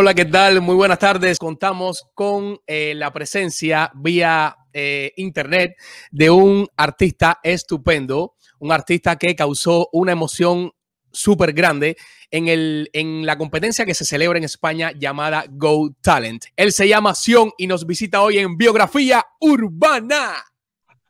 Hola, 0.00 0.14
¿qué 0.14 0.26
tal? 0.26 0.60
Muy 0.60 0.76
buenas 0.76 1.00
tardes. 1.00 1.40
Contamos 1.40 2.06
con 2.14 2.60
eh, 2.68 2.94
la 2.94 3.12
presencia 3.12 3.90
vía 3.96 4.56
eh, 4.72 5.12
internet 5.16 5.74
de 6.12 6.30
un 6.30 6.68
artista 6.76 7.40
estupendo, 7.42 8.36
un 8.60 8.70
artista 8.70 9.16
que 9.16 9.34
causó 9.34 9.88
una 9.92 10.12
emoción 10.12 10.70
súper 11.10 11.52
grande 11.52 11.96
en, 12.30 12.46
el, 12.46 12.88
en 12.92 13.26
la 13.26 13.36
competencia 13.36 13.84
que 13.84 13.92
se 13.92 14.04
celebra 14.04 14.38
en 14.38 14.44
España 14.44 14.92
llamada 14.92 15.46
Go 15.50 15.90
Talent. 16.00 16.44
Él 16.54 16.70
se 16.70 16.86
llama 16.86 17.16
Sion 17.16 17.50
y 17.58 17.66
nos 17.66 17.84
visita 17.84 18.22
hoy 18.22 18.38
en 18.38 18.56
Biografía 18.56 19.26
Urbana. 19.40 20.34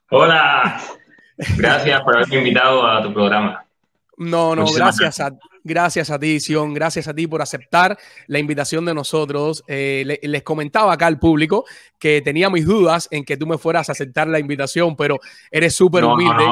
Hola, 0.08 0.80
gracias 1.58 2.00
por 2.00 2.16
haberme 2.16 2.36
invitado 2.38 2.86
a 2.86 3.02
tu 3.02 3.12
programa. 3.12 3.66
No, 4.16 4.56
no, 4.56 4.64
gracias 4.64 5.20
a, 5.20 5.30
gracias 5.68 6.10
a 6.10 6.18
ti, 6.18 6.40
Sion, 6.40 6.74
gracias 6.74 7.06
a 7.06 7.14
ti 7.14 7.26
por 7.26 7.42
aceptar 7.42 7.96
la 8.26 8.38
invitación 8.38 8.84
de 8.84 8.94
nosotros. 8.94 9.62
Eh, 9.68 10.18
les 10.20 10.42
comentaba 10.42 10.92
acá 10.92 11.06
al 11.06 11.18
público 11.18 11.64
que 11.98 12.20
tenía 12.22 12.50
mis 12.50 12.66
dudas 12.66 13.06
en 13.12 13.24
que 13.24 13.36
tú 13.36 13.46
me 13.46 13.58
fueras 13.58 13.88
a 13.88 13.92
aceptar 13.92 14.26
la 14.26 14.38
invitación, 14.38 14.96
pero 14.96 15.20
eres 15.50 15.74
súper 15.74 16.04
humilde. 16.04 16.44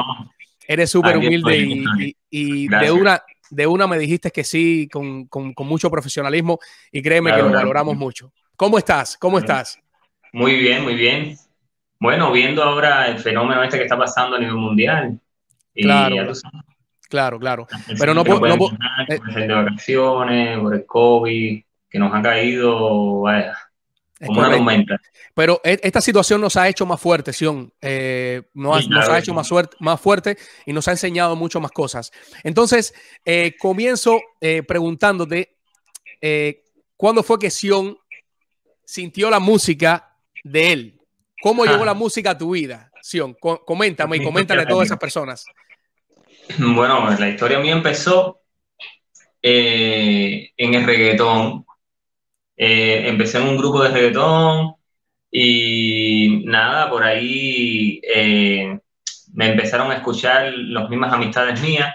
Eres 0.67 0.89
súper 0.89 1.17
humilde 1.17 2.15
y, 2.29 2.67
de, 2.67 2.91
una, 2.91 3.23
de 3.49 3.67
una 3.67 3.87
me 3.87 3.97
dijiste 3.97 4.31
que 4.31 4.43
sí, 4.43 4.87
con, 4.91 5.25
con, 5.25 5.53
mucho 5.59 5.89
profesionalismo 5.89 6.59
y 6.91 7.01
créeme 7.01 7.33
que 7.33 7.41
lo 7.41 7.51
valoramos 7.51 7.97
mucho. 7.97 8.31
¿Cómo 8.55 8.77
estás? 8.77 9.17
¿Cómo 9.17 9.39
estás? 9.39 9.79
Muy 10.33 10.55
bien, 10.57 10.83
muy 10.83 10.95
bien. 10.95 11.37
Bueno, 11.99 12.31
viendo 12.31 12.63
ahora 12.63 13.07
el 13.07 13.19
fenómeno 13.19 13.63
este 13.63 13.77
que 13.77 13.83
está 13.83 13.97
pasando 13.97 14.35
a 14.35 14.39
nivel 14.39 14.55
mundial. 14.55 15.19
Claro. 15.73 16.33
Claro, 17.09 17.39
claro. 17.39 17.67
Pero 17.97 18.13
no 18.13 18.23
puedo. 18.23 18.39
No 18.39 18.69
eh, 19.07 19.19
de 19.35 19.53
vacaciones, 19.53 20.59
por 20.59 20.73
el 20.73 20.85
COVID, 20.85 21.63
que 21.89 21.99
nos 21.99 22.13
ha 22.13 22.21
caído, 22.21 23.21
vaya, 23.21 23.57
como 24.25 24.39
una 24.39 24.51
tormenta. 24.51 24.99
Pero 25.33 25.61
e, 25.63 25.79
esta 25.83 26.01
situación 26.01 26.41
nos 26.41 26.57
ha 26.57 26.67
hecho 26.67 26.85
más 26.85 26.99
fuerte, 26.99 27.31
Sion. 27.31 27.71
Eh, 27.81 28.41
nos, 28.53 28.75
ha 29.09 29.19
hecho 29.19 29.33
más, 29.33 29.49
más, 29.79 30.01
fuerte 30.01 30.37
y 30.65 30.73
nos 30.73 30.87
ha 30.87 30.91
enseñado 30.91 31.35
mucho 31.35 31.61
más 31.61 31.71
cosas. 31.71 32.11
Entonces, 32.43 32.93
eh, 33.23 33.55
comienzo 33.57 34.19
preguntándote, 34.67 35.55
¿cuándo 36.97 37.23
fue 37.23 37.39
que 37.39 37.51
Sion 37.51 37.97
sintió 38.83 39.29
la 39.29 39.39
música 39.39 40.13
de 40.43 40.71
él? 40.73 41.01
¿Cómo 41.41 41.65
llegó 41.65 41.85
la 41.85 41.93
música 41.93 42.31
a 42.31 42.37
tu 42.37 42.51
vida, 42.51 42.91
Sion? 43.01 43.35
Coméntame 43.39 44.17
y 44.17 44.23
coméntale 44.23 44.63
a 44.63 44.67
todas 44.67 44.87
esas 44.87 44.97
personas. 44.97 45.45
Bueno, 46.55 47.09
la 47.17 47.29
historia 47.29 47.59
mía 47.59 47.73
empezó 47.73 48.41
eh, 49.41 50.51
en 50.57 50.73
el 50.73 50.85
reggaetón. 50.85 51.65
Eh, 52.55 53.07
empecé 53.07 53.37
en 53.37 53.47
un 53.47 53.57
grupo 53.57 53.83
de 53.83 53.89
reggaetón 53.89 54.75
y 55.31 56.43
nada, 56.45 56.89
por 56.89 57.03
ahí 57.03 58.01
eh, 58.03 58.79
me 59.33 59.49
empezaron 59.51 59.91
a 59.91 59.95
escuchar 59.95 60.53
las 60.53 60.89
mismas 60.89 61.13
amistades 61.13 61.61
mías 61.61 61.93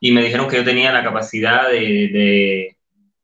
y 0.00 0.12
me 0.12 0.22
dijeron 0.22 0.48
que 0.48 0.56
yo 0.56 0.64
tenía 0.64 0.92
la 0.92 1.04
capacidad 1.04 1.70
de, 1.70 2.76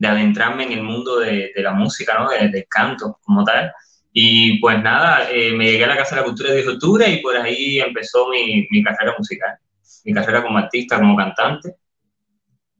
adentrarme 0.02 0.64
en 0.64 0.72
el 0.72 0.82
mundo 0.82 1.18
de, 1.18 1.52
la 1.56 1.72
música, 1.72 2.18
¿no? 2.18 2.30
del 2.30 2.66
canto 2.68 3.18
como 3.22 3.44
tal. 3.44 3.72
Y 4.12 4.58
pues 4.60 4.82
nada, 4.82 5.28
me 5.54 5.72
llegué 5.72 5.84
a 5.84 5.88
la 5.88 5.96
Casa 5.96 6.16
de 6.16 6.22
la 6.22 6.26
Cultura 6.26 6.50
de 6.50 6.56
10 6.56 6.66
de 6.66 6.72
octubre 6.74 7.08
y 7.10 7.22
por 7.22 7.36
ahí 7.36 7.80
empezó 7.80 8.28
mi, 8.28 8.66
mi 8.70 8.82
carrera 8.82 9.14
musical 9.18 9.58
mi 10.08 10.14
carrera 10.14 10.42
como 10.42 10.56
artista, 10.56 10.98
como 10.98 11.14
cantante. 11.14 11.76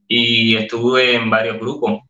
Y 0.07 0.57
estuve 0.57 1.15
en 1.15 1.29
varios 1.29 1.59
grupos. 1.59 2.01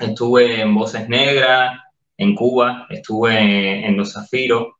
Estuve 0.00 0.60
en 0.60 0.74
Voces 0.74 1.08
Negras, 1.08 1.78
en 2.16 2.34
Cuba, 2.34 2.88
estuve 2.90 3.86
en, 3.86 3.96
Los 3.96 4.14
Zafiros, 4.14 4.74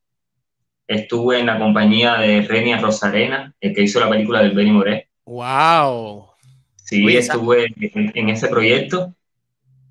estuve 0.88 1.38
en 1.38 1.46
la 1.46 1.60
compañía 1.60 2.14
de 2.16 2.42
Renia 2.42 2.78
Rosarena, 2.78 3.54
el 3.60 3.72
que 3.72 3.82
hizo 3.82 4.00
la 4.00 4.10
película 4.10 4.40
del 4.40 4.50
Benny 4.50 4.72
Moré. 4.72 5.08
¡Wow! 5.26 6.30
Sí, 6.74 7.06
estuve 7.16 7.72
en, 7.76 8.28
ese 8.30 8.48
proyecto. 8.48 9.14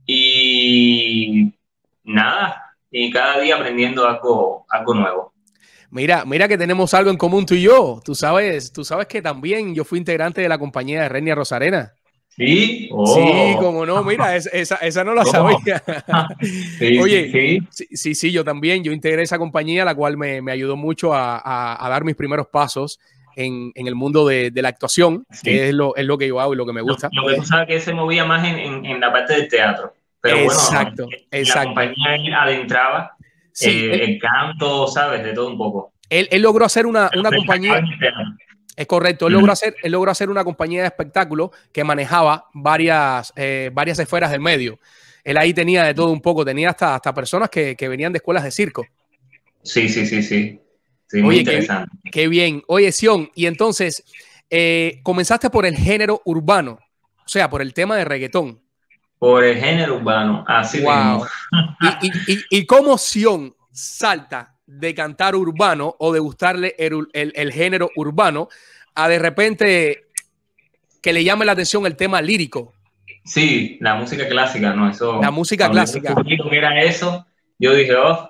Y 0.05 1.53
nada, 2.03 2.75
y 2.91 3.09
cada 3.09 3.39
día 3.39 3.55
aprendiendo 3.55 4.05
algo, 4.05 4.65
algo 4.67 4.93
nuevo. 4.95 5.33
Mira, 5.91 6.23
mira 6.25 6.47
que 6.47 6.57
tenemos 6.57 6.93
algo 6.93 7.11
en 7.11 7.17
común 7.17 7.45
tú 7.45 7.53
y 7.53 7.63
yo. 7.63 8.01
Tú 8.03 8.15
sabes, 8.15 8.71
tú 8.71 8.85
sabes 8.85 9.07
que 9.07 9.21
también 9.21 9.75
yo 9.75 9.83
fui 9.83 9.99
integrante 9.99 10.41
de 10.41 10.47
la 10.47 10.57
compañía 10.57 11.01
de 11.01 11.09
Renia 11.09 11.35
Rosarena. 11.35 11.93
Sí, 12.29 12.87
oh. 12.93 13.05
sí, 13.13 13.57
como 13.59 13.85
no, 13.85 14.01
mira, 14.05 14.37
esa, 14.37 14.77
esa 14.77 15.03
no 15.03 15.13
la 15.13 15.25
sabía. 15.25 15.83
Oye, 17.01 17.61
sí. 17.69 17.87
sí. 17.91 18.15
sí, 18.15 18.31
yo 18.31 18.45
también, 18.45 18.85
yo 18.85 18.93
integré 18.93 19.23
esa 19.23 19.37
compañía, 19.37 19.83
la 19.83 19.93
cual 19.93 20.15
me, 20.15 20.41
me 20.41 20.53
ayudó 20.53 20.77
mucho 20.77 21.13
a, 21.13 21.41
a, 21.85 21.89
dar 21.89 22.05
mis 22.05 22.15
primeros 22.15 22.47
pasos 22.47 22.97
en, 23.35 23.73
en 23.75 23.85
el 23.85 23.95
mundo 23.95 24.25
de, 24.25 24.49
de, 24.49 24.61
la 24.61 24.69
actuación, 24.69 25.25
que 25.43 25.67
es 25.67 25.73
lo, 25.73 25.93
es 25.97 26.05
lo 26.05 26.17
que 26.17 26.29
yo 26.29 26.39
hago 26.39 26.53
y 26.53 26.57
lo 26.57 26.65
que 26.65 26.73
me 26.73 26.81
gusta. 26.81 27.09
Lo, 27.11 27.27
que 27.27 27.35
tú 27.35 27.43
sabes 27.43 27.67
que 27.67 27.81
se 27.81 27.93
movía 27.93 28.23
más 28.23 28.47
en, 28.47 28.85
en, 28.85 28.99
la 29.01 29.11
parte 29.11 29.33
del 29.33 29.49
teatro. 29.49 29.93
Pero 30.21 30.37
exacto, 30.37 31.03
bueno, 31.03 31.17
exacto. 31.31 31.69
La 31.75 31.91
compañía 31.91 32.41
adentraba 32.43 33.17
Sí, 33.53 33.69
eh, 33.69 34.03
el 34.03 34.19
canto, 34.19 34.87
¿sabes? 34.87 35.23
De 35.23 35.33
todo 35.33 35.47
un 35.49 35.57
poco. 35.57 35.93
Él, 36.09 36.27
logró 36.41 36.65
hacer 36.65 36.85
una, 36.85 37.09
compañía. 37.09 37.81
Es 38.75 38.87
correcto, 38.87 39.27
él 39.27 39.33
logró, 39.33 39.51
hacer, 39.51 39.75
él 39.81 39.91
logró 39.91 40.11
hacer 40.11 40.29
una 40.29 40.43
compañía 40.43 40.81
de 40.81 40.87
espectáculo 40.87 41.51
que 41.71 41.83
manejaba 41.83 42.49
varias, 42.53 43.31
eh, 43.35 43.69
varias 43.73 43.99
esferas 43.99 44.31
del 44.31 44.41
medio. 44.41 44.79
Él 45.23 45.37
ahí 45.37 45.53
tenía 45.53 45.83
de 45.83 45.93
todo 45.93 46.11
un 46.11 46.21
poco, 46.21 46.43
tenía 46.43 46.69
hasta, 46.69 46.95
hasta 46.95 47.13
personas 47.13 47.49
que, 47.49 47.75
venían 47.79 48.11
de 48.11 48.17
escuelas 48.17 48.43
de 48.43 48.51
circo. 48.51 48.85
Sí, 49.63 49.87
sí, 49.87 50.05
sí, 50.05 50.23
sí. 50.23 50.59
muy 51.21 51.39
interesante. 51.39 51.95
Qué, 52.11 52.27
bien. 52.27 52.63
Oye, 52.67 52.91
Sion, 52.91 53.29
y 53.35 53.45
entonces, 53.45 54.03
eh, 54.49 54.99
comenzaste 55.03 55.49
por 55.49 55.65
el 55.65 55.75
género 55.75 56.21
urbano, 56.25 56.79
o 57.17 57.29
sea, 57.29 57.49
por 57.49 57.61
el 57.61 57.73
tema 57.73 57.95
de 57.95 58.05
reggaetón. 58.05 58.59
Por 59.21 59.43
el 59.43 59.59
género 59.59 59.97
urbano, 59.97 60.43
así 60.47 60.81
wow. 60.81 61.23
¿Y, 62.01 62.07
y, 62.07 62.39
y, 62.49 62.65
cómo 62.65 62.97
Sion 62.97 63.53
salta 63.71 64.55
de 64.65 64.95
cantar 64.95 65.35
urbano 65.35 65.95
o 65.99 66.11
de 66.11 66.19
gustarle 66.19 66.75
el, 66.79 67.51
género 67.53 67.91
urbano 67.95 68.49
a 68.95 69.07
de 69.07 69.19
repente 69.19 70.07
que 71.03 71.13
le 71.13 71.23
llame 71.23 71.45
la 71.45 71.51
atención 71.51 71.85
el 71.85 71.95
tema 71.95 72.19
lírico? 72.19 72.73
Sí, 73.23 73.77
la 73.79 73.93
música 73.93 74.27
clásica, 74.27 74.73
¿no? 74.73 74.89
Eso, 74.89 75.21
la 75.21 75.29
música 75.29 75.69
clásica. 75.69 76.15
que 76.15 76.57
era 76.57 76.81
eso, 76.81 77.27
yo 77.59 77.75
dije, 77.75 77.95
oh, 77.95 78.27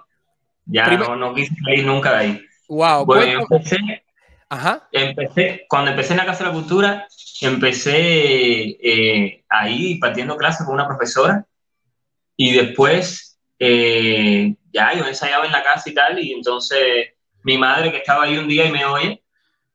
ya 0.65 0.87
no, 0.97 1.15
no, 1.15 1.33
quise 1.33 1.55
salir 1.63 1.85
nunca 1.85 2.11
de 2.11 2.17
ahí. 2.17 2.41
Wow. 2.67 3.05
Bueno, 3.05 3.31
yo 3.31 3.39
empecé, 3.49 3.77
Ajá. 4.49 4.89
empecé, 4.91 5.65
cuando 5.69 5.91
empecé 5.91 6.11
en 6.11 6.17
la 6.17 6.25
Casa 6.25 6.43
de 6.43 6.49
la 6.49 6.53
Cultura, 6.53 7.07
empecé 7.47 8.77
eh, 8.81 9.43
ahí 9.49 9.95
partiendo 9.95 10.37
clases 10.37 10.65
con 10.65 10.75
una 10.75 10.87
profesora 10.87 11.45
y 12.37 12.53
después 12.53 13.39
eh, 13.59 14.55
ya 14.71 14.93
yo 14.93 15.05
ensayaba 15.05 15.45
en 15.45 15.51
la 15.51 15.63
casa 15.63 15.89
y 15.89 15.93
tal 15.93 16.19
y 16.19 16.33
entonces 16.33 17.09
mi 17.43 17.57
madre 17.57 17.91
que 17.91 17.97
estaba 17.97 18.23
ahí 18.23 18.37
un 18.37 18.47
día 18.47 18.65
y 18.65 18.71
me 18.71 18.85
oye, 18.85 19.23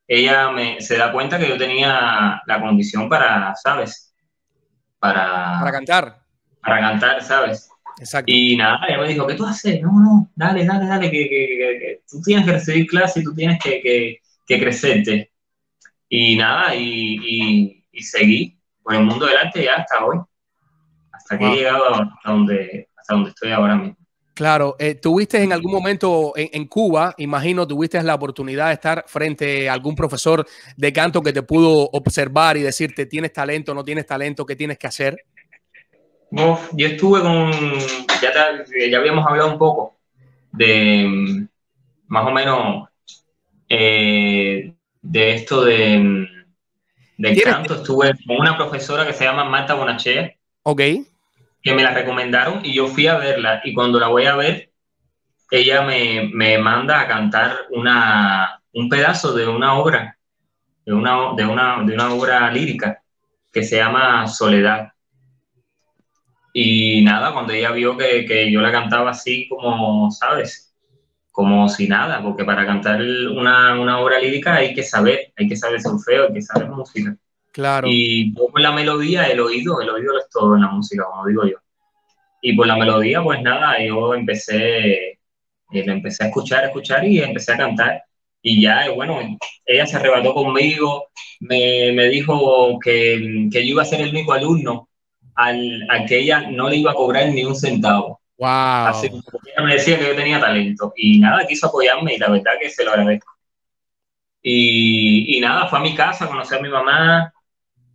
ella 0.07 0.51
me, 0.51 0.81
se 0.81 0.97
da 0.97 1.13
cuenta 1.13 1.39
que 1.39 1.49
yo 1.49 1.59
tenía 1.59 2.41
la 2.47 2.61
condición 2.61 3.09
para, 3.09 3.55
¿sabes? 3.57 4.15
Para, 4.99 5.59
para 5.59 5.73
cantar. 5.73 6.23
Para 6.63 6.81
cantar, 6.81 7.23
¿sabes? 7.23 7.69
Exacto. 7.99 8.31
Y 8.33 8.57
nada, 8.57 8.81
ella 8.87 8.99
me 8.99 9.09
dijo, 9.09 9.27
¿qué 9.27 9.35
tú 9.35 9.45
haces? 9.45 9.83
No, 9.83 9.93
no, 9.99 10.31
dale, 10.37 10.65
dale, 10.65 10.87
dale, 10.87 11.11
que, 11.11 11.29
que, 11.29 11.47
que, 11.49 12.01
tú 12.09 12.21
tienes 12.23 12.47
que 12.47 12.53
recibir 12.53 12.87
clases 12.87 13.23
y 13.23 13.25
tú 13.25 13.35
tienes 13.35 13.59
que, 13.63 14.21
que 14.47 14.61
crecerte. 14.61 15.33
Y 16.09 16.37
nada, 16.37 16.75
y, 16.75 17.83
y, 17.93 18.03
seguí 18.03 18.59
por 18.83 18.95
el 18.95 19.03
mundo 19.03 19.27
del 19.27 19.39
arte 19.39 19.65
ya 19.65 19.75
hasta 19.75 20.05
hoy, 20.05 20.19
hasta 21.13 21.39
que 21.39 21.45
he 21.47 21.57
llegado 21.57 21.95
hasta 21.95 22.31
donde, 22.31 22.89
hasta 22.97 23.15
donde 23.15 23.31
estoy 23.31 23.51
ahora 23.51 23.75
mismo. 23.75 23.97
Claro, 24.37 24.77
eh, 24.79 24.97
tuviste 24.97 25.43
en 25.43 25.51
algún 25.55 25.73
momento 25.73 26.35
en, 26.37 26.67
Cuba, 26.67 27.15
imagino, 27.17 27.67
tuviste 27.67 28.03
la 28.03 28.15
oportunidad 28.15 28.67
de 28.67 28.75
estar 28.75 29.05
frente 29.07 29.67
a 29.67 29.73
algún 29.73 29.97
profesor 29.97 30.47
de 30.77 30.93
canto 30.93 31.23
que 31.23 31.33
te 31.33 31.43
pudo 31.43 31.89
observar 31.91 32.59
y 32.59 32.61
decirte, 32.61 33.07
tienes 33.07 33.33
talento, 33.33 33.73
no 33.73 33.83
tienes 33.83 34.05
talento, 34.05 34.45
¿qué 34.45 34.55
tienes 34.55 34.77
que 34.77 34.89
hacer? 34.89 35.17
yo 36.31 36.87
estuve 36.87 37.23
con, 37.23 37.51
ya, 38.21 38.31
ya 38.91 38.99
habíamos 38.99 39.27
hablado 39.27 39.53
un 39.53 39.59
poco 39.59 39.97
de 40.53 41.49
más 42.09 42.27
o 42.27 42.31
menos 42.31 42.89
eh, 43.71 44.76
de 45.11 45.35
esto 45.35 45.65
de, 45.65 46.29
de 47.17 47.43
canto. 47.43 47.77
Estuve 47.77 48.13
con 48.27 48.37
una 48.39 48.57
profesora 48.57 49.07
que 49.07 49.13
se 49.13 49.25
llama 49.25 49.45
Marta 49.45 49.75
Bonachea. 49.75 50.35
Ok. 50.63 50.81
Que 51.63 51.75
me 51.75 51.83
la 51.83 51.93
recomendaron 51.93 52.65
y 52.65 52.75
yo 52.75 52.89
fui 52.89 53.07
a 53.07 53.17
verla. 53.17 53.61
Y 53.65 53.73
cuando 53.73 54.01
la 54.01 54.09
voy 54.09 54.27
a 54.27 54.37
ver, 54.37 54.71
ella 55.51 55.83
me, 55.83 56.29
me 56.33 56.59
manda 56.59 57.01
a 57.01 57.09
cantar 57.09 57.57
una, 57.71 58.61
un 58.73 58.89
pedazo 58.89 59.33
de 59.33 59.47
una 59.47 59.75
obra, 59.75 60.19
de 60.85 60.93
una, 60.93 61.35
de, 61.37 61.47
una, 61.47 61.83
de 61.85 61.95
una 61.95 62.13
obra 62.13 62.51
lírica 62.51 63.01
que 63.53 63.63
se 63.63 63.77
llama 63.77 64.27
Soledad. 64.27 64.93
Y 66.53 67.03
nada, 67.03 67.33
cuando 67.33 67.53
ella 67.53 67.71
vio 67.71 67.97
que, 67.97 68.25
que 68.27 68.51
yo 68.51 68.61
la 68.61 68.73
cantaba 68.73 69.11
así 69.11 69.47
como, 69.49 70.11
¿sabes? 70.11 70.66
Como 71.37 71.69
si 71.69 71.87
nada, 71.87 72.23
porque 72.23 72.47
para 72.47 72.65
cantar 72.65 72.99
una, 73.03 73.79
una 73.79 74.01
obra 74.01 74.19
lírica 74.19 74.55
hay 74.55 74.73
que 74.73 74.83
saber, 74.83 75.35
hay 75.37 75.47
que 75.47 75.55
saber 75.55 75.83
solfeo, 75.83 76.29
hay 76.29 76.33
que 76.33 76.41
saber 76.41 76.71
música. 76.71 77.15
Claro. 77.53 77.87
Y 77.91 78.33
por 78.33 78.59
la 78.59 78.73
melodía, 78.73 79.25
el 79.25 79.41
oído, 79.41 79.83
el 79.83 79.91
oído 79.91 80.19
es 80.19 80.31
todo 80.31 80.55
en 80.55 80.63
la 80.63 80.69
música, 80.69 81.05
como 81.05 81.27
digo 81.27 81.45
yo. 81.45 81.57
Y 82.41 82.57
por 82.57 82.67
la 82.67 82.77
melodía, 82.77 83.23
pues 83.23 83.43
nada, 83.43 83.77
yo 83.85 84.15
empecé, 84.15 85.11
eh, 85.11 85.19
empecé 85.71 86.25
a 86.25 86.29
escuchar, 86.29 86.65
a 86.65 86.69
escuchar 86.69 87.05
y 87.05 87.21
empecé 87.21 87.53
a 87.53 87.59
cantar. 87.59 88.05
Y 88.41 88.63
ya, 88.63 88.91
bueno, 88.95 89.19
ella 89.67 89.87
se 89.87 89.97
arrebató 89.97 90.33
conmigo, 90.33 91.09
me, 91.41 91.93
me 91.93 92.09
dijo 92.09 92.79
que, 92.83 93.51
que, 93.53 93.67
yo 93.67 93.73
iba 93.73 93.83
a 93.83 93.85
ser 93.85 94.01
el 94.01 94.09
único 94.09 94.33
alumno 94.33 94.89
al, 95.35 95.87
al, 95.91 96.07
que 96.07 96.21
ella 96.21 96.49
no 96.51 96.71
le 96.71 96.77
iba 96.77 96.93
a 96.93 96.95
cobrar 96.95 97.29
ni 97.29 97.45
un 97.45 97.55
centavo. 97.55 98.23
Wow. 98.39 98.89
Así 98.89 99.09
que 99.09 99.17
ella 99.17 99.67
me 99.67 99.75
decía 99.75 99.99
que 99.99 100.07
yo 100.07 100.17
tenía 100.17 100.41
talento. 100.41 100.93
Y 100.97 101.19
nada, 101.19 101.47
quiso 101.47 101.69
apoyarme 101.69 102.15
y 102.15 102.19
la 102.19 102.31
verdad 102.31 102.53
que 102.61 102.71
se 102.71 102.85
lo 102.85 102.93
agradezco. 102.93 103.33
Y, 104.43 105.37
y 105.37 105.41
nada, 105.41 105.67
fue 105.69 105.79
a 105.79 105.83
mi 105.83 105.95
casa 105.95 106.25
a 106.25 106.29
conocer 106.29 106.59
a 106.59 106.63
mi 106.63 106.69
mamá, 106.69 107.33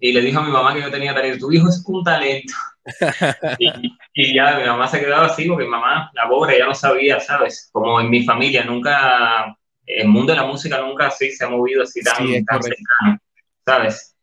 y 0.02 0.12
le 0.12 0.22
dijo 0.22 0.40
a 0.40 0.44
mi 0.44 0.52
mamá 0.52 0.74
que 0.74 0.82
yo 0.82 0.92
tenía 0.92 1.14
talento. 1.14 1.46
Tu 1.46 1.54
hijo 1.54 1.70
es 1.70 1.84
un 1.86 2.04
talento. 2.04 2.54
y, 3.60 3.70
y, 4.16 4.34
ya 4.34 4.58
mi 4.58 4.66
mamá 4.66 4.88
se 4.88 5.00
quedaba 5.00 5.28
así 5.28 5.46
porque 5.46 5.66
mi 5.66 5.70
mamá, 5.70 6.10
la 6.14 6.28
pobre, 6.28 6.58
ya 6.58 6.66
no 6.66 6.74
sabía, 6.74 7.20
¿sabes? 7.20 7.70
Como 7.72 8.02
en 8.02 8.10
mi 8.10 8.24
familia 8.24 8.66
nunca, 8.66 9.56
el 9.86 10.08
mundo 10.08 10.34
de 10.34 10.40
la 10.40 10.48
música 10.48 10.82
nunca 10.82 11.08
así 11.08 11.32
se 11.32 11.46
ha 11.46 11.50
movido 11.50 11.84
así 11.84 12.02
tan, 12.02 12.28
Sí, 12.28 12.44
tan 12.44 12.64
cercano, 12.64 13.20
¿sabes? 13.64 14.16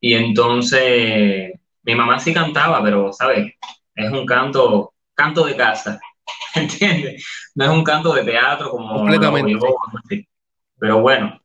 Y 0.00 0.14
entonces 0.14 1.52
mi 1.84 1.94
mamá 1.94 2.18
sí 2.18 2.34
cantaba, 2.34 2.82
pero, 2.82 3.12
¿sabes? 3.12 3.54
Es 3.94 4.10
un 4.10 4.26
canto, 4.26 4.91
canto 5.14 5.44
de 5.46 5.56
casa, 5.56 6.00
¿entiendes? 6.54 7.24
No 7.54 7.64
es 7.64 7.70
un 7.70 7.84
canto 7.84 8.12
de 8.14 8.24
teatro 8.24 8.70
como 8.70 8.94
Completamente. 8.94 9.52
lo 9.52 9.60
yo, 9.60 9.76
así. 10.04 10.26
Pero 10.78 11.00
bueno, 11.00 11.40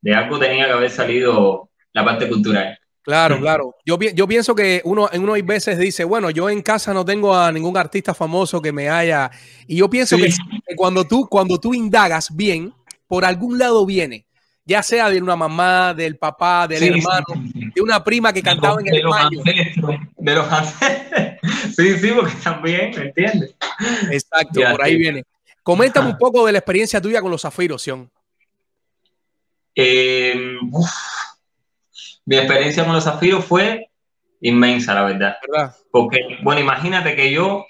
de 0.00 0.14
algo 0.14 0.38
tenía 0.38 0.66
que 0.66 0.72
haber 0.72 0.90
salido 0.90 1.70
la 1.92 2.04
parte 2.04 2.28
cultural. 2.28 2.78
Claro, 3.02 3.38
claro. 3.40 3.74
Yo, 3.86 3.98
yo 3.98 4.28
pienso 4.28 4.54
que 4.54 4.82
uno 4.84 5.08
en 5.10 5.22
uno 5.22 5.32
hay 5.32 5.40
veces 5.42 5.78
dice, 5.78 6.04
bueno, 6.04 6.28
yo 6.28 6.50
en 6.50 6.60
casa 6.60 6.92
no 6.92 7.04
tengo 7.06 7.34
a 7.34 7.50
ningún 7.50 7.74
artista 7.76 8.12
famoso 8.12 8.60
que 8.60 8.70
me 8.70 8.90
haya. 8.90 9.30
Y 9.66 9.76
yo 9.76 9.88
pienso 9.88 10.16
Sí. 10.16 10.22
que, 10.24 10.28
que 10.66 10.76
cuando 10.76 11.06
tú, 11.06 11.26
cuando 11.26 11.58
tú 11.58 11.72
indagas 11.72 12.34
bien, 12.36 12.74
por 13.06 13.24
algún 13.24 13.58
lado 13.58 13.86
viene, 13.86 14.26
ya 14.68 14.82
sea 14.82 15.08
de 15.08 15.20
una 15.22 15.34
mamá, 15.34 15.94
del 15.94 16.16
papá, 16.18 16.68
del 16.68 16.78
Sí, 16.78 16.88
hermano, 16.88 17.24
sí, 17.32 17.40
sí, 17.54 17.60
sí. 17.60 17.70
de 17.74 17.80
una 17.80 18.04
prima 18.04 18.34
que 18.34 18.42
cantaba 18.42 18.78
en 18.82 18.94
el 18.94 19.02
los 19.02 19.10
baño. 19.10 19.40
ancestros, 19.40 19.96
de 20.18 20.34
los 20.34 20.52
ancestros. 20.52 21.22
Sí, 21.76 21.96
sí, 21.98 22.10
porque 22.14 22.34
también, 22.44 22.90
¿me 22.96 23.02
entiendes? 23.06 23.54
Exacto, 24.10 24.60
Ya, 24.60 24.72
por 24.72 24.82
ahí 24.84 24.96
viene. 24.96 25.24
Coméntame 25.62 26.08
Ajá. 26.08 26.12
un 26.14 26.18
poco 26.18 26.44
de 26.44 26.52
la 26.52 26.58
experiencia 26.58 27.00
tuya 27.00 27.22
con 27.22 27.30
los 27.30 27.40
zafiros, 27.42 27.80
Sion. 27.82 28.10
Eh, 29.74 30.56
uf, 30.70 30.90
mi 32.26 32.36
experiencia 32.36 32.84
con 32.84 32.94
los 32.94 33.04
zafiros 33.04 33.44
fue 33.44 33.90
inmensa, 34.40 34.94
la 34.94 35.04
verdad. 35.04 35.36
¿verdad? 35.48 35.74
Porque, 35.90 36.18
bueno, 36.42 36.60
imagínate 36.60 37.16
que 37.16 37.32
yo, 37.32 37.64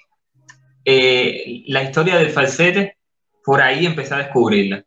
eh, 0.85 1.63
la 1.69 1.83
historia 1.85 2.17
del 2.17 2.31
falsete, 2.31 2.97
por 3.45 3.61
ahí 3.63 3.87
empecé 3.87 4.15
a 4.15 4.19
descubrirla. 4.19 4.85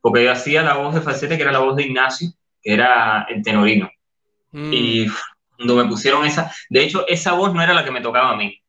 Porque 0.00 0.24
yo 0.24 0.32
hacía 0.32 0.62
la 0.62 0.74
voz 0.74 0.94
de 0.94 1.00
falsete, 1.02 1.36
que 1.36 1.42
era 1.42 1.52
la 1.52 1.58
voz 1.60 1.76
de 1.76 1.84
Ignacio, 1.84 2.30
que 2.62 2.72
era 2.74 3.26
el 3.28 3.42
tenorino. 3.42 3.90
Mm, 4.52 4.70
Y 4.72 5.06
cuando 5.56 5.76
me 5.76 5.86
pusieron 5.88 6.24
esa, 6.26 6.52
de 6.70 6.82
hecho, 6.82 7.06
esa 7.08 7.32
voz 7.32 7.52
no 7.54 7.62
era 7.62 7.74
la 7.74 7.84
que 7.84 7.90
me 7.90 8.00
tocaba 8.00 8.30
a 8.32 8.36
mí. 8.36 8.60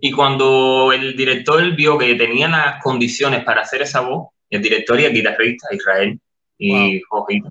Y 0.00 0.12
cuando 0.12 0.92
el 0.92 1.16
director 1.16 1.74
vio 1.74 1.96
que 1.98 2.14
tenía 2.14 2.48
las 2.48 2.82
condiciones 2.82 3.44
para 3.44 3.62
hacer 3.62 3.82
esa 3.82 4.00
voz, 4.00 4.28
el 4.50 4.60
director 4.62 5.00
y 5.00 5.04
el 5.04 5.14
guitarrista, 5.14 5.68
Israel 5.74 6.20
y 6.58 7.00
Jojito, 7.08 7.50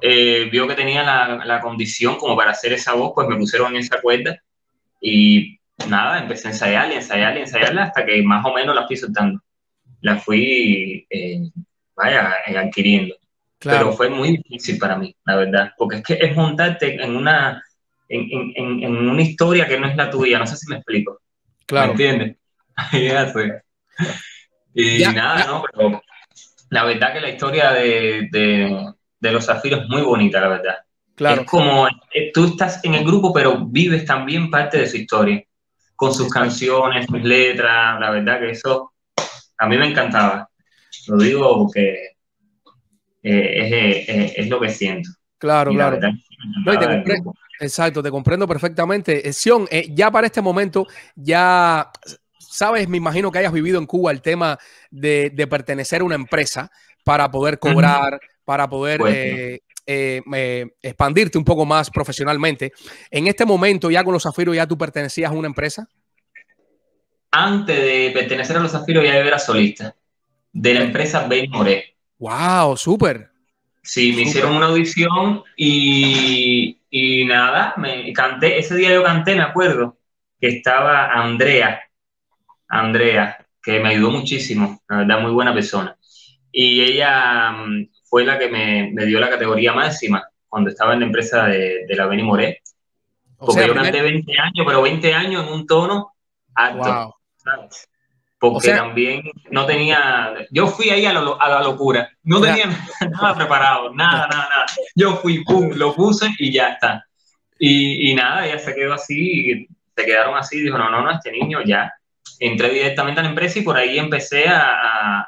eh, 0.00 0.48
vio 0.50 0.66
que 0.66 0.74
tenía 0.74 1.02
la, 1.02 1.44
la 1.44 1.60
condición 1.60 2.16
como 2.16 2.36
para 2.36 2.52
hacer 2.52 2.72
esa 2.72 2.94
voz, 2.94 3.12
pues 3.14 3.28
me 3.28 3.36
pusieron 3.36 3.72
en 3.74 3.80
esa 3.80 4.00
cuerda 4.00 4.36
y 5.00 5.58
nada, 5.88 6.20
empecé 6.20 6.48
a 6.48 6.50
ensayarla, 6.52 6.94
y 6.94 6.96
ensayarla, 6.98 7.38
y 7.38 7.42
ensayarla 7.42 7.82
hasta 7.84 8.04
que 8.06 8.22
más 8.22 8.44
o 8.46 8.52
menos 8.54 8.74
la 8.74 8.86
fui 8.86 8.96
soltando. 8.96 9.40
La 10.00 10.16
fui, 10.16 11.06
eh, 11.10 11.40
vaya, 11.96 12.34
eh, 12.46 12.56
adquiriendo 12.56 13.14
claro. 13.58 13.78
pero 13.78 13.92
fue 13.96 14.10
muy 14.10 14.36
difícil 14.38 14.78
para 14.78 14.96
mí, 14.96 15.14
la 15.24 15.36
verdad, 15.36 15.72
porque 15.76 15.96
es 15.98 16.02
que 16.02 16.14
es 16.20 16.36
montarte 16.36 17.02
en 17.02 17.16
una, 17.16 17.62
en, 18.08 18.28
en- 18.56 18.82
en- 18.84 19.08
una 19.08 19.22
historia 19.22 19.66
que 19.68 19.78
no 19.78 19.86
es 19.88 19.96
la 19.96 20.10
tuya, 20.10 20.38
no 20.38 20.46
sé 20.46 20.56
si 20.56 20.68
me 20.68 20.76
explico, 20.76 21.20
Claro. 21.66 21.88
¿me 21.88 21.92
entiendes? 21.92 22.36
Ya 22.92 23.28
sé. 23.32 23.62
Y 24.74 25.02
nada. 25.14 25.44
¿no? 25.46 25.62
Pero 25.70 26.02
la 26.70 26.84
verdad 26.84 27.12
que 27.12 27.20
la 27.20 27.28
historia 27.30 27.70
de, 27.72 28.28
de, 28.30 28.92
de 29.20 29.32
los 29.32 29.44
zafiros 29.44 29.82
es 29.82 29.88
muy 29.88 30.02
bonita, 30.02 30.40
la 30.40 30.48
verdad. 30.48 30.76
Claro. 31.14 31.42
Es 31.42 31.46
como, 31.46 31.86
eh, 32.12 32.30
tú 32.32 32.46
estás 32.46 32.82
en 32.84 32.94
el 32.94 33.04
grupo, 33.04 33.32
pero 33.32 33.66
vives 33.66 34.04
también 34.06 34.50
parte 34.50 34.78
de 34.78 34.86
su 34.88 34.96
historia, 34.96 35.42
con 35.94 36.14
sus 36.14 36.30
canciones, 36.30 37.06
sus 37.06 37.22
letras, 37.22 38.00
la 38.00 38.10
verdad 38.10 38.40
que 38.40 38.50
eso 38.50 38.92
a 39.58 39.66
mí 39.68 39.76
me 39.76 39.86
encantaba. 39.88 40.48
Lo 41.08 41.18
digo 41.18 41.58
porque 41.58 42.16
eh, 43.22 44.02
es, 44.02 44.08
es- 44.08 44.38
es 44.38 44.48
lo 44.48 44.60
que 44.60 44.68
siento. 44.68 45.10
Claro, 45.38 45.72
Y 45.72 45.76
claro. 45.76 45.98
No, 46.64 46.78
te. 46.78 47.22
Exacto, 47.60 48.02
te 48.02 48.10
comprendo 48.10 48.46
perfectamente. 48.48 49.28
Eh, 49.28 49.32
Sion, 49.32 49.68
eh, 49.70 49.86
ya 49.90 50.10
para 50.10 50.26
este 50.26 50.40
momento, 50.40 50.86
ya 51.14 51.90
sabes, 52.38 52.88
me 52.88 52.96
imagino 52.96 53.30
que 53.30 53.38
hayas 53.38 53.52
vivido 53.52 53.78
en 53.78 53.86
Cuba 53.86 54.10
el 54.10 54.20
tema 54.20 54.58
de, 54.90 55.30
de 55.32 55.46
pertenecer 55.46 56.00
a 56.00 56.04
una 56.04 56.16
empresa 56.16 56.70
para 57.04 57.30
poder 57.30 57.58
cobrar, 57.58 58.20
para 58.44 58.68
poder 58.68 58.98
Pues, 59.00 59.14
eh, 59.16 59.60
eh, 59.86 60.22
eh, 60.34 60.66
expandirte 60.82 61.38
un 61.38 61.44
poco 61.44 61.64
más 61.64 61.90
profesionalmente. 61.90 62.72
En 63.10 63.26
este 63.28 63.44
momento, 63.44 63.90
ya 63.90 64.02
con 64.04 64.12
los 64.12 64.22
zafiros, 64.24 64.54
ya 64.56 64.66
tú 64.66 64.76
pertenecías 64.78 65.30
a 65.30 65.34
una 65.34 65.46
empresa. 65.48 65.86
Antes 67.30 67.76
de 67.80 68.10
pertenecer 68.12 68.56
a 68.56 68.60
los 68.60 68.72
zafiros 68.72 69.04
ya 69.04 69.16
era 69.16 69.38
solista, 69.38 69.94
de 70.52 70.74
la 70.74 70.82
empresa 70.84 71.26
Ben 71.26 71.50
Moré. 71.50 71.96
¡Wow! 72.18 72.76
¡Súper! 72.76 73.30
Sí, 73.82 74.12
me 74.12 74.22
hicieron 74.22 74.54
una 74.56 74.66
audición 74.66 75.42
y, 75.56 76.78
y 76.88 77.24
nada, 77.24 77.74
me 77.76 78.12
canté, 78.12 78.58
ese 78.58 78.76
día 78.76 78.92
yo 78.94 79.02
canté, 79.02 79.34
me 79.34 79.42
acuerdo, 79.42 79.98
que 80.40 80.48
estaba 80.48 81.06
Andrea, 81.12 81.82
Andrea, 82.68 83.44
que 83.62 83.80
me 83.80 83.90
ayudó 83.90 84.10
muchísimo, 84.10 84.80
la 84.88 84.98
verdad, 84.98 85.20
muy 85.20 85.32
buena 85.32 85.52
persona. 85.52 85.96
Y 86.52 86.80
ella 86.82 87.50
mm, 87.52 87.88
fue 88.04 88.24
la 88.24 88.38
que 88.38 88.48
me, 88.48 88.90
me 88.92 89.04
dio 89.06 89.18
la 89.18 89.30
categoría 89.30 89.72
máxima 89.72 90.22
cuando 90.48 90.70
estaba 90.70 90.92
en 90.94 91.00
la 91.00 91.06
empresa 91.06 91.46
de, 91.46 91.84
de 91.88 91.96
la 91.96 92.06
Beni 92.06 92.22
Moré, 92.22 92.60
O 93.38 93.46
porque 93.46 93.60
sea, 93.60 93.66
yo 93.68 93.72
primer- 93.74 93.90
canté 93.92 94.02
20 94.02 94.32
años, 94.38 94.64
pero 94.66 94.82
20 94.82 95.14
años 95.14 95.46
en 95.46 95.52
un 95.52 95.66
tono 95.66 96.12
alto. 96.54 96.78
wow. 96.84 97.14
¿sabes? 97.36 97.88
Porque 98.42 98.56
O 98.56 98.60
sea- 98.60 98.76
también 98.78 99.22
no 99.52 99.64
tenía, 99.66 100.34
yo 100.50 100.66
fui 100.66 100.90
ahí 100.90 101.06
a, 101.06 101.12
lo- 101.12 101.40
a 101.40 101.48
la 101.48 101.62
locura, 101.62 102.10
no 102.24 102.44
Ya. 102.44 102.54
tenía 102.56 102.64
nada 103.22 103.36
preparado, 103.36 103.94
nada, 103.94 104.26
nada, 104.26 104.48
nada. 104.50 104.66
Yo 104.96 105.14
fui, 105.18 105.44
pum, 105.44 105.70
lo 105.76 105.94
puse 105.94 106.28
y 106.40 106.52
ya 106.52 106.70
está. 106.70 107.06
Y, 107.56 108.10
y 108.10 108.14
nada, 108.16 108.44
ella 108.44 108.58
se 108.58 108.74
quedó 108.74 108.94
así, 108.94 109.68
se 109.96 110.04
quedaron 110.04 110.36
así, 110.36 110.60
dijo, 110.60 110.76
no, 110.76 110.90
no, 110.90 111.02
no, 111.02 111.12
este 111.12 111.30
niño 111.30 111.60
ya. 111.64 111.92
Entré 112.40 112.70
directamente 112.70 113.20
a 113.20 113.22
la 113.22 113.28
empresa 113.28 113.60
y 113.60 113.62
por 113.62 113.76
ahí 113.76 113.96
empecé 113.96 114.48
a, 114.48 114.60
a- 114.60 115.20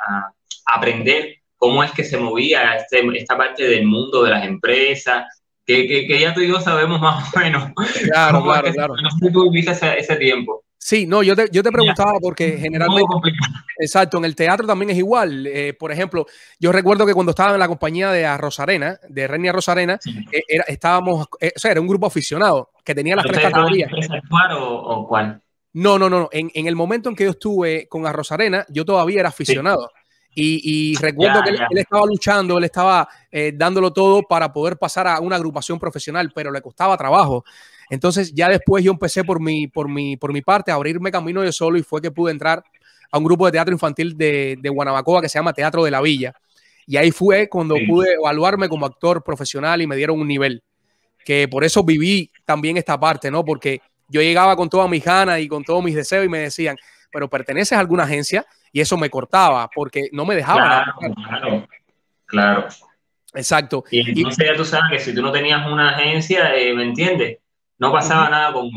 a 0.66 0.74
aprender 0.74 1.36
cómo 1.56 1.84
es 1.84 1.92
que 1.92 2.02
se 2.02 2.16
movía 2.18 2.74
este, 2.74 3.00
esta 3.16 3.36
parte 3.36 3.62
del 3.62 3.86
mundo 3.86 4.24
de 4.24 4.30
las 4.32 4.44
empresas, 4.44 5.24
que, 5.64 5.86
que, 5.86 6.08
que 6.08 6.18
ya 6.18 6.34
tú 6.34 6.40
y 6.40 6.48
yo 6.48 6.60
sabemos 6.60 7.00
más 7.00 7.32
o 7.32 7.38
menos. 7.38 7.70
Claro, 8.10 8.40
cómo 8.40 8.52
es 8.54 8.60
claro, 8.60 8.64
que- 8.66 8.72
claro. 8.74 8.94
No 9.00 9.10
sé 9.12 9.18
si 9.28 9.32
tú 9.32 9.48
viviste 9.50 9.70
ese, 9.70 9.98
ese 10.00 10.16
tiempo. 10.16 10.63
Sí, 10.86 11.06
no, 11.06 11.22
yo 11.22 11.34
te, 11.34 11.48
yo 11.50 11.62
te 11.62 11.72
preguntaba 11.72 12.18
porque 12.20 12.58
generalmente. 12.60 13.06
Exacto, 13.78 14.18
en 14.18 14.26
el 14.26 14.36
teatro 14.36 14.66
también 14.66 14.90
es 14.90 14.98
igual. 14.98 15.46
Eh, 15.46 15.72
por 15.72 15.90
ejemplo, 15.90 16.26
yo 16.60 16.72
recuerdo 16.72 17.06
que 17.06 17.14
cuando 17.14 17.30
estaba 17.30 17.54
en 17.54 17.58
la 17.58 17.68
compañía 17.68 18.10
de 18.10 18.36
Rosarena, 18.36 18.98
de 19.08 19.26
Renia 19.26 19.50
Rosarena, 19.50 19.98
Sí. 20.02 20.14
eh, 20.30 20.42
era, 20.46 20.64
estábamos, 20.64 21.26
eh, 21.40 21.52
o 21.56 21.58
sea, 21.58 21.70
era 21.70 21.80
un 21.80 21.86
grupo 21.88 22.06
aficionado 22.06 22.70
que 22.84 22.94
tenía 22.94 23.16
las 23.16 23.24
tres 23.24 23.38
¿Ustedes 23.38 23.48
estaban 23.48 23.72
en 23.72 23.88
categorías. 23.88 24.22
actual 24.22 24.52
o, 24.62 24.74
o 24.76 25.08
cuál? 25.08 25.40
No, 25.72 25.98
no, 25.98 26.10
no, 26.10 26.18
no. 26.20 26.28
En, 26.30 26.50
en 26.52 26.66
el 26.66 26.76
momento 26.76 27.08
en 27.08 27.16
que 27.16 27.24
yo 27.24 27.30
estuve 27.30 27.88
con 27.88 28.06
a 28.06 28.12
Rosarena, 28.12 28.66
yo 28.68 28.84
todavía 28.84 29.20
era 29.20 29.30
aficionado. 29.30 29.90
Y, 30.34 30.60
y 30.92 30.96
recuerdo 30.96 31.38
Ya, 31.38 31.44
que 31.44 31.50
él, 31.50 31.60
él 31.70 31.78
estaba 31.78 32.04
luchando, 32.04 32.58
él 32.58 32.64
estaba 32.64 33.08
eh, 33.30 33.52
dándolo 33.54 33.90
todo 33.92 34.20
para 34.22 34.52
poder 34.52 34.76
pasar 34.76 35.06
a 35.06 35.20
una 35.20 35.36
agrupación 35.36 35.78
profesional, 35.78 36.30
pero 36.34 36.50
le 36.52 36.60
costaba 36.60 36.94
trabajo. 36.98 37.44
Entonces 37.90 38.32
ya 38.34 38.48
después 38.48 38.82
yo 38.84 38.92
empecé 38.92 39.24
por 39.24 39.40
mi, 39.40 39.66
por 39.68 39.88
mi, 39.88 40.16
por 40.16 40.32
mi 40.32 40.42
parte 40.42 40.70
a 40.70 40.74
abrirme 40.74 41.10
camino 41.10 41.44
yo 41.44 41.52
solo 41.52 41.78
y 41.78 41.82
fue 41.82 42.00
que 42.00 42.10
pude 42.10 42.32
entrar 42.32 42.62
a 43.10 43.18
un 43.18 43.24
grupo 43.24 43.46
de 43.46 43.52
teatro 43.52 43.72
infantil 43.72 44.16
de, 44.16 44.56
de 44.60 44.68
Guanabacoa 44.68 45.20
que 45.22 45.28
se 45.28 45.38
llama 45.38 45.52
Teatro 45.52 45.84
de 45.84 45.90
la 45.90 46.00
Villa. 46.00 46.34
Y 46.86 46.96
ahí 46.96 47.10
fue 47.10 47.48
cuando 47.48 47.76
Sí. 47.76 47.86
pude 47.86 48.14
evaluarme 48.14 48.68
como 48.68 48.86
actor 48.86 49.22
profesional 49.22 49.80
y 49.82 49.86
me 49.86 49.96
dieron 49.96 50.20
un 50.20 50.28
nivel. 50.28 50.62
Que 51.24 51.48
por 51.48 51.64
eso 51.64 51.82
viví 51.82 52.30
también 52.44 52.76
esta 52.76 52.98
parte, 53.00 53.30
¿no? 53.30 53.44
Porque 53.44 53.80
yo 54.08 54.20
llegaba 54.20 54.56
con 54.56 54.68
todas 54.68 54.90
mis 54.90 55.02
ganas 55.02 55.40
y 55.40 55.48
con 55.48 55.64
todos 55.64 55.82
mis 55.82 55.94
deseos 55.94 56.24
y 56.26 56.28
me 56.28 56.40
decían, 56.40 56.76
pero 57.10 57.30
perteneces 57.30 57.72
a 57.72 57.80
alguna 57.80 58.02
agencia 58.04 58.44
y 58.72 58.80
eso 58.80 58.96
me 58.98 59.08
cortaba 59.08 59.70
porque 59.74 60.08
no 60.12 60.24
me 60.26 60.34
dejaban. 60.34 60.84
Claro, 60.98 61.16
claro, 61.16 61.68
claro. 62.26 62.68
Exacto. 63.32 63.84
Y 63.90 64.00
entonces 64.10 64.46
ya 64.46 64.56
tú 64.56 64.64
sabes 64.64 64.90
que 64.90 64.98
si 64.98 65.14
tú 65.14 65.22
no 65.22 65.32
tenías 65.32 65.66
una 65.66 65.90
agencia, 65.96 66.54
eh, 66.56 66.74
¿me 66.74 66.82
entiendes? 66.84 67.38
No 67.86 67.92
pasaba 67.92 68.28
nada 68.30 68.52
con 68.52 68.70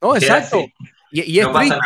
No, 0.00 0.16
exacto. 0.16 0.64
Y, 1.12 1.40
es, 1.40 1.52
triste, 1.52 1.76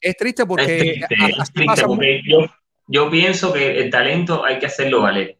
es 0.00 0.16
triste 0.16 0.46
porque, 0.46 0.90
es 0.90 1.52
triste, 1.52 1.84
porque 1.86 2.20
yo, 2.26 2.46
yo 2.88 3.08
pienso 3.08 3.52
que 3.52 3.78
el 3.80 3.90
talento 3.90 4.44
hay 4.44 4.58
que 4.58 4.66
hacerlo 4.66 5.02
valer 5.02 5.38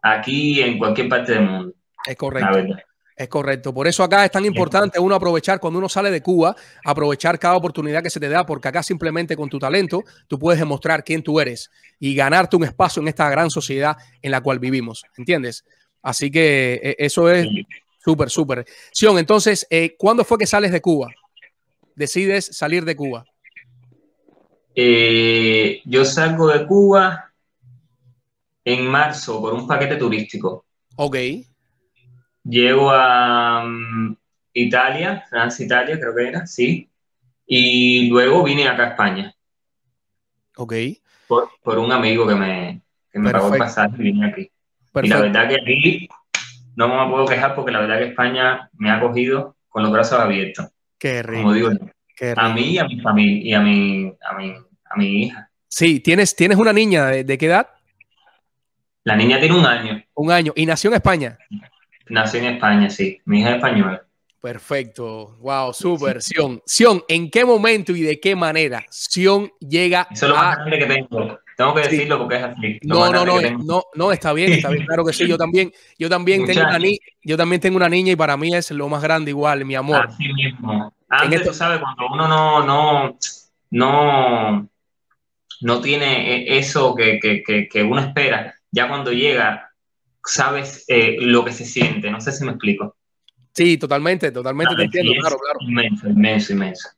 aquí 0.00 0.62
en 0.62 0.78
cualquier 0.78 1.08
parte 1.08 1.32
del 1.32 1.42
mundo. 1.42 1.74
Es 2.06 2.16
correcto. 2.16 2.76
Es 3.16 3.28
correcto. 3.28 3.74
Por 3.74 3.88
eso 3.88 4.04
acá 4.04 4.24
es 4.24 4.30
tan 4.30 4.44
importante 4.44 5.00
uno 5.00 5.16
aprovechar 5.16 5.58
cuando 5.58 5.80
uno 5.80 5.88
sale 5.88 6.08
de 6.08 6.22
Cuba, 6.22 6.54
aprovechar 6.84 7.36
cada 7.36 7.56
oportunidad 7.56 8.00
que 8.00 8.10
se 8.10 8.20
te 8.20 8.28
da, 8.28 8.46
porque 8.46 8.68
acá 8.68 8.80
simplemente 8.84 9.36
con 9.36 9.48
tu 9.48 9.58
talento 9.58 10.04
tú 10.28 10.38
puedes 10.38 10.60
demostrar 10.60 11.02
quién 11.02 11.24
tú 11.24 11.40
eres 11.40 11.68
y 11.98 12.14
ganarte 12.14 12.54
un 12.54 12.62
espacio 12.62 13.02
en 13.02 13.08
esta 13.08 13.28
gran 13.28 13.50
sociedad 13.50 13.96
en 14.22 14.30
la 14.30 14.40
cual 14.40 14.60
vivimos. 14.60 15.02
¿Entiendes? 15.16 15.64
Así 16.00 16.30
que 16.30 16.80
eh, 16.80 16.96
eso 17.00 17.28
es 17.28 17.48
súper, 18.08 18.30
súper. 18.30 18.64
Sion, 18.90 19.18
entonces, 19.18 19.66
eh, 19.68 19.94
¿cuándo 19.98 20.24
fue 20.24 20.38
que 20.38 20.46
sales 20.46 20.72
de 20.72 20.80
Cuba? 20.80 21.08
Decides 21.94 22.46
salir 22.56 22.86
de 22.86 22.96
Cuba. 22.96 23.22
Eh, 24.74 25.82
yo 25.84 26.06
salgo 26.06 26.48
de 26.48 26.66
Cuba 26.66 27.34
en 28.64 28.86
marzo 28.86 29.42
por 29.42 29.52
un 29.52 29.66
paquete 29.66 29.96
turístico. 29.96 30.64
Ok. 30.96 31.16
Llego 32.44 32.90
a 32.90 33.64
mm, 33.66 34.16
Italia, 34.54 35.26
Francia, 35.28 35.66
Italia, 35.66 36.00
creo 36.00 36.14
que 36.14 36.28
era, 36.28 36.46
sí. 36.46 36.88
Y 37.46 38.08
luego 38.08 38.42
vine 38.42 38.68
acá 38.68 38.84
a 38.84 38.88
España. 38.90 39.34
Ok. 40.56 40.74
Por, 41.26 41.78
un 41.78 41.92
amigo 41.92 42.26
que 42.26 42.34
me, 42.34 42.80
que 43.12 43.18
me 43.18 43.30
pagó 43.30 43.52
el 43.52 43.58
pasaje 43.58 43.96
y 43.98 44.02
vine 44.02 44.26
aquí. 44.26 44.50
Y 45.02 45.08
la 45.08 45.20
verdad 45.20 45.48
que 45.48 45.56
aquí 45.60 46.08
no 46.86 47.04
me 47.04 47.10
puedo 47.10 47.26
quejar 47.26 47.54
porque 47.56 47.72
la 47.72 47.80
verdad 47.80 47.98
que 47.98 48.04
España 48.04 48.70
me 48.74 48.90
ha 48.90 49.00
cogido 49.00 49.56
con 49.68 49.82
los 49.82 49.90
brazos 49.90 50.20
abiertos. 50.20 50.68
Qué 50.96 51.22
rico. 51.22 51.42
Como 51.42 51.52
digo, 51.52 51.70
a 52.36 52.48
mí 52.50 52.62
y 52.72 52.78
a 52.78 52.84
mi 52.84 53.00
familia 53.00 53.42
y 53.42 53.54
a 53.54 53.60
mi, 53.60 54.12
a 54.22 54.36
mi, 54.36 54.54
a 54.84 54.96
mi 54.96 55.22
hija. 55.22 55.50
Sí, 55.66 56.00
¿tienes, 56.00 56.36
¿tienes 56.36 56.56
una 56.56 56.72
niña 56.72 57.06
de 57.06 57.38
qué 57.38 57.46
edad? 57.46 57.68
La 59.02 59.16
niña 59.16 59.40
tiene 59.40 59.58
un 59.58 59.66
año. 59.66 60.02
Un 60.14 60.30
año. 60.30 60.52
¿Y 60.54 60.66
nació 60.66 60.90
en 60.90 60.94
España? 60.94 61.38
Nació 62.08 62.40
en 62.40 62.46
España, 62.46 62.88
sí. 62.90 63.20
Mi 63.24 63.40
hija 63.40 63.50
es 63.50 63.56
española. 63.56 64.04
Perfecto. 64.40 65.36
Wow, 65.40 65.74
súper. 65.74 66.22
Sion. 66.22 66.62
Sion, 66.64 67.02
¿en 67.08 67.28
qué 67.28 67.44
momento 67.44 67.90
y 67.90 68.02
de 68.02 68.20
qué 68.20 68.36
manera 68.36 68.84
Sion 68.88 69.50
llega 69.58 70.06
Eso 70.10 70.26
es 70.26 70.30
lo 70.30 70.36
más 70.36 70.56
grande 70.58 70.78
que 70.78 70.86
tengo. 70.86 71.38
Tengo 71.58 71.74
que 71.74 71.80
decirlo 71.80 72.20
porque 72.20 72.36
es 72.36 72.44
así. 72.44 72.78
No, 72.84 73.12
no, 73.12 73.26
no, 73.26 73.40
no, 73.40 73.82
no, 73.92 74.12
está 74.12 74.32
bien, 74.32 74.52
está 74.52 74.68
bien, 74.68 74.86
claro 74.86 75.04
que 75.04 75.12
sí. 75.12 75.26
Yo 75.26 75.36
también, 75.36 75.72
yo 75.98 76.08
también 76.08 76.46
tengo 76.46 76.60
una 76.60 76.78
niña, 76.78 76.98
yo 77.24 77.36
también 77.36 77.60
tengo 77.60 77.76
una 77.76 77.88
niña 77.88 78.12
y 78.12 78.16
para 78.16 78.36
mí 78.36 78.54
es 78.54 78.70
lo 78.70 78.88
más 78.88 79.02
grande 79.02 79.32
igual, 79.32 79.64
mi 79.64 79.74
amor. 79.74 80.06
Así 80.06 80.32
mismo. 80.32 80.94
Antes, 81.08 81.42
tú 81.42 81.52
sabes, 81.52 81.80
cuando 81.80 82.14
uno 82.14 82.28
no, 82.28 82.64
no, 82.64 83.18
no, 83.70 84.68
no 85.62 85.80
tiene 85.80 86.44
e, 86.44 86.58
eso 86.58 86.94
que, 86.94 87.18
que, 87.18 87.68
que 87.68 87.82
uno 87.82 88.02
espera, 88.02 88.54
ya 88.70 88.86
cuando 88.86 89.12
llega, 89.12 89.72
sabes 90.24 90.84
eh, 90.86 91.16
lo 91.18 91.44
que 91.44 91.50
se 91.50 91.64
siente. 91.64 92.08
No 92.08 92.20
sé 92.20 92.30
si 92.30 92.44
me 92.44 92.52
explico. 92.52 92.94
Sí, 93.52 93.76
totalmente, 93.78 94.30
totalmente 94.30 94.76
te 94.76 94.84
entiendo, 94.84 95.12
claro, 95.20 95.36
claro. 95.38 95.58
Inmenso, 95.62 96.08
inmenso, 96.08 96.52
inmenso. 96.52 96.88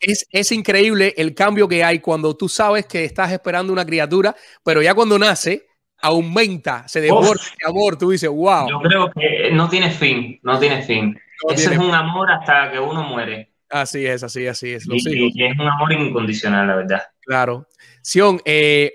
Es, 0.00 0.26
es, 0.30 0.52
increíble 0.52 1.14
el 1.16 1.34
cambio 1.34 1.66
que 1.66 1.82
hay 1.82 1.98
cuando 1.98 2.36
tú 2.36 2.48
sabes 2.48 2.86
que 2.86 3.04
estás 3.04 3.32
esperando 3.32 3.72
una 3.72 3.84
criatura, 3.84 4.34
pero 4.64 4.82
ya 4.82 4.94
cuando 4.94 5.18
nace, 5.18 5.66
aumenta, 6.00 6.86
se 6.86 7.00
desborda 7.00 7.42
de 7.42 7.68
amor, 7.68 7.98
tú 7.98 8.10
dices, 8.10 8.30
wow. 8.30 8.68
Yo 8.68 8.80
creo 8.80 9.10
que 9.10 9.50
no 9.52 9.68
tiene 9.68 9.90
fin, 9.90 10.38
no 10.42 10.58
tiene 10.58 10.82
fin. 10.82 11.18
Ese 11.50 11.72
es 11.72 11.78
un 11.78 11.94
amor 11.94 12.30
hasta 12.30 12.70
que 12.70 12.78
uno 12.78 13.02
muere. 13.02 13.50
Así 13.68 14.06
es, 14.06 14.22
así, 14.22 14.46
así 14.46 14.72
es. 14.72 14.86
y, 14.88 15.44
es 15.44 15.58
un 15.58 15.66
amor 15.66 15.92
incondicional, 15.92 16.66
la 16.66 16.76
verdad. 16.76 17.02
Claro. 17.22 17.66
Sion, 18.02 18.40
eh, 18.44 18.92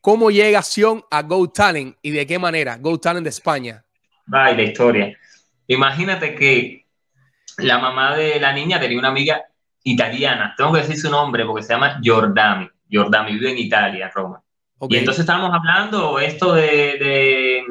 ¿Cómo 0.00 0.30
llega 0.30 0.62
Sion 0.62 1.04
a 1.10 1.22
Go 1.22 1.50
Talent 1.50 1.96
y 2.00 2.10
de 2.10 2.26
qué 2.26 2.38
manera? 2.38 2.78
Go 2.78 2.98
Talent 2.98 3.24
de 3.24 3.30
España. 3.30 3.84
Va, 4.32 4.50
la 4.50 4.62
historia. 4.62 5.14
Imagínate 5.66 6.34
que 6.34 6.86
la 7.58 7.78
mamá 7.78 8.16
de 8.16 8.40
la 8.40 8.54
niña 8.54 8.80
tenía 8.80 8.98
una 8.98 9.08
amiga 9.08 9.42
italiana. 9.84 10.54
Tengo 10.56 10.72
que 10.72 10.80
decir 10.80 10.98
su 10.98 11.10
nombre 11.10 11.44
porque 11.44 11.62
se 11.62 11.72
llama 11.72 11.98
Giordami. 12.00 12.68
Giordami 12.88 13.32
vive 13.32 13.52
en 13.52 13.58
Italia, 13.58 14.10
Roma. 14.14 14.42
Y 14.88 14.96
entonces 14.96 15.20
estábamos 15.20 15.52
hablando 15.52 16.18
esto 16.18 16.54
de, 16.54 16.62
de, 16.64 17.62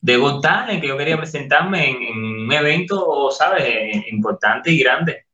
de 0.00 0.16
Go 0.16 0.40
Talent, 0.40 0.80
que 0.80 0.88
yo 0.88 0.98
quería 0.98 1.16
presentarme 1.16 1.90
en, 1.90 2.44
un 2.44 2.52
evento, 2.52 3.30
¿sabes? 3.30 4.06
Importante 4.10 4.70
y 4.70 4.78
grande. 4.78 5.24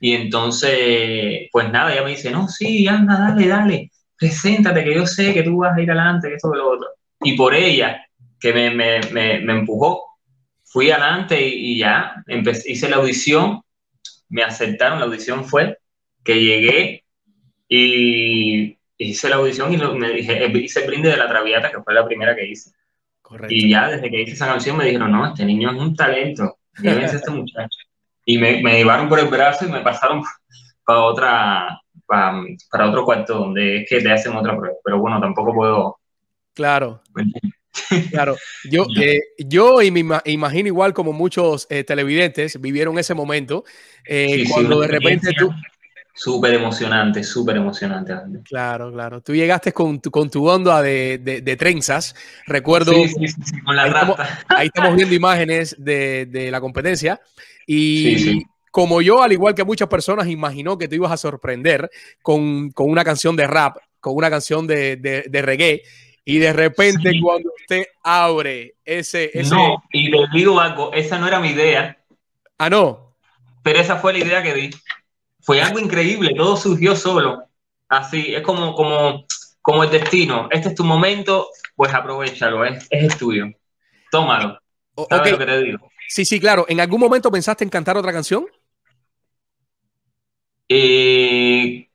Y 0.00 0.14
entonces, 0.14 1.48
pues 1.52 1.70
nada, 1.70 1.92
ella 1.92 2.02
me 2.02 2.10
dice, 2.10 2.30
no, 2.30 2.48
sí, 2.48 2.86
anda, 2.88 3.18
dale, 3.18 3.46
dale 3.46 3.90
preséntate, 4.18 4.84
que 4.84 4.94
yo 4.94 5.06
sé 5.06 5.32
que 5.32 5.42
tú 5.42 5.58
vas 5.58 5.76
a 5.76 5.80
ir 5.80 5.90
adelante, 5.90 6.28
que 6.28 6.34
esto, 6.34 6.50
que 6.50 6.58
lo 6.58 6.72
otro. 6.72 6.88
Y 7.20 7.36
por 7.36 7.54
ella, 7.54 8.04
que 8.40 8.52
me, 8.52 8.70
me, 8.70 9.00
me, 9.12 9.40
me 9.40 9.52
empujó, 9.52 10.18
fui 10.64 10.90
adelante 10.90 11.40
y, 11.40 11.78
ya, 11.78 12.22
empecé, 12.26 12.72
hice 12.72 12.88
la 12.88 12.96
audición, 12.96 13.62
me 14.28 14.42
aceptaron, 14.42 14.98
la 14.98 15.06
audición 15.06 15.44
fue 15.44 15.78
que 16.24 16.40
llegué 16.40 17.04
y 17.68 18.78
hice 18.98 19.28
la 19.28 19.36
audición 19.36 19.72
y 19.72 19.76
me 19.76 20.10
dije, 20.10 20.44
eh, 20.44 20.52
hice 20.58 20.80
el 20.80 20.86
brinde 20.86 21.10
de 21.10 21.16
la 21.16 21.28
Traviata, 21.28 21.70
que 21.70 21.82
fue 21.82 21.94
la 21.94 22.06
primera 22.06 22.34
que 22.34 22.46
hice. 22.46 22.72
Correcto. 23.22 23.54
Y 23.54 23.70
ya 23.70 23.88
desde 23.88 24.10
que 24.10 24.22
hice 24.22 24.32
esa 24.32 24.46
canción 24.46 24.76
me 24.76 24.86
dijeron, 24.86 25.12
no, 25.12 25.26
este 25.26 25.44
niño 25.44 25.70
es 25.70 25.78
un 25.78 25.94
talento, 25.94 26.58
llévense 26.80 27.16
este 27.16 27.30
muchacho. 27.30 27.78
Y 28.24 28.38
me, 28.38 28.62
me 28.62 28.76
llevaron 28.76 29.08
por 29.08 29.18
el 29.20 29.28
brazo 29.28 29.66
y 29.66 29.70
me 29.70 29.80
pasaron 29.80 30.22
para 30.84 31.00
otra, 31.00 31.80
para, 32.06 32.88
otro 32.88 33.04
cuarto 33.04 33.38
donde 33.38 33.78
es 33.78 33.88
que 33.88 34.00
te 34.00 34.10
hacen 34.10 34.34
otra 34.34 34.56
prueba. 34.56 34.76
Pero 34.82 34.98
bueno, 34.98 35.20
tampoco 35.20 35.54
puedo. 35.54 35.98
Claro. 36.54 37.02
Claro, 38.10 38.36
yo, 38.64 38.86
eh, 39.00 39.20
yo 39.38 39.82
y 39.82 39.90
me 39.90 40.04
imagino 40.24 40.66
igual 40.66 40.92
como 40.92 41.12
muchos 41.12 41.66
eh, 41.70 41.84
televidentes 41.84 42.60
vivieron 42.60 42.98
ese 42.98 43.14
momento 43.14 43.64
eh, 44.06 44.44
cuando 44.50 44.80
de 44.80 44.88
repente 44.88 45.32
tú... 45.38 45.50
Súper 46.14 46.54
emocionante, 46.54 47.22
súper 47.22 47.58
emocionante. 47.58 48.12
Claro, 48.42 48.90
claro. 48.90 49.20
Tú 49.20 49.36
llegaste 49.36 49.72
con 49.72 50.00
tu, 50.00 50.10
con 50.10 50.28
tu 50.28 50.48
onda 50.48 50.82
de, 50.82 51.18
de, 51.18 51.56
trenzas. 51.56 52.16
Recuerdo... 52.44 52.92
Sí, 52.92 53.08
sí, 53.08 53.28
sí, 53.28 53.60
con 53.60 53.76
la 53.76 53.84
ahí, 53.84 53.90
estamos, 53.90 54.16
ahí 54.48 54.66
estamos 54.66 54.96
viendo 54.96 55.14
imágenes 55.14 55.76
de, 55.78 56.26
de 56.26 56.50
la 56.50 56.60
competencia 56.60 57.20
y 57.68 58.42
como 58.70 59.02
yo, 59.02 59.22
al 59.22 59.32
igual 59.32 59.54
que 59.54 59.64
muchas 59.64 59.88
personas, 59.88 60.28
imaginó 60.28 60.78
que 60.78 60.88
te 60.88 60.96
ibas 60.96 61.12
a 61.12 61.16
sorprender 61.16 61.90
con, 62.22 62.72
una 62.76 63.04
canción 63.04 63.36
de 63.36 63.46
rap, 63.46 63.76
con 64.00 64.14
una 64.14 64.30
canción 64.30 64.66
de, 64.66 65.28
reggae, 65.32 65.82
y 66.28 66.38
de 66.40 66.52
repente 66.52 67.10
cuando 67.22 67.50
usted 67.58 67.86
abre 68.02 68.74
ese, 68.84 69.30
No, 69.48 69.82
y 69.90 70.10
te 70.10 70.18
digo 70.34 70.60
algo, 70.60 70.92
esa 70.92 71.18
no 71.18 71.26
era 71.26 71.40
mi 71.40 71.48
idea. 71.48 71.96
Ah, 72.58 72.68
no. 72.68 73.14
Pero 73.62 73.78
esa 73.78 73.96
fue 73.96 74.12
la 74.12 74.18
idea 74.18 74.42
que 74.42 74.52
di. 74.52 74.70
Fue 75.40 75.62
algo 75.62 75.78
increíble, 75.78 76.34
todo 76.36 76.58
surgió 76.58 76.94
solo. 76.96 77.44
Así, 77.88 78.34
es 78.34 78.42
como, 78.42 78.74
como, 78.74 79.24
como 79.62 79.84
el 79.84 79.90
destino. 79.90 80.48
Este 80.50 80.68
es 80.68 80.74
tu 80.74 80.84
momento, 80.84 81.48
pues 81.74 81.94
aprovechalo, 81.94 82.62
es, 82.62 82.86
es 82.90 83.16
tuyo. 83.16 83.46
Tómalo. 84.10 84.60
¿Sabes 85.08 85.32
lo 85.32 85.38
que 85.38 85.46
te 85.46 85.62
digo? 85.62 85.90
Sí, 86.08 86.26
sí, 86.26 86.38
claro. 86.38 86.66
¿En 86.68 86.80
algún 86.80 87.00
momento 87.00 87.30
pensaste 87.30 87.64
en 87.64 87.70
cantar 87.70 87.96
otra 87.96 88.12
canción? 88.12 88.46
Eh, 90.68 91.87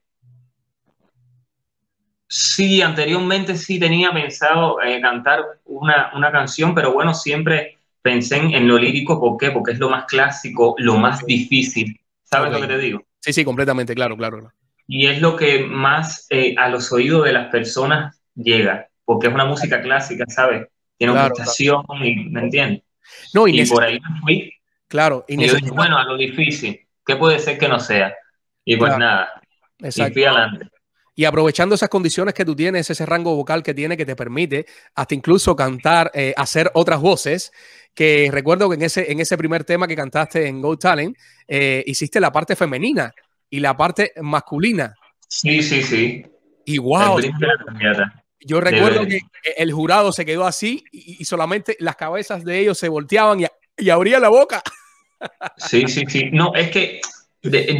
sí, 2.33 2.81
anteriormente 2.81 3.55
sí 3.55 3.79
tenía 3.79 4.11
pensado 4.11 4.81
eh, 4.81 4.99
cantar 4.99 5.43
una, 5.65 6.31
canción, 6.31 6.73
pero 6.73 6.91
bueno, 6.91 7.13
siempre 7.13 7.77
pensé 8.01 8.37
en, 8.37 8.67
lo 8.67 8.79
lírico. 8.79 9.19
¿Por 9.19 9.37
qué? 9.37 9.51
Porque 9.51 9.73
es 9.73 9.79
lo 9.79 9.89
más 9.89 10.05
clásico, 10.05 10.73
lo 10.79 10.97
más 10.97 11.23
difícil. 11.25 11.99
¿Sabes 12.23 12.51
lo 12.51 12.59
que 12.59 12.67
te 12.67 12.77
digo? 12.79 13.03
Sí, 13.19 13.33
sí, 13.33 13.45
completamente, 13.45 13.93
claro, 13.93 14.17
claro. 14.17 14.51
Y 14.87 15.05
es 15.05 15.21
lo 15.21 15.35
que 15.35 15.63
más 15.63 16.25
eh, 16.31 16.55
a 16.57 16.69
los 16.69 16.91
oídos 16.91 17.23
de 17.23 17.33
las 17.33 17.51
personas 17.51 18.19
llega, 18.35 18.87
porque 19.05 19.27
es 19.27 19.33
una 19.33 19.45
música 19.45 19.81
clásica, 19.81 20.25
¿sabes? 20.27 20.67
Tiene 20.97 21.13
una 21.13 21.27
estación, 21.27 21.83
¿me 21.99 22.41
entiendes? 22.41 22.81
No, 23.33 23.47
y, 23.47 23.63
por 23.65 23.83
ahí 23.83 23.99
me 23.99 24.19
fui. 24.21 24.53
Claro, 24.87 25.23
y, 25.27 25.37
bueno, 25.69 25.97
a 25.97 26.03
lo 26.03 26.17
difícil, 26.17 26.79
¿qué 27.05 27.15
puede 27.15 27.39
ser 27.39 27.57
que 27.57 27.67
no 27.67 27.79
sea? 27.79 28.13
Y 28.65 28.75
pues 28.77 28.97
nada, 28.97 29.29
y 29.79 29.91
fui 29.91 30.23
adelante. 30.23 30.72
Y 31.15 31.25
aprovechando 31.25 31.75
esas 31.75 31.89
condiciones 31.89 32.33
que 32.33 32.45
tú 32.45 32.55
tienes, 32.55 32.89
ese 32.89 33.05
rango 33.05 33.35
vocal 33.35 33.61
que 33.61 33.73
tiene 33.73 33.95
que 33.95 34.05
te 34.05 34.15
permite 34.15 34.65
hasta 34.95 35.13
incluso 35.13 35.55
cantar, 35.55 36.11
eh, 36.13 36.33
hacer 36.35 36.71
otras 36.73 36.99
voces, 36.99 37.51
que 37.93 38.29
recuerdo 38.31 38.69
que 38.69 38.75
en 38.75 38.81
ese, 38.81 39.11
en 39.11 39.19
ese 39.19 39.37
primer 39.37 39.63
tema 39.63 39.87
que 39.87 39.95
cantaste 39.95 40.47
en 40.47 40.61
Go 40.61 40.77
Talent, 40.77 41.15
eh, 41.47 41.83
hiciste 41.85 42.19
la 42.19 42.31
parte 42.31 42.55
femenina 42.55 43.13
y 43.49 43.59
la 43.59 43.77
parte 43.77 44.13
masculina. 44.21 44.95
Sí, 45.27 45.61
sí, 45.61 45.83
sí. 45.83 46.25
Y 46.65 46.79
wow. 46.79 47.19
Yo 48.39 48.59
recuerdo 48.59 49.05
que 49.05 49.19
el 49.55 49.71
jurado 49.71 50.11
se 50.11 50.25
quedó 50.25 50.45
así 50.45 50.83
y, 50.91 51.23
solamente 51.25 51.77
las 51.79 51.95
cabezas 51.95 52.43
de 52.43 52.59
ellos 52.59 52.77
se 52.77 52.89
volteaban 52.89 53.39
y, 53.41 53.45
y 53.77 53.89
abría 53.89 54.19
la 54.19 54.29
boca. 54.29 54.61
Sí, 55.57 55.87
sí, 55.87 56.03
sí. 56.07 56.29
No, 56.31 56.53
es 56.53 56.69
que 56.69 56.99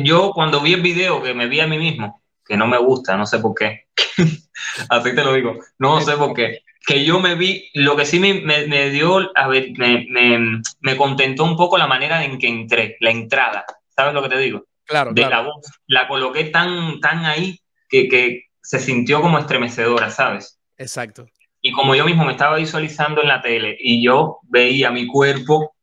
yo 0.04 0.32
cuando 0.34 0.62
vi 0.62 0.74
el 0.74 0.82
video 0.82 1.22
que 1.22 1.34
me 1.34 1.48
vi 1.48 1.60
a 1.60 1.68
mí 1.68 1.78
mismo, 1.78 2.23
que 2.46 2.58
no 2.58 2.68
me 2.68 2.78
gusta, 2.78 3.18
no 3.18 3.26
sé 3.26 3.40
por 3.40 3.54
qué. 3.56 3.88
Así 4.90 5.16
te 5.16 5.24
lo 5.24 5.34
digo, 5.34 5.58
no 5.78 6.02
sé 6.02 6.16
por 6.18 6.34
qué. 6.34 6.62
Que 6.86 7.06
yo 7.06 7.20
me 7.20 7.36
vi, 7.36 7.70
lo 7.74 7.96
que 7.96 8.06
sí 8.06 8.20
me, 8.20 8.42
me, 8.42 8.90
dio, 8.90 9.32
a 9.36 9.48
ver, 9.48 9.72
me, 9.78 10.06
me, 10.10 10.62
me, 10.82 10.98
contentó 10.98 11.46
un 11.46 11.56
poco 11.56 11.78
la 11.78 11.88
manera 11.88 12.26
en 12.26 12.38
que 12.38 12.48
entré, 12.48 12.98
la 13.00 13.12
entrada. 13.12 13.66
¿Sabes 13.96 14.14
lo 14.14 14.22
que 14.22 14.30
te 14.30 14.38
digo? 14.38 14.66
Claro. 14.86 15.14
De 15.14 15.22
la 15.22 15.42
voz. 15.42 15.66
La 15.88 16.08
coloqué 16.08 16.46
tan, 16.46 17.00
tan 17.00 17.26
ahí 17.26 17.62
que, 17.88 18.10
que 18.10 18.48
se 18.62 18.80
sintió 18.80 19.22
como 19.22 19.40
estremecedora, 19.40 20.10
¿sabes? 20.10 20.60
Exacto. 20.78 21.26
Y 21.62 21.72
como 21.72 21.96
yo 21.96 22.06
mismo 22.06 22.26
me 22.26 22.34
estaba 22.34 22.58
visualizando 22.58 23.22
en 23.22 23.30
la 23.30 23.42
tele 23.42 23.78
y 23.80 24.04
yo 24.04 24.40
veía 24.44 24.92
mi 24.92 25.08
cuerpo, 25.08 25.74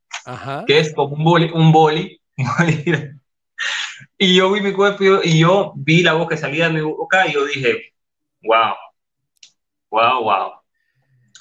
que 0.67 0.79
es 0.79 0.95
como 0.95 1.14
un 1.17 1.25
boli, 1.25 1.50
un 1.55 1.73
boli, 1.73 2.21
y 4.23 4.35
yo 4.37 4.53
vi 4.53 4.61
mi 4.61 4.75
cuerpo 4.75 5.03
y 5.25 5.39
yo 5.41 5.73
vi 5.77 6.03
la 6.03 6.12
voz 6.12 6.29
que 6.29 6.37
salía 6.37 6.69
de 6.69 6.75
mi 6.75 6.83
boca 6.83 7.27
y 7.27 7.33
yo 7.33 7.47
dije, 7.47 7.95
wow, 8.43 8.75
wow, 9.91 10.23
wow. 10.23 10.53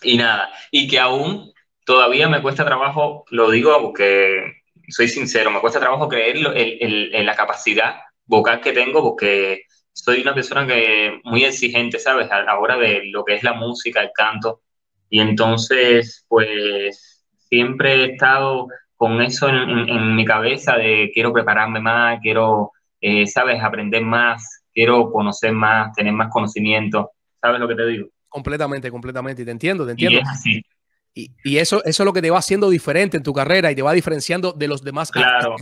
Y 0.01 0.17
nada, 0.17 0.49
y 0.71 0.87
que 0.87 0.97
aún 0.97 1.53
todavía 1.85 2.29
me 2.29 2.41
cuesta 2.41 2.65
trabajo, 2.65 3.25
lo 3.31 3.51
digo 3.51 3.77
porque 3.81 4.61
soy 4.87 5.09
sincero, 5.09 5.51
me 5.51 5.59
cuesta 5.59 5.81
trabajo 5.81 6.07
creer 6.07 6.37
en, 6.55 7.25
la 7.25 7.35
capacidad 7.35 7.97
vocal 8.25 8.61
que 8.61 8.71
tengo 8.71 9.03
porque 9.03 9.63
soy 9.91 10.21
una 10.21 10.33
persona 10.33 10.65
que 10.65 11.19
muy 11.25 11.43
exigente, 11.43 11.99
¿sabes? 11.99 12.31
A 12.31 12.43
la 12.43 12.59
hora 12.59 12.77
de 12.77 13.01
lo 13.11 13.25
que 13.25 13.35
es 13.35 13.43
la 13.43 13.53
música, 13.53 14.01
el 14.01 14.11
canto. 14.15 14.61
Y 15.09 15.19
entonces, 15.19 16.25
pues 16.29 17.25
siempre 17.49 17.95
he 17.95 18.13
estado 18.13 18.67
con 18.99 19.21
eso 19.21 19.47
en, 19.47 20.13
mi 20.13 20.25
cabeza 20.25 20.75
de 20.75 21.09
quiero 21.13 21.31
prepararme 21.31 21.79
más, 21.79 22.19
quiero, 22.21 22.73
eh, 22.99 23.25
¿sabes? 23.27 23.63
Aprender 23.63 24.03
más, 24.03 24.65
quiero 24.73 25.09
conocer 25.09 25.53
más, 25.53 25.93
tener 25.93 26.11
más 26.11 26.27
conocimiento. 26.29 27.11
¿Sabes 27.39 27.61
lo 27.61 27.67
que 27.69 27.75
te 27.75 27.87
digo? 27.87 28.09
Completamente, 28.27 28.91
completamente. 28.91 29.43
Y 29.43 29.45
te 29.45 29.51
entiendo, 29.51 29.85
te 29.85 29.91
entiendo. 29.91 30.19
Y 30.43 31.31
Y, 31.45 31.57
eso, 31.57 31.81
eso 31.85 32.03
es 32.03 32.05
lo 32.05 32.11
que 32.11 32.21
te 32.21 32.29
va 32.29 32.39
haciendo 32.39 32.69
diferente 32.69 33.15
en 33.15 33.23
tu 33.23 33.31
carrera 33.31 33.71
y 33.71 33.75
te 33.75 33.81
va 33.81 33.93
diferenciando 33.93 34.51
de 34.51 34.67
los 34.67 34.83
demás. 34.83 35.11
Claro. 35.11 35.55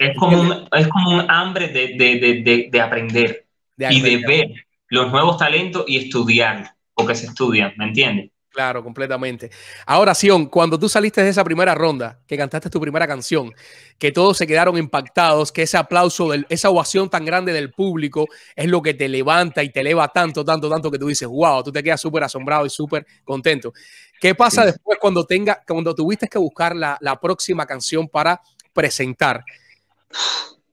Es 0.00 0.16
como, 0.18 0.40
un, 0.40 0.68
es 0.72 0.88
como 0.88 1.10
un 1.10 1.30
hambre 1.30 1.68
de, 1.68 1.94
de, 1.96 2.42
de, 2.42 2.68
de 2.72 2.80
aprender 2.80 3.46
y 3.78 4.00
de 4.00 4.16
ver 4.26 4.52
los 4.88 5.12
nuevos 5.12 5.38
talentos 5.38 5.84
y 5.86 5.98
estudiar, 5.98 6.74
porque 6.92 7.14
se 7.14 7.26
estudian, 7.26 7.72
¿me 7.76 7.84
entiendes? 7.84 8.32
Claro, 8.54 8.84
completamente. 8.84 9.50
Ahora, 9.84 10.14
Sion, 10.14 10.46
cuando 10.46 10.78
tú 10.78 10.88
saliste 10.88 11.20
de 11.24 11.30
esa 11.30 11.42
primera 11.42 11.74
ronda, 11.74 12.20
que 12.24 12.36
cantaste 12.36 12.70
tu 12.70 12.80
primera 12.80 13.04
canción, 13.04 13.52
que 13.98 14.12
todos 14.12 14.36
se 14.36 14.46
quedaron 14.46 14.78
impactados, 14.78 15.50
que 15.50 15.62
ese 15.62 15.76
aplauso, 15.76 16.32
esa 16.48 16.70
ovación 16.70 17.10
tan 17.10 17.24
grande 17.24 17.52
del 17.52 17.72
público 17.72 18.28
es 18.54 18.68
lo 18.68 18.80
que 18.80 18.94
te 18.94 19.08
levanta 19.08 19.64
y 19.64 19.70
te 19.70 19.80
eleva 19.80 20.06
tanto, 20.06 20.44
tanto, 20.44 20.70
tanto 20.70 20.88
que 20.88 21.00
tú 21.00 21.08
dices, 21.08 21.26
wow, 21.26 21.64
tú 21.64 21.72
te 21.72 21.82
quedas 21.82 22.00
súper 22.00 22.22
asombrado 22.22 22.64
y 22.64 22.70
súper 22.70 23.04
contento. 23.24 23.72
¿Qué 24.20 24.36
pasa 24.36 24.64
después 24.64 24.98
cuando 25.00 25.26
tenga, 25.26 25.60
cuando 25.66 25.92
tuviste 25.92 26.28
que 26.28 26.38
buscar 26.38 26.76
la, 26.76 27.18
próxima 27.20 27.66
canción 27.66 28.06
para 28.08 28.40
presentar? 28.72 29.44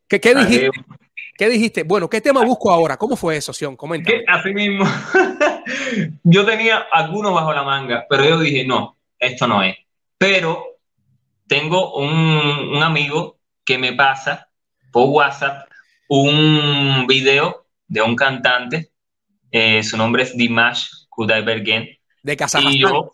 ¿Qué, 0.07 0.19
qué 0.19 0.35
dijiste? 0.35 0.69
¿Qué 1.37 1.49
dijiste? 1.49 1.83
Bueno, 1.83 2.09
¿qué 2.09 2.21
tema 2.21 2.43
busco 2.43 2.71
ahora? 2.71 2.97
¿Cómo 2.97 3.15
fue 3.15 3.37
eso, 3.37 3.53
Sion? 3.53 3.75
Comenta. 3.75 4.11
Así 4.27 4.53
mismo. 4.53 4.85
yo 6.23 6.45
tenía 6.45 6.85
algunos 6.91 7.33
bajo 7.33 7.53
la 7.53 7.63
manga, 7.63 8.05
pero 8.09 8.23
yo 8.23 8.39
dije, 8.39 8.65
no, 8.65 8.97
esto 9.17 9.47
no 9.47 9.63
es. 9.63 9.75
Pero 10.17 10.77
tengo 11.47 11.95
un, 11.95 12.81
amigo 12.81 13.39
que 13.65 13.77
me 13.77 13.93
pasa 13.93 14.49
por 14.91 15.09
WhatsApp 15.09 15.67
un 16.07 17.05
video 17.07 17.65
de 17.87 18.01
un 18.01 18.15
cantante, 18.15 18.91
eh, 19.51 19.83
su 19.83 19.97
nombre 19.97 20.23
es 20.23 20.35
Dimash 20.35 20.87
Kudaibergen. 21.09 21.89
De 22.23 22.37
Kazajstán. 22.37 23.09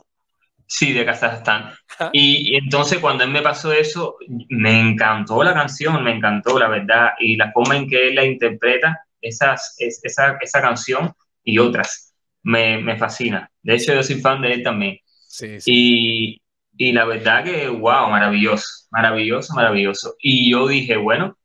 Sí, 0.67 0.93
de 0.93 1.05
Kazajstán. 1.05 1.73
Y, 2.13 2.55
entonces 2.55 2.99
cuando 2.99 3.23
él 3.23 3.31
me 3.31 3.41
pasó 3.41 3.71
eso, 3.71 4.17
me 4.49 4.79
encantó 4.79 5.43
la 5.43 5.53
canción, 5.53 6.03
me 6.03 6.15
encantó, 6.15 6.57
la 6.59 6.67
verdad, 6.67 7.11
y 7.19 7.35
la 7.35 7.51
forma 7.51 7.77
en 7.77 7.87
que 7.87 8.07
él 8.07 8.15
la 8.15 8.25
interpreta, 8.25 9.05
esas, 9.21 9.75
esa, 9.79 10.37
esa 10.39 10.61
canción 10.61 11.11
y 11.43 11.57
otras, 11.57 12.13
me, 12.43 12.77
me, 12.77 12.97
fascina. 12.97 13.49
De 13.61 13.75
hecho, 13.75 13.93
yo 13.93 14.03
soy 14.03 14.21
fan 14.21 14.41
de 14.41 14.53
él 14.53 14.63
también. 14.63 14.99
Sí, 15.27 15.59
sí. 15.59 15.71
Y, 15.73 16.41
y, 16.77 16.91
la 16.91 17.05
verdad 17.05 17.43
que, 17.43 17.67
wow, 17.67 18.09
maravilloso, 18.09 18.87
maravilloso, 18.91 19.53
maravilloso. 19.53 20.15
Y 20.19 20.51
yo 20.51 20.67
dije, 20.67 20.97
bueno, 20.97 21.37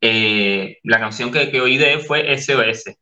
eh, 0.00 0.78
la 0.84 1.00
canción 1.00 1.32
que, 1.32 1.50
que 1.50 1.60
oí 1.60 1.76
de 1.76 1.94
él 1.94 2.00
fue 2.00 2.32
SOS. 2.36 2.96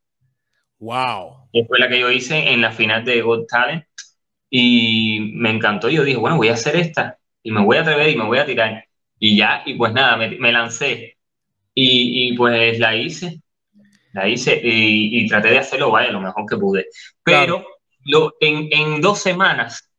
Wow. 0.79 1.48
Que 1.53 1.64
fue 1.66 1.79
la 1.79 1.88
que 1.88 2.00
yo 2.00 2.11
hice 2.11 2.53
en 2.53 2.61
la 2.61 2.72
final 2.72 3.05
de 3.05 3.22
Got 3.22 3.46
Talent 3.48 3.85
y 4.56 5.32
me 5.34 5.50
encantó. 5.50 5.88
Yo 5.88 6.04
dije, 6.04 6.16
bueno, 6.16 6.36
voy 6.36 6.46
a 6.46 6.52
hacer 6.52 6.76
esta 6.76 7.18
y 7.42 7.50
me 7.50 7.64
voy 7.64 7.76
a 7.76 7.80
atrever 7.80 8.08
y 8.08 8.16
me 8.16 8.24
voy 8.24 8.38
a 8.38 8.46
tirar. 8.46 8.84
Y 9.18 9.36
ya, 9.36 9.64
y 9.66 9.74
pues 9.74 9.92
nada, 9.92 10.16
me, 10.16 10.52
lancé 10.52 11.16
y, 11.74 12.28
y, 12.28 12.36
pues 12.36 12.78
la 12.78 12.94
hice, 12.94 13.40
la 14.12 14.28
hice 14.28 14.60
y, 14.62 15.26
traté 15.26 15.48
de 15.48 15.58
hacerlo, 15.58 15.90
vaya, 15.90 16.12
lo 16.12 16.20
mejor 16.20 16.46
que 16.48 16.56
pude. 16.56 16.86
Pero 17.24 17.66
lo, 18.04 18.34
en, 18.38 18.68
en, 18.70 19.00
dos 19.00 19.18
semanas 19.18 19.90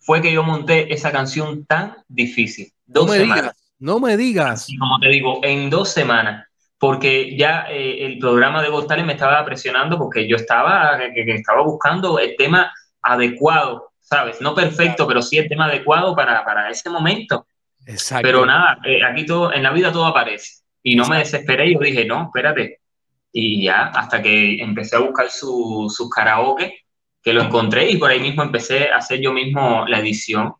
fue 0.00 0.20
que 0.20 0.32
yo 0.32 0.42
monté 0.42 0.92
esa 0.92 1.10
canción 1.10 1.64
tan 1.64 1.96
difícil. 2.06 2.74
Dos 2.84 3.06
no 3.06 3.12
me 3.12 3.18
semanas. 3.20 3.42
Digas, 3.42 3.72
no 3.78 4.00
me 4.00 4.16
digas. 4.18 4.68
Y 4.68 4.76
como 4.76 4.98
te 5.00 5.08
digo, 5.08 5.40
en 5.42 5.70
dos 5.70 5.88
semanas 5.88 6.46
porque 6.76 7.38
ya 7.38 7.68
eh, 7.70 8.04
el 8.04 8.18
programa 8.18 8.60
de 8.60 8.68
Got 8.68 8.94
me 8.98 9.14
estaba 9.14 9.42
presionando 9.46 9.96
porque 9.96 10.28
yo 10.28 10.36
estaba, 10.36 10.98
que, 10.98 11.24
que, 11.24 11.34
estaba 11.36 11.62
buscando 11.62 12.18
el 12.18 12.36
tema 12.36 12.70
adecuado 13.00 13.93
¿sabes? 14.04 14.40
No 14.40 14.54
perfecto, 14.54 15.06
pero 15.08 15.22
sí 15.22 15.38
el 15.38 15.48
tema 15.48 15.64
adecuado 15.64 16.14
para, 16.14 16.44
para 16.44 16.70
ese 16.70 16.88
momento. 16.90 17.46
Exacto. 17.86 18.22
Pero 18.22 18.46
nada, 18.46 18.78
eh, 18.84 19.02
aquí 19.02 19.26
todo, 19.26 19.52
en 19.52 19.62
la 19.62 19.72
vida 19.72 19.90
todo 19.90 20.06
aparece. 20.06 20.62
Y 20.82 20.94
no 20.94 21.08
me 21.08 21.18
desesperé, 21.18 21.72
yo 21.72 21.80
dije, 21.80 22.04
no, 22.04 22.24
espérate. 22.24 22.80
Y 23.32 23.64
ya, 23.64 23.86
hasta 23.88 24.22
que 24.22 24.60
empecé 24.60 24.96
a 24.96 25.00
buscar 25.00 25.30
sus 25.30 25.94
su 25.94 26.08
karaoke, 26.08 26.84
que 27.22 27.32
lo 27.32 27.42
encontré 27.42 27.90
y 27.90 27.96
por 27.96 28.10
ahí 28.10 28.20
mismo 28.20 28.42
empecé 28.42 28.90
a 28.90 28.98
hacer 28.98 29.20
yo 29.20 29.32
mismo 29.32 29.86
la 29.88 29.98
edición, 29.98 30.54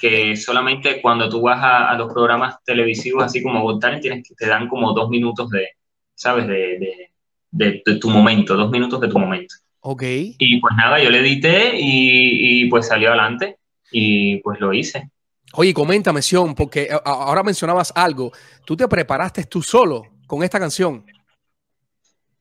que 0.00 0.36
solamente 0.36 1.02
cuando 1.02 1.28
tú 1.28 1.42
vas 1.42 1.60
a, 1.62 1.94
los 1.94 2.12
programas 2.12 2.56
televisivos, 2.64 3.24
así 3.24 3.42
como 3.42 3.62
Voltaren, 3.62 4.00
tienes 4.00 4.26
que 4.26 4.34
te 4.34 4.46
dan 4.46 4.68
como 4.68 4.92
dos 4.94 5.10
minutos 5.10 5.50
de, 5.50 5.68
¿sabes? 6.14 6.46
de, 6.46 7.10
de, 7.50 7.82
de 7.84 7.98
tu 7.98 8.08
momento, 8.08 8.56
dos 8.56 8.70
minutos 8.70 9.00
de 9.00 9.08
tu 9.08 9.18
momento. 9.18 9.54
Ok. 9.90 10.02
Y 10.02 10.60
pues 10.60 10.76
nada, 10.76 11.02
yo 11.02 11.08
le 11.08 11.20
edité 11.20 11.72
y, 11.74 12.64
y, 12.64 12.68
pues 12.68 12.88
salió 12.88 13.08
adelante 13.08 13.56
y 13.90 14.36
pues 14.40 14.60
lo 14.60 14.74
hice. 14.74 15.08
Oye, 15.54 15.72
coméntame, 15.72 16.20
Sion, 16.20 16.54
porque 16.54 16.90
ahora 17.06 17.42
mencionabas 17.42 17.90
algo. 17.96 18.30
¿Tú 18.66 18.76
te 18.76 18.86
preparaste 18.86 19.44
tú 19.44 19.62
solo 19.62 20.02
con 20.26 20.42
esta 20.42 20.60
canción? 20.60 21.06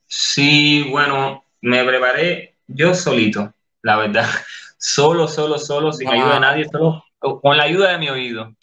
Sí, 0.08 0.88
bueno, 0.92 1.46
me 1.62 1.86
preparé 1.86 2.58
yo 2.68 2.94
solito, 2.94 3.54
la 3.82 3.96
verdad. 3.96 4.30
Solo, 4.80 5.28
solo, 5.28 5.58
solo, 5.58 5.92
sin 5.92 6.08
ayuda 6.08 6.36
de 6.36 6.40
nadie, 6.40 6.66
solo 6.72 7.04
con 7.18 7.58
la 7.58 7.64
ayuda 7.64 7.94
de 7.94 7.98
mi 7.98 8.10
oído. 8.10 8.56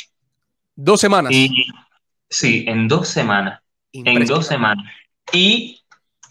¿Dos 0.77 1.01
semanas? 1.01 1.33
sí, 2.31 2.64
en 2.68 2.87
dos 2.87 3.09
semanas. 3.09 3.61
En 3.92 4.25
dos 4.25 4.47
semanas. 4.47 4.85
Y 5.33 5.84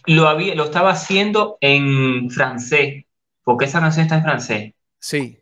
lo, 0.05 0.27
había, 0.27 0.55
lo 0.55 0.65
estaba 0.65 0.91
haciendo 0.91 1.57
en 1.61 2.29
francés, 2.29 3.05
porque 3.43 3.65
esa 3.65 3.79
canción 3.79 4.03
está 4.03 4.15
en 4.15 4.23
francés. 4.23 4.73
Sí. 4.99 5.37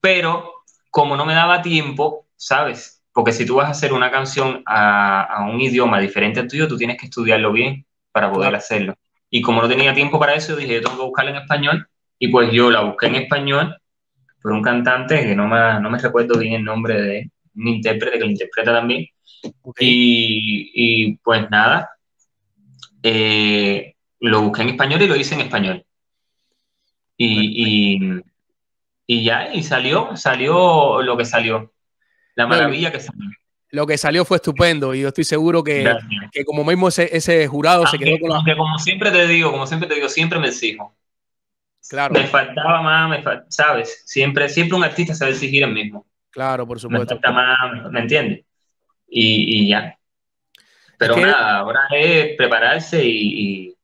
Pero 0.00 0.52
como 0.90 1.16
no 1.16 1.24
me 1.24 1.34
daba 1.34 1.62
tiempo, 1.62 2.26
¿sabes? 2.36 3.02
Porque 3.12 3.32
si 3.32 3.44
tú 3.44 3.56
vas 3.56 3.68
a 3.68 3.72
hacer 3.72 3.92
una 3.92 4.10
canción 4.10 4.62
a, 4.66 5.46
un 5.52 5.60
idioma 5.60 6.00
diferente 6.00 6.40
al 6.40 6.48
tuyo, 6.48 6.68
tú 6.68 6.76
tienes 6.76 6.96
que 6.98 7.06
estudiarlo 7.06 7.52
bien 7.52 7.86
para 8.12 8.30
poder 8.30 8.54
hacerlo. 8.54 8.94
Y 9.28 9.42
como 9.42 9.62
no 9.62 9.68
tenía 9.68 9.94
tiempo 9.94 10.18
para 10.18 10.34
eso, 10.34 10.56
dije, 10.56 10.74
yo 10.74 10.80
tengo 10.82 10.96
que 10.96 11.04
buscarla 11.04 11.30
en 11.32 11.36
español. 11.38 11.88
Y 12.18 12.28
pues 12.28 12.50
yo 12.52 12.70
la 12.70 12.82
busqué 12.82 13.06
en 13.06 13.14
español 13.16 13.76
por 14.42 14.52
un 14.52 14.62
cantante 14.62 15.22
que 15.22 15.34
no 15.34 15.46
me, 15.46 15.80
no 15.80 15.90
me 15.90 15.98
recuerdo 15.98 16.38
bien 16.38 16.54
el 16.54 16.64
nombre 16.64 17.00
de 17.00 17.30
un 17.54 17.68
intérprete 17.68 18.18
que 18.18 18.24
lo 18.24 18.30
interpreta 18.30 18.72
también. 18.72 19.06
Y, 19.78 20.70
y, 20.74 21.16
pues 21.16 21.48
nada, 21.50 21.90
eh, 23.02 23.94
lo 24.20 24.42
busqué 24.42 24.62
en 24.62 24.70
español 24.70 25.02
y 25.02 25.06
lo 25.06 25.16
hice 25.16 25.34
en 25.34 25.40
español. 25.42 25.84
Y, 27.16 28.22
y, 29.06 29.24
ya, 29.24 29.52
y 29.52 29.62
salió, 29.62 30.16
salió 30.16 31.02
lo 31.02 31.16
que 31.16 31.24
salió. 31.24 31.72
La 32.34 32.46
maravilla 32.46 32.90
que 32.90 33.00
salió. 33.00 33.28
Lo 33.72 33.86
que 33.86 33.98
salió 33.98 34.24
fue 34.24 34.38
estupendo 34.38 34.94
y 34.94 35.00
yo 35.00 35.08
estoy 35.08 35.24
seguro 35.24 35.62
que, 35.62 35.94
que 36.32 36.44
como 36.44 36.64
mismo 36.64 36.88
ese, 36.88 37.14
ese 37.16 37.46
jurado 37.46 37.86
se 37.86 37.98
quedó 37.98 38.18
con 38.18 38.30
la... 38.30 38.42
como 38.56 38.78
siempre 38.78 39.12
te 39.12 39.28
digo, 39.28 39.52
como 39.52 39.66
siempre 39.66 39.88
te 39.88 39.94
digo, 39.94 40.08
siempre 40.08 40.38
me 40.40 40.48
exijo. 40.48 40.96
Claro. 41.88 42.14
Me 42.14 42.26
faltaba 42.26 42.82
más, 42.82 43.10
me 43.10 43.22
¿sabes? 43.48 44.02
Siempre, 44.06 44.48
siempre 44.48 44.76
un 44.76 44.84
artista 44.84 45.14
se 45.14 45.24
debe 45.24 45.36
exigir 45.36 45.62
el 45.62 45.72
mismo. 45.72 46.06
Claro, 46.30 46.66
por 46.66 46.80
supuesto. 46.80 47.14
Me 47.14 47.20
falta 47.20 47.32
más, 47.32 47.92
¿me 47.92 48.00
entiendes? 48.00 48.44
Y, 49.08 49.62
y, 49.62 49.68
ya. 49.68 49.98
Pero 51.00 51.16
nada, 51.16 51.60
ahora 51.60 51.80
es 51.90 52.36
prepararse 52.36 53.02
y, 53.02 53.74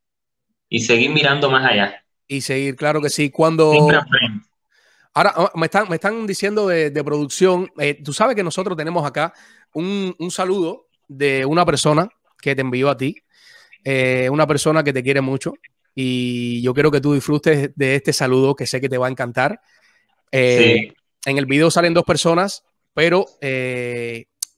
y 0.68 0.80
seguir 0.80 1.10
mirando 1.10 1.50
más 1.50 1.64
allá. 1.64 2.04
Y 2.28 2.42
seguir, 2.42 2.76
claro 2.76 3.00
que 3.00 3.08
sí. 3.08 3.30
Cuando. 3.30 3.72
Ahora, 5.14 5.32
ah, 5.34 5.52
me 5.54 5.64
están, 5.64 5.88
me 5.88 5.94
están 5.94 6.26
diciendo 6.26 6.66
de, 6.66 6.90
producción. 7.02 7.70
Eh, 7.78 8.02
tú 8.04 8.12
sabes 8.12 8.36
que 8.36 8.42
nosotros 8.42 8.76
tenemos 8.76 9.06
acá 9.06 9.32
un, 9.72 10.14
saludo 10.30 10.88
de 11.08 11.46
una 11.46 11.64
persona 11.64 12.06
que 12.38 12.54
te 12.54 12.60
envió 12.60 12.90
a 12.90 12.96
ti. 12.98 13.16
Eh, 13.82 14.28
una 14.30 14.46
persona 14.46 14.84
que 14.84 14.92
te 14.92 15.02
quiere 15.02 15.22
mucho. 15.22 15.54
Y 15.94 16.60
yo 16.60 16.74
quiero 16.74 16.90
que 16.90 17.00
tú 17.00 17.14
disfrutes 17.14 17.70
de 17.74 17.94
este 17.94 18.12
saludo 18.12 18.54
que 18.54 18.66
sé 18.66 18.78
que 18.78 18.90
te 18.90 18.98
va 18.98 19.06
a 19.06 19.10
encantar. 19.10 19.58
Eh, 20.30 20.92
en 21.24 21.38
el 21.38 21.46
video 21.46 21.70
salen 21.70 21.94
dos 21.94 22.04
personas, 22.04 22.62
pero 22.92 23.24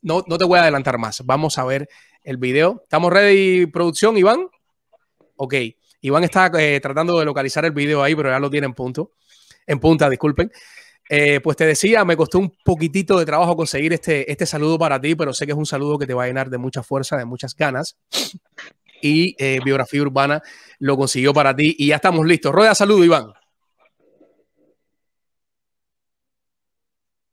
no, 0.02 0.24
no 0.26 0.38
te 0.38 0.44
voy 0.44 0.58
a 0.58 0.62
adelantar 0.62 0.98
más. 0.98 1.24
Vamos 1.24 1.56
a 1.58 1.64
ver 1.64 1.88
el 2.28 2.36
video. 2.36 2.82
¿Estamos 2.82 3.10
ready, 3.10 3.64
producción, 3.66 4.18
Iván? 4.18 4.50
Ok. 5.36 5.54
Iván 6.02 6.24
está 6.24 6.50
eh, 6.58 6.78
tratando 6.78 7.18
de 7.18 7.24
localizar 7.24 7.64
el 7.64 7.72
video 7.72 8.02
ahí, 8.02 8.14
pero 8.14 8.28
ya 8.28 8.38
lo 8.38 8.50
tiene 8.50 8.66
en 8.66 8.74
punto. 8.74 9.12
En 9.66 9.80
punta, 9.80 10.10
disculpen. 10.10 10.52
Eh, 11.08 11.40
pues 11.40 11.56
te 11.56 11.64
decía, 11.64 12.04
me 12.04 12.18
costó 12.18 12.38
un 12.38 12.54
poquitito 12.62 13.18
de 13.18 13.24
trabajo 13.24 13.56
conseguir 13.56 13.94
este, 13.94 14.30
este 14.30 14.44
saludo 14.44 14.78
para 14.78 15.00
ti, 15.00 15.14
pero 15.14 15.32
sé 15.32 15.46
que 15.46 15.52
es 15.52 15.58
un 15.58 15.64
saludo 15.64 15.98
que 15.98 16.06
te 16.06 16.12
va 16.12 16.24
a 16.24 16.26
llenar 16.26 16.50
de 16.50 16.58
mucha 16.58 16.82
fuerza, 16.82 17.16
de 17.16 17.24
muchas 17.24 17.56
ganas. 17.56 17.96
Y 19.00 19.34
eh, 19.38 19.60
Biografía 19.64 20.02
Urbana 20.02 20.42
lo 20.80 20.98
consiguió 20.98 21.32
para 21.32 21.56
ti 21.56 21.76
y 21.78 21.88
ya 21.88 21.96
estamos 21.96 22.26
listos. 22.26 22.52
Rueda 22.52 22.74
saludo, 22.74 23.04
Iván. 23.04 23.32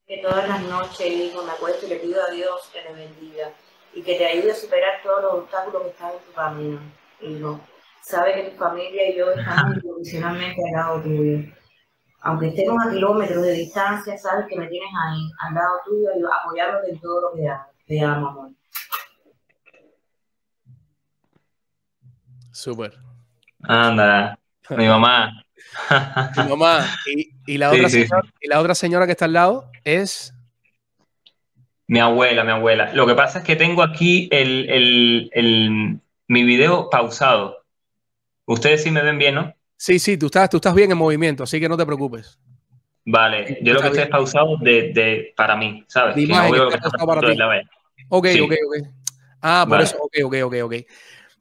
Que 0.08 0.20
todas 0.20 0.48
las 0.48 0.62
noches, 0.64 1.06
hijo, 1.06 1.44
me 1.44 1.52
acuesto 1.52 1.86
y 1.86 1.90
le 1.90 1.96
pido 1.98 2.24
a 2.24 2.32
Dios 2.32 2.62
que 2.72 2.80
te 2.80 2.94
bendiga 2.94 3.52
y 3.96 4.04
que 4.04 4.16
te 4.16 4.26
ayude 4.26 4.52
a 4.52 4.56
superar 4.56 5.02
todos 5.02 5.24
los 5.24 5.34
obstáculos 5.34 5.82
que 5.84 5.90
están 5.90 6.12
en 6.12 6.20
tu 6.20 6.34
camino, 6.34 6.80
hijo 7.22 7.60
sabe 8.06 8.36
que 8.36 8.52
tu 8.52 8.58
familia 8.58 9.10
y 9.10 9.18
yo 9.18 9.32
estamos 9.32 9.78
incondicionalmente 9.84 10.62
al 10.68 10.72
lado 10.72 11.02
tuyo. 11.02 11.40
Aunque 12.22 12.48
estemos 12.48 12.86
a 12.86 12.92
kilómetros 12.92 13.44
de 13.44 13.52
distancia, 13.52 14.18
sabes 14.18 14.46
que 14.50 14.58
me 14.58 14.68
tienes 14.68 14.90
ahí, 15.08 15.20
al 15.40 15.54
lado 15.54 15.74
tuyo, 15.86 16.10
y 16.18 16.24
apoyándote 16.24 16.92
en 16.92 17.00
todo 17.00 17.22
lo 17.22 17.34
que 17.36 17.48
hagas. 17.48 17.68
Te 17.86 18.02
amo, 18.02 18.28
amor. 18.30 18.50
Súper. 22.52 22.98
Anda, 23.62 24.40
mi 24.70 24.88
mamá. 24.88 25.44
Mi 26.38 26.50
mamá. 26.50 26.86
¿Y, 27.46 27.58
la 27.60 27.70
otra 27.70 27.90
señora, 27.90 28.22
¿Y 28.42 28.48
la 28.48 28.60
otra 28.60 28.76
señora 28.76 29.06
que 29.06 29.12
está 29.12 29.26
al 29.26 29.34
lado 29.34 29.70
es? 29.84 30.34
Mi 31.88 32.00
abuela, 32.00 32.44
mi 32.44 32.52
abuela. 32.52 32.94
Lo 32.94 33.06
que 33.06 33.14
pasa 33.14 33.40
es 33.40 33.46
que 33.46 33.56
tengo 33.56 33.84
aquí 33.84 34.28
el, 34.32 34.70
el, 34.70 35.30
el, 35.34 36.00
mi 36.28 36.44
video 36.44 36.90
pausado. 36.90 37.64
Ustedes 38.46 38.84
sí 38.84 38.92
me 38.92 39.02
ven 39.02 39.18
bien, 39.18 39.36
¿no? 39.36 39.54
Sí, 39.78 40.00
sí, 40.00 40.18
tú 40.18 40.28
estás, 40.28 40.50
tú 40.50 40.58
estás 40.58 40.74
bien 40.74 40.92
en 40.92 40.98
movimiento, 40.98 41.44
así 41.44 41.60
que 41.60 41.70
no 41.70 41.78
te 41.78 41.86
preocupes. 41.86 42.40
Vale, 43.06 43.60
yo 43.62 43.74
lo 43.74 43.82
que 43.82 43.88
estoy 43.88 44.04
es 44.04 44.10
pausado 44.10 44.58
de, 44.62 44.92
de, 44.94 45.34
para 45.36 45.56
mí, 45.56 45.84
¿sabes? 45.88 46.16
que 46.16 46.26
no 46.26 46.52
veo 46.52 46.70
que 46.70 46.76
está 46.76 47.06
para 47.06 47.22
ti. 47.22 47.38
Ok, 48.10 48.28
ok, 48.42 48.52
ok. 48.52 48.88
Ah, 49.42 49.66
por 49.68 49.82
eso, 49.82 49.98
ok, 50.00 50.16
ok, 50.24 50.36
ok, 50.44 50.56
ok. 50.64 50.74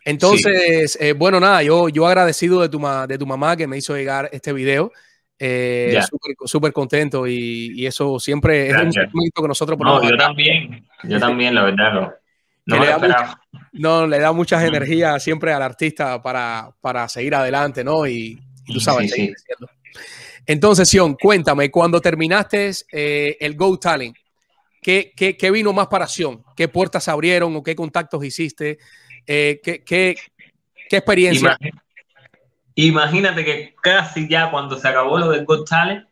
Entonces, 0.05 0.99
eh, 1.01 1.15
bueno, 1.15 1.41
nada, 1.41 1.63
yo, 1.63 1.89
yo 1.89 2.07
agradecido 2.07 2.61
de 2.61 2.69
tu, 2.69 2.79
de 3.09 3.17
tu 3.17 3.27
mamá 3.27 3.57
que 3.57 3.67
me 3.67 3.79
hizo 3.79 3.97
llegar 3.97 4.29
este 4.33 4.53
video. 4.53 4.93
Eh, 5.39 6.01
Súper 6.45 6.73
contento 6.73 7.27
y, 7.27 7.73
y, 7.75 7.87
eso 7.87 8.21
siempre 8.21 8.69
es 8.69 8.77
un 8.77 8.93
sentimiento 8.93 9.43
que 9.43 9.49
nosotros 9.49 9.77
ponemos. 9.77 10.03
No, 10.03 10.11
yo 10.11 10.17
también, 10.17 10.87
yo 11.03 11.19
también, 11.19 11.55
la 11.55 11.65
verdad. 11.65 11.93
No. 11.93 12.13
No, 12.67 12.81
le 12.81 12.87
da, 12.87 13.41
no, 13.73 14.07
le 14.07 14.19
da 14.19 14.33
muchas 14.33 14.65
energías 14.65 15.23
siempre 15.23 15.53
al 15.53 15.63
artista 15.63 16.23
para, 16.23 16.71
para 16.81 17.07
seguir 17.09 17.35
adelante, 17.35 17.85
¿no? 17.85 18.07
Y, 18.07 18.41
tú 18.67 18.81
sabes, 18.81 19.11
sí, 19.11 19.31
Entonces, 20.47 20.89
Sion, 20.89 21.15
cuéntame, 21.15 21.71
cuando 21.71 22.01
terminaste 22.01 22.71
eh, 22.91 23.37
el 23.39 23.55
Go 23.55 23.79
Talent, 23.79 24.17
¿qué, 24.81 25.13
¿qué, 25.15 25.37
qué, 25.37 25.51
vino 25.51 25.75
más 25.75 25.89
para 25.89 26.07
Sion? 26.07 26.43
¿Qué 26.57 26.69
puertas 26.69 27.07
abrieron 27.09 27.55
o 27.55 27.63
qué 27.63 27.77
contactos 27.77 28.25
hiciste? 28.25 28.79
Eh, 29.27 29.61
¿qué, 29.63 29.85
qué, 29.85 30.17
qué, 30.89 30.97
experiencia? 30.97 31.59
Imagínate 31.61 31.84
que 32.75 33.75
casi 33.83 34.29
ya 34.29 34.51
cuando 34.51 34.77
se 34.79 34.89
acabó 34.89 35.19
lo 35.19 35.31
del 35.31 35.45
Go 35.45 35.65
Talent, 35.65 36.07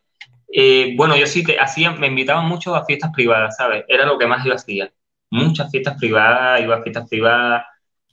eh, 0.54 0.94
bueno, 0.96 1.16
yo 1.16 1.26
sí 1.26 1.42
te 1.42 1.58
hacía, 1.58 1.92
me 1.92 2.08
invitaban 2.08 2.46
mucho 2.46 2.74
a 2.76 2.84
fiestas 2.84 3.10
privadas, 3.14 3.56
¿sabes? 3.56 3.84
Era 3.88 4.06
lo 4.06 4.18
que 4.18 4.26
más 4.26 4.44
yo 4.44 4.54
hacía 4.54 4.92
muchas 5.32 5.70
fiestas 5.70 5.96
privadas, 5.98 6.60
iba 6.62 6.76
a 6.76 6.82
fiestas 6.82 7.08
privadas. 7.08 7.64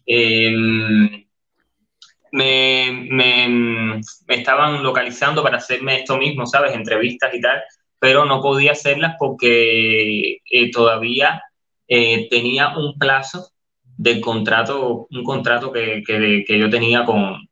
Em, 0.05 1.25
me, 2.31 4.01
estaban 4.27 4.83
localizando 4.83 5.43
para 5.43 5.57
hacerme 5.57 5.99
esto 5.99 6.17
mismo, 6.17 6.45
¿sabes? 6.45 6.73
Entrevistas 6.73 7.33
y 7.33 7.41
tal, 7.41 7.61
pero 7.99 8.25
no 8.25 8.41
podía 8.41 8.71
hacerlas 8.71 9.15
porque 9.19 10.37
eh, 10.49 10.71
todavía 10.71 11.43
eh, 11.87 12.27
tenía 12.29 12.77
un 12.77 12.97
plazo 12.97 13.51
del 13.97 14.21
contrato, 14.21 15.07
un 15.11 15.23
contrato 15.23 15.71
que, 15.73 16.03
yo 16.47 16.69
tenía 16.69 17.05
con, 17.05 17.48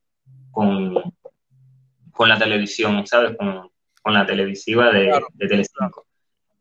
con, 0.58 1.14
con, 2.12 2.30
la 2.30 2.40
televisión, 2.40 3.06
¿sabes? 3.06 3.38
Con, 3.38 3.70
la 4.12 4.26
televisiva 4.26 4.90
de, 4.92 5.22
de 5.34 5.68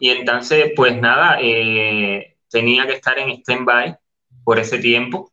Y 0.01 0.11
entonces, 0.11 0.73
pues 0.75 1.01
nada, 1.01 1.39
eh, 1.41 2.37
tenía 2.51 2.87
que 2.87 2.95
estar 2.95 3.17
en 3.19 3.31
stand-by 3.31 3.97
por 4.45 4.59
ese 4.59 4.79
tiempo, 4.79 5.33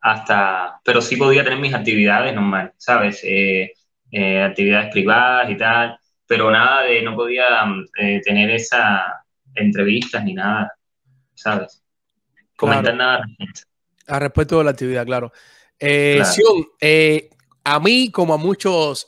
hasta, 0.00 0.80
pero 0.84 1.00
sí 1.00 1.16
podía 1.16 1.42
tener 1.42 1.58
mis 1.58 1.74
actividades 1.74 2.32
normales, 2.34 2.74
¿sabes? 2.76 3.20
Eh, 3.24 3.72
eh, 4.12 4.42
actividades 4.42 4.92
privadas 4.92 5.50
y 5.50 5.56
tal, 5.56 5.98
pero 6.26 6.50
nada 6.50 6.82
de, 6.82 7.02
no 7.02 7.16
podía 7.16 7.64
eh, 7.98 8.20
tener 8.22 8.50
esas 8.50 9.00
entrevistas 9.54 10.22
ni 10.22 10.34
nada, 10.34 10.72
¿sabes? 11.34 11.82
Comentar 12.54 12.94
nada 12.94 13.22
al 14.06 14.20
respecto. 14.20 14.58
de 14.58 14.64
la 14.64 14.70
actividad, 14.70 15.06
claro. 15.06 15.32
Sion, 15.78 16.66
a 17.66 17.80
mí, 17.80 18.10
como 18.10 18.34
a 18.34 18.38
muchos 18.38 19.06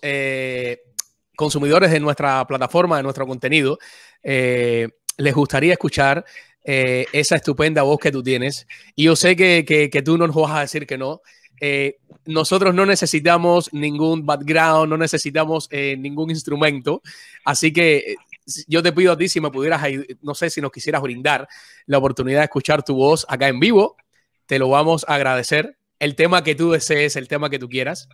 consumidores 1.36 1.90
de 1.90 2.00
nuestra 2.00 2.46
plataforma, 2.46 2.96
de 2.96 3.02
nuestro 3.04 3.26
contenido, 3.26 3.78
les 4.22 5.34
gustaría 5.34 5.72
escuchar 5.72 6.24
eh, 6.70 7.06
esa 7.14 7.36
estupenda 7.36 7.82
voz 7.82 7.98
que 7.98 8.12
tú 8.12 8.22
tienes. 8.22 8.66
Y 8.94 9.04
yo 9.04 9.16
sé 9.16 9.36
que, 9.36 9.64
que, 9.64 10.02
tú 10.02 10.18
no 10.18 10.26
nos 10.26 10.36
vas 10.36 10.52
a 10.52 10.60
decir 10.60 10.86
que 10.86 10.98
no. 10.98 11.22
Eh, 11.62 11.96
nosotros 12.26 12.74
no 12.74 12.84
necesitamos 12.84 13.72
ningún 13.72 14.26
background, 14.26 14.90
no 14.90 14.98
necesitamos 14.98 15.68
eh, 15.70 15.96
ningún 15.98 16.28
instrumento. 16.28 17.00
Así 17.44 17.72
que 17.72 18.16
yo 18.66 18.82
te 18.82 18.92
pido 18.92 19.12
a 19.12 19.16
ti 19.16 19.30
si 19.30 19.40
me 19.40 19.50
pudieras, 19.50 19.82
no 20.20 20.34
sé 20.34 20.50
si 20.50 20.60
nos 20.60 20.70
quisieras 20.70 21.00
brindar 21.00 21.48
la 21.86 21.96
oportunidad 21.96 22.40
de 22.40 22.44
escuchar 22.44 22.82
tu 22.82 22.96
voz 22.96 23.24
acá 23.30 23.48
en 23.48 23.60
vivo. 23.60 23.96
Te 24.44 24.58
lo 24.58 24.68
vamos 24.68 25.06
a 25.08 25.14
agradecer. 25.14 25.78
El 25.98 26.16
tema 26.16 26.44
que 26.44 26.54
tú 26.54 26.72
desees, 26.72 27.16
el 27.16 27.28
tema 27.28 27.48
que 27.48 27.58
tú 27.58 27.70
quieras. 27.70 28.10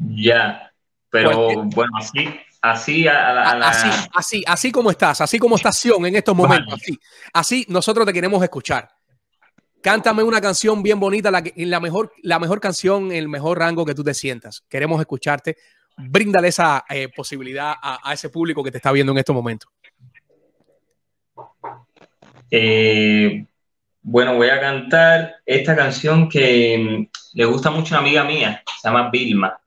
Ya, 0.00 0.72
pero 1.10 1.48
pues, 1.48 1.74
bueno, 1.74 1.92
así, 1.98 2.28
Así, 2.62 3.06
así, 4.14 4.44
así, 4.46 4.70
como 4.70 4.90
estás, 4.90 5.22
así 5.22 5.38
como 5.38 5.56
estás 5.56 5.82
en 5.86 6.14
estos 6.14 6.36
momentos, 6.36 6.74
así, 6.74 6.98
así 7.32 7.66
nosotros 7.68 8.04
te 8.06 8.12
queremos 8.12 8.42
escuchar. 8.42 8.90
Cántame 9.82 10.22
una 10.22 10.42
canción 10.42 10.82
bien 10.82 11.00
bonita, 11.00 11.30
la, 11.30 11.42
la, 11.56 11.80
mejor, 11.80 12.12
la 12.22 12.38
mejor 12.38 12.60
canción, 12.60 13.12
el 13.12 13.28
mejor 13.28 13.58
rango 13.58 13.86
que 13.86 13.94
tú 13.94 14.04
te 14.04 14.12
sientas. 14.12 14.62
Queremos 14.68 15.00
escucharte. 15.00 15.56
Bríndale 15.96 16.48
esa 16.48 16.84
eh, 16.90 17.08
posibilidad 17.08 17.74
a, 17.80 18.12
ese 18.12 18.28
público 18.28 18.62
que 18.62 18.70
te 18.70 18.76
está 18.76 18.92
viendo 18.92 19.12
en 19.12 19.18
estos 19.18 19.34
momentos. 19.34 19.70
Eh, 22.50 23.46
bueno, 24.02 24.34
voy 24.34 24.50
a 24.50 24.60
cantar 24.60 25.36
esta 25.46 25.74
canción 25.74 26.28
que 26.28 27.08
mm, 27.08 27.38
le 27.38 27.44
gusta 27.46 27.70
mucho 27.70 27.94
a 27.94 28.00
una 28.00 28.06
amiga 28.06 28.24
mía, 28.24 28.62
se 28.82 28.88
llama 28.88 29.08
Vilma. 29.10 29.59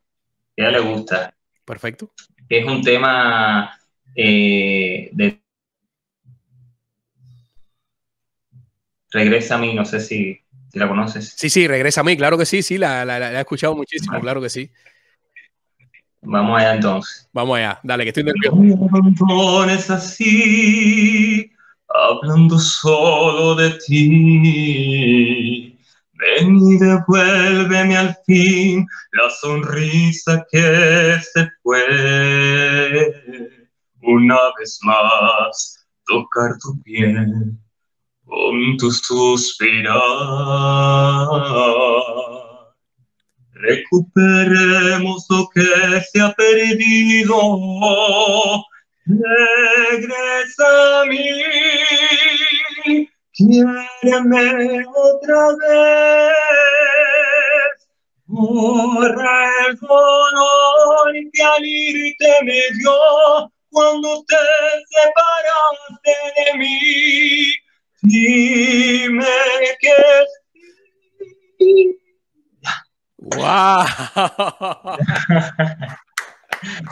Que 0.55 0.63
a 0.63 0.69
ella 0.69 0.79
le 0.79 0.93
gusta. 0.93 1.33
Perfecto 1.65 2.11
que 2.49 2.59
es 2.59 2.65
un 2.65 2.81
tema 2.81 3.77
eh, 4.15 5.09
de... 5.11 5.41
Regresa 9.11 9.55
a 9.55 9.57
mí, 9.59 9.73
no 9.75 9.85
sé 9.85 9.99
si, 9.99 10.39
si 10.71 10.79
la 10.79 10.87
conoces. 10.87 11.33
Sí, 11.37 11.49
sí, 11.49 11.67
regresa 11.67 12.01
a 12.01 12.03
mí, 12.03 12.17
claro 12.17 12.37
que 12.37 12.45
sí, 12.45 12.63
sí, 12.63 12.77
la, 12.77 13.05
la, 13.05 13.31
he 13.31 13.39
escuchado 13.39 13.75
muchísimo, 13.75 14.19
claro 14.19 14.41
que 14.41 14.49
sí. 14.49 14.71
Vamos 16.21 16.59
allá 16.59 16.75
entonces. 16.75 17.29
Vamos 17.31 17.57
allá, 17.57 17.79
dale, 17.83 18.03
que 18.05 18.09
estoy 18.09 18.23
nervioso. 18.23 19.69
Es 19.69 19.89
así, 19.91 21.51
hablando 21.87 22.57
solo 22.57 23.55
de 23.55 23.77
ti. 23.85 25.33
Ven 26.23 26.55
y 26.57 26.77
devuélveme 26.77 27.97
al 27.97 28.15
fin 28.25 28.88
la 29.12 29.29
sonrisa 29.29 30.45
que 30.49 31.19
se 31.21 31.49
fue. 31.62 31.83
Una 34.01 34.38
vez 34.57 34.79
más, 34.83 35.86
tocar 36.05 36.57
tu 36.62 36.81
piel 36.83 37.57
con 38.25 38.77
tu 38.77 38.91
suspirar. 38.91 39.93
Recuperemos 43.51 45.25
lo 45.29 45.49
que 45.53 46.01
se 46.12 46.21
ha 46.21 46.33
perdido. 46.33 47.36
Regresa 49.05 51.01
a 51.01 51.05
mí. 51.05 51.27
Quiéreme 53.34 54.86
otra 54.96 55.48
vez. 55.60 56.34
Borra 58.28 59.67
el 59.67 59.76
dolor 59.80 61.13
que 61.34 61.43
al 61.43 61.65
irte 61.65 62.32
me 62.43 62.62
dio 62.78 63.52
cuando 63.72 64.24
te 64.26 64.36
separaste 64.93 66.15
de 66.36 66.58
mí. 66.60 67.54
Dime 68.04 69.26
que 69.80 69.98
sí. 71.58 71.98
¡Wow! 73.17 73.86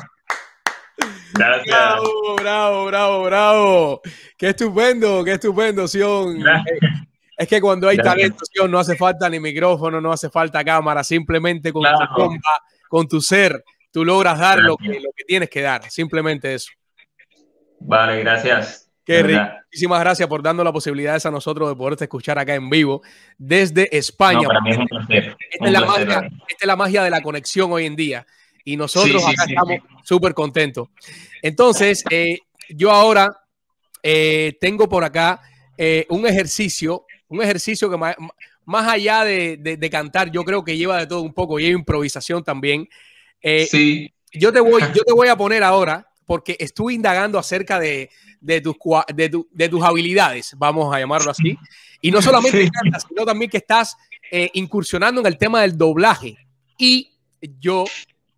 Gracias. 1.34 1.66
Bravo, 1.68 2.36
bravo, 2.36 2.86
bravo, 2.86 3.24
bravo. 3.24 4.02
Qué 4.38 4.50
estupendo, 4.50 5.24
qué 5.24 5.34
estupendo, 5.34 5.88
Sion. 5.88 6.44
Es 7.38 7.48
que 7.48 7.60
cuando 7.62 7.88
hay 7.88 7.98
Gracias. 7.98 8.16
talento, 8.16 8.44
Sion, 8.52 8.70
no 8.70 8.80
hace 8.80 8.96
falta 8.96 9.30
ni 9.30 9.40
micrófono, 9.40 10.00
no 10.00 10.12
hace 10.12 10.30
falta 10.30 10.64
cámara, 10.64 11.04
simplemente 11.04 11.72
con 11.74 11.82
Claro. 11.84 11.98
tu 12.16 12.22
bomba, 12.22 12.62
con 12.90 13.08
tu 13.08 13.22
ser, 13.22 13.64
tú 13.92 14.06
logras 14.06 14.38
dar 14.38 14.60
lo 14.60 14.78
que, 14.78 14.88
lo 15.00 15.10
que 15.16 15.24
tienes 15.26 15.50
que 15.50 15.62
dar, 15.62 15.90
simplemente 15.90 16.54
eso. 16.54 16.72
Vale, 17.80 18.20
gracias. 18.20 18.90
Qué 19.04 19.24
rico. 19.24 19.42
Muchísimas 19.66 20.00
gracias 20.02 20.30
por 20.30 20.44
darnos 20.44 20.64
la 20.64 20.72
posibilidad 20.72 21.20
a 21.26 21.32
nosotros 21.32 21.68
de 21.70 21.76
poderte 21.76 22.04
escuchar 22.04 22.38
acá 22.38 22.54
en 22.54 22.70
vivo 22.70 23.02
desde 23.38 23.96
España. 23.98 24.42
No, 24.42 24.48
para 24.50 24.62
mí 24.62 24.72
es 24.72 24.78
un 24.78 24.88
placer. 24.88 25.36
Esta 25.50 25.64
Un 25.64 25.68
es, 25.68 25.74
la 25.74 25.80
placer, 25.80 26.06
magia, 26.08 26.22
¿verdad? 26.22 26.38
esta 26.48 26.58
es 26.66 26.68
la 26.68 26.76
magia 26.76 27.04
de 27.04 27.10
la 27.10 27.22
conexión 27.22 27.72
hoy 27.72 27.86
en 27.88 27.96
día. 27.96 28.28
Y 28.64 28.78
nosotros 28.78 29.22
Sí, 29.24 29.28
sí, 29.30 29.34
acá 29.34 29.46
sí, 29.46 29.54
estamos 29.54 29.80
súper 30.04 30.34
contentos. 30.34 30.90
Entonces, 31.42 32.04
eh, 32.10 32.40
yo 32.70 32.92
ahora 32.92 33.36
eh, 34.04 34.58
tengo 34.60 34.88
por 34.90 35.04
acá 35.04 35.42
eh, 35.78 36.06
un 36.10 36.26
ejercicio, 36.28 37.06
un 37.28 37.42
ejercicio 37.42 37.90
que 37.90 37.98
más, 37.98 38.16
más 38.66 38.88
allá 38.88 39.24
de, 39.24 39.58
de- 39.58 39.78
de 39.78 39.90
cantar, 39.90 40.32
yo 40.32 40.44
creo 40.44 40.64
que 40.64 40.78
lleva 40.78 40.98
de 41.00 41.08
todo 41.08 41.22
un 41.22 41.34
poco, 41.34 41.60
lleva 41.60 41.78
improvisación 41.80 42.44
también. 42.44 42.88
Sí, 43.70 44.14
yo, 44.32 44.52
te 44.54 44.60
voy, 44.60 44.82
yo 44.96 45.04
te 45.04 45.14
voy 45.14 45.28
a 45.28 45.36
poner 45.36 45.64
ahora, 45.64 46.08
porque 46.26 46.56
estuve 46.60 46.94
indagando 46.94 47.38
acerca 47.40 47.80
de, 47.80 48.10
de 48.40 48.62
tus, 48.62 48.78
tu- 48.78 49.48
de 49.52 49.70
tus 49.70 49.84
habilidades, 49.84 50.54
vamos 50.58 50.94
a 50.94 51.00
llamarlo 51.00 51.32
así. 51.32 51.58
Y 52.02 52.12
no 52.12 52.22
solamente 52.22 52.64
Sí. 52.64 52.70
cantas, 52.70 53.06
sino 53.08 53.26
también 53.26 53.50
que 53.50 53.58
estás 53.58 53.96
incursionando 54.54 55.20
en 55.22 55.28
el 55.28 55.38
tema 55.38 55.62
del 55.62 55.78
doblaje. 55.78 56.38
Y 56.78 57.12
yo 57.60 57.84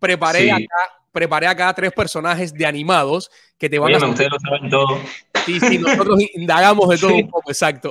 preparé 0.06 0.40
Sí. 0.40 0.50
acá, 0.50 0.98
preparé 1.12 1.46
acá 1.46 1.72
tres 1.74 1.92
personajes 1.92 2.52
de 2.52 2.66
animados 2.66 3.30
que 3.58 3.68
te 3.70 3.78
van 3.78 3.94
a 3.94 4.06
ustedes 4.08 4.30
lo 4.30 4.38
saben 4.40 4.68
todo. 4.70 5.00
Sí, 5.46 5.60
sí, 5.60 5.78
nosotros 5.78 6.18
indagamos 6.34 6.88
de 6.88 6.98
todo 6.98 7.10
Sí. 7.10 7.22
un 7.22 7.30
poco, 7.30 7.50
exacto. 7.50 7.90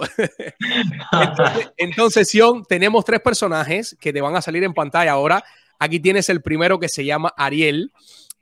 Entonces, 1.11 1.71
entonces, 1.77 2.29
Sion, 2.29 2.63
tenemos 2.65 3.05
tres 3.05 3.19
personajes 3.21 3.95
que 3.99 4.11
te 4.13 4.21
van 4.21 4.35
a 4.35 4.41
salir 4.41 4.63
en 4.63 4.73
pantalla 4.73 5.11
ahora. 5.11 5.43
Aquí 5.79 5.99
tienes 5.99 6.29
el 6.29 6.41
primero 6.41 6.79
que 6.79 6.89
se 6.89 7.05
llama 7.05 7.33
Ariel. 7.37 7.91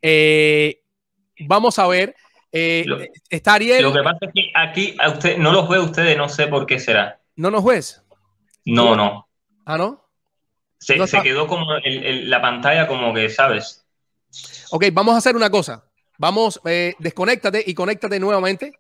Eh, 0.02 0.82
vamos 1.40 1.78
a 1.80 1.88
ver. 1.88 2.16
eh, 2.54 2.84
Lo- 2.86 2.98
está 3.30 3.54
Ariel. 3.54 3.82
Lo 3.84 3.94
que 3.94 4.04
pasa 4.04 4.18
es 4.22 4.32
que 4.34 4.52
aquí 4.54 4.96
a 5.00 5.10
usted, 5.10 5.38
no 5.38 5.52
los 5.54 5.70
veo 5.70 5.84
ustedes, 5.84 6.18
no 6.18 6.28
sé 6.28 6.48
por 6.48 6.66
qué 6.66 6.80
será. 6.80 7.20
¿No 7.38 7.50
nos 7.50 7.64
ves? 7.64 8.04
No, 8.66 8.96
no. 8.96 9.26
Ah, 9.66 9.78
¿no? 9.78 10.01
Se, 10.82 10.98
No 10.98 11.06
se 11.06 11.22
quedó 11.22 11.46
como 11.48 11.66
el- 11.84 12.04
el- 12.04 12.30
la 12.30 12.42
pantalla 12.42 12.88
como 12.88 13.14
que, 13.14 13.30
¿sabes? 13.30 13.86
Ok, 14.72 14.86
vamos 14.92 15.14
a 15.14 15.20
hacer 15.20 15.36
una 15.36 15.50
cosa. 15.50 15.84
Vamos, 16.18 16.60
eh, 16.66 16.96
desconéctate 17.00 17.64
y 17.66 17.74
conéctate 17.76 18.20
nuevamente. 18.20 18.72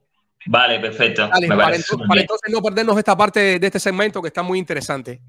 Vale, 0.48 0.80
perfecto. 0.80 1.28
Dale, 1.28 1.48
Me 1.48 1.56
para, 1.56 1.68
parece 1.68 1.84
ento- 1.84 1.88
súper 1.92 2.08
para 2.08 2.22
entonces 2.22 2.52
no 2.52 2.62
perdernos 2.62 2.98
esta 2.98 3.16
parte 3.16 3.40
de, 3.40 3.60
de 3.60 3.68
este 3.68 3.80
segmento 3.80 4.20
que 4.22 4.30
está 4.30 4.42
muy 4.42 4.58
interesante. 4.58 5.22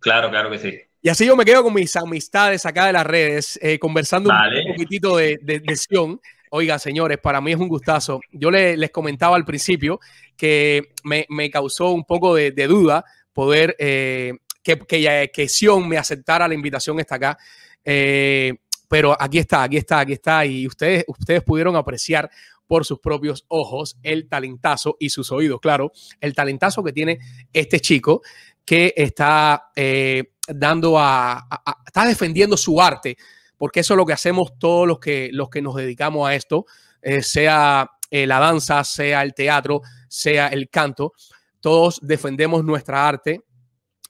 Claro, 0.00 0.28
claro 0.30 0.50
que 0.50 0.58
sí. 0.58 0.76
Y 1.00 1.08
así 1.08 1.24
yo 1.24 1.36
me 1.36 1.44
quedo 1.44 1.62
con 1.62 1.72
mis 1.72 1.94
amistades 1.94 2.66
acá 2.66 2.86
de 2.86 2.92
las 2.92 3.06
redes, 3.06 3.56
eh, 3.62 3.78
conversando 3.78 4.30
Vale. 4.30 4.62
un 4.66 4.72
poquitito 4.72 5.16
de, 5.16 5.38
de, 5.40 5.60
de 5.60 5.76
Sion. 5.76 6.20
Oiga, 6.50 6.78
señores, 6.80 7.18
para 7.18 7.40
mí 7.40 7.52
es 7.52 7.58
un 7.58 7.68
gustazo. 7.68 8.20
Yo 8.32 8.50
le- 8.50 8.76
les 8.76 8.90
comentaba 8.90 9.36
al 9.36 9.44
principio 9.44 10.00
que 10.36 10.90
me, 11.04 11.26
me 11.28 11.48
causó 11.50 11.90
un 11.92 12.04
poco 12.04 12.34
de, 12.34 12.50
de 12.50 12.66
duda 12.66 13.04
poder 13.32 13.76
eh, 13.78 14.32
que, 14.68 14.78
que, 14.86 15.30
que 15.32 15.48
Sion 15.48 15.88
me 15.88 15.96
aceptara 15.96 16.46
la 16.46 16.54
invitación 16.54 17.00
esta 17.00 17.14
acá. 17.14 17.38
Eh, 17.84 18.54
pero 18.86 19.16
aquí 19.18 19.38
está, 19.38 19.62
aquí 19.62 19.78
está, 19.78 20.00
aquí 20.00 20.12
está. 20.12 20.44
Y 20.44 20.66
ustedes, 20.66 21.04
ustedes 21.08 21.42
pudieron 21.42 21.76
apreciar 21.76 22.30
por 22.66 22.84
sus 22.84 22.98
propios 23.00 23.46
ojos 23.48 23.96
el 24.02 24.28
talentazo 24.28 24.96
y 25.00 25.08
sus 25.08 25.32
oídos, 25.32 25.58
claro, 25.60 25.90
el 26.20 26.34
talentazo 26.34 26.84
que 26.84 26.92
tiene 26.92 27.18
este 27.50 27.80
chico 27.80 28.20
que 28.66 28.92
está 28.94 29.70
eh, 29.74 30.32
dando 30.46 30.98
a, 30.98 31.48
está 31.86 32.04
defendiendo 32.04 32.58
su 32.58 32.78
arte, 32.82 33.16
porque 33.56 33.80
eso 33.80 33.94
es 33.94 33.96
lo 33.96 34.04
que 34.04 34.12
hacemos 34.12 34.58
todos 34.58 34.86
los 34.86 34.98
que, 34.98 35.30
los 35.32 35.48
que 35.48 35.62
nos 35.62 35.76
dedicamos 35.76 36.28
a 36.28 36.34
esto, 36.34 36.66
eh, 37.00 37.22
sea 37.22 37.90
la 38.10 38.38
danza, 38.38 38.84
sea 38.84 39.22
el 39.22 39.32
teatro, 39.32 39.80
sea 40.08 40.48
el 40.48 40.68
canto, 40.68 41.14
todos 41.60 42.00
defendemos 42.02 42.64
nuestra 42.64 43.08
arte 43.08 43.42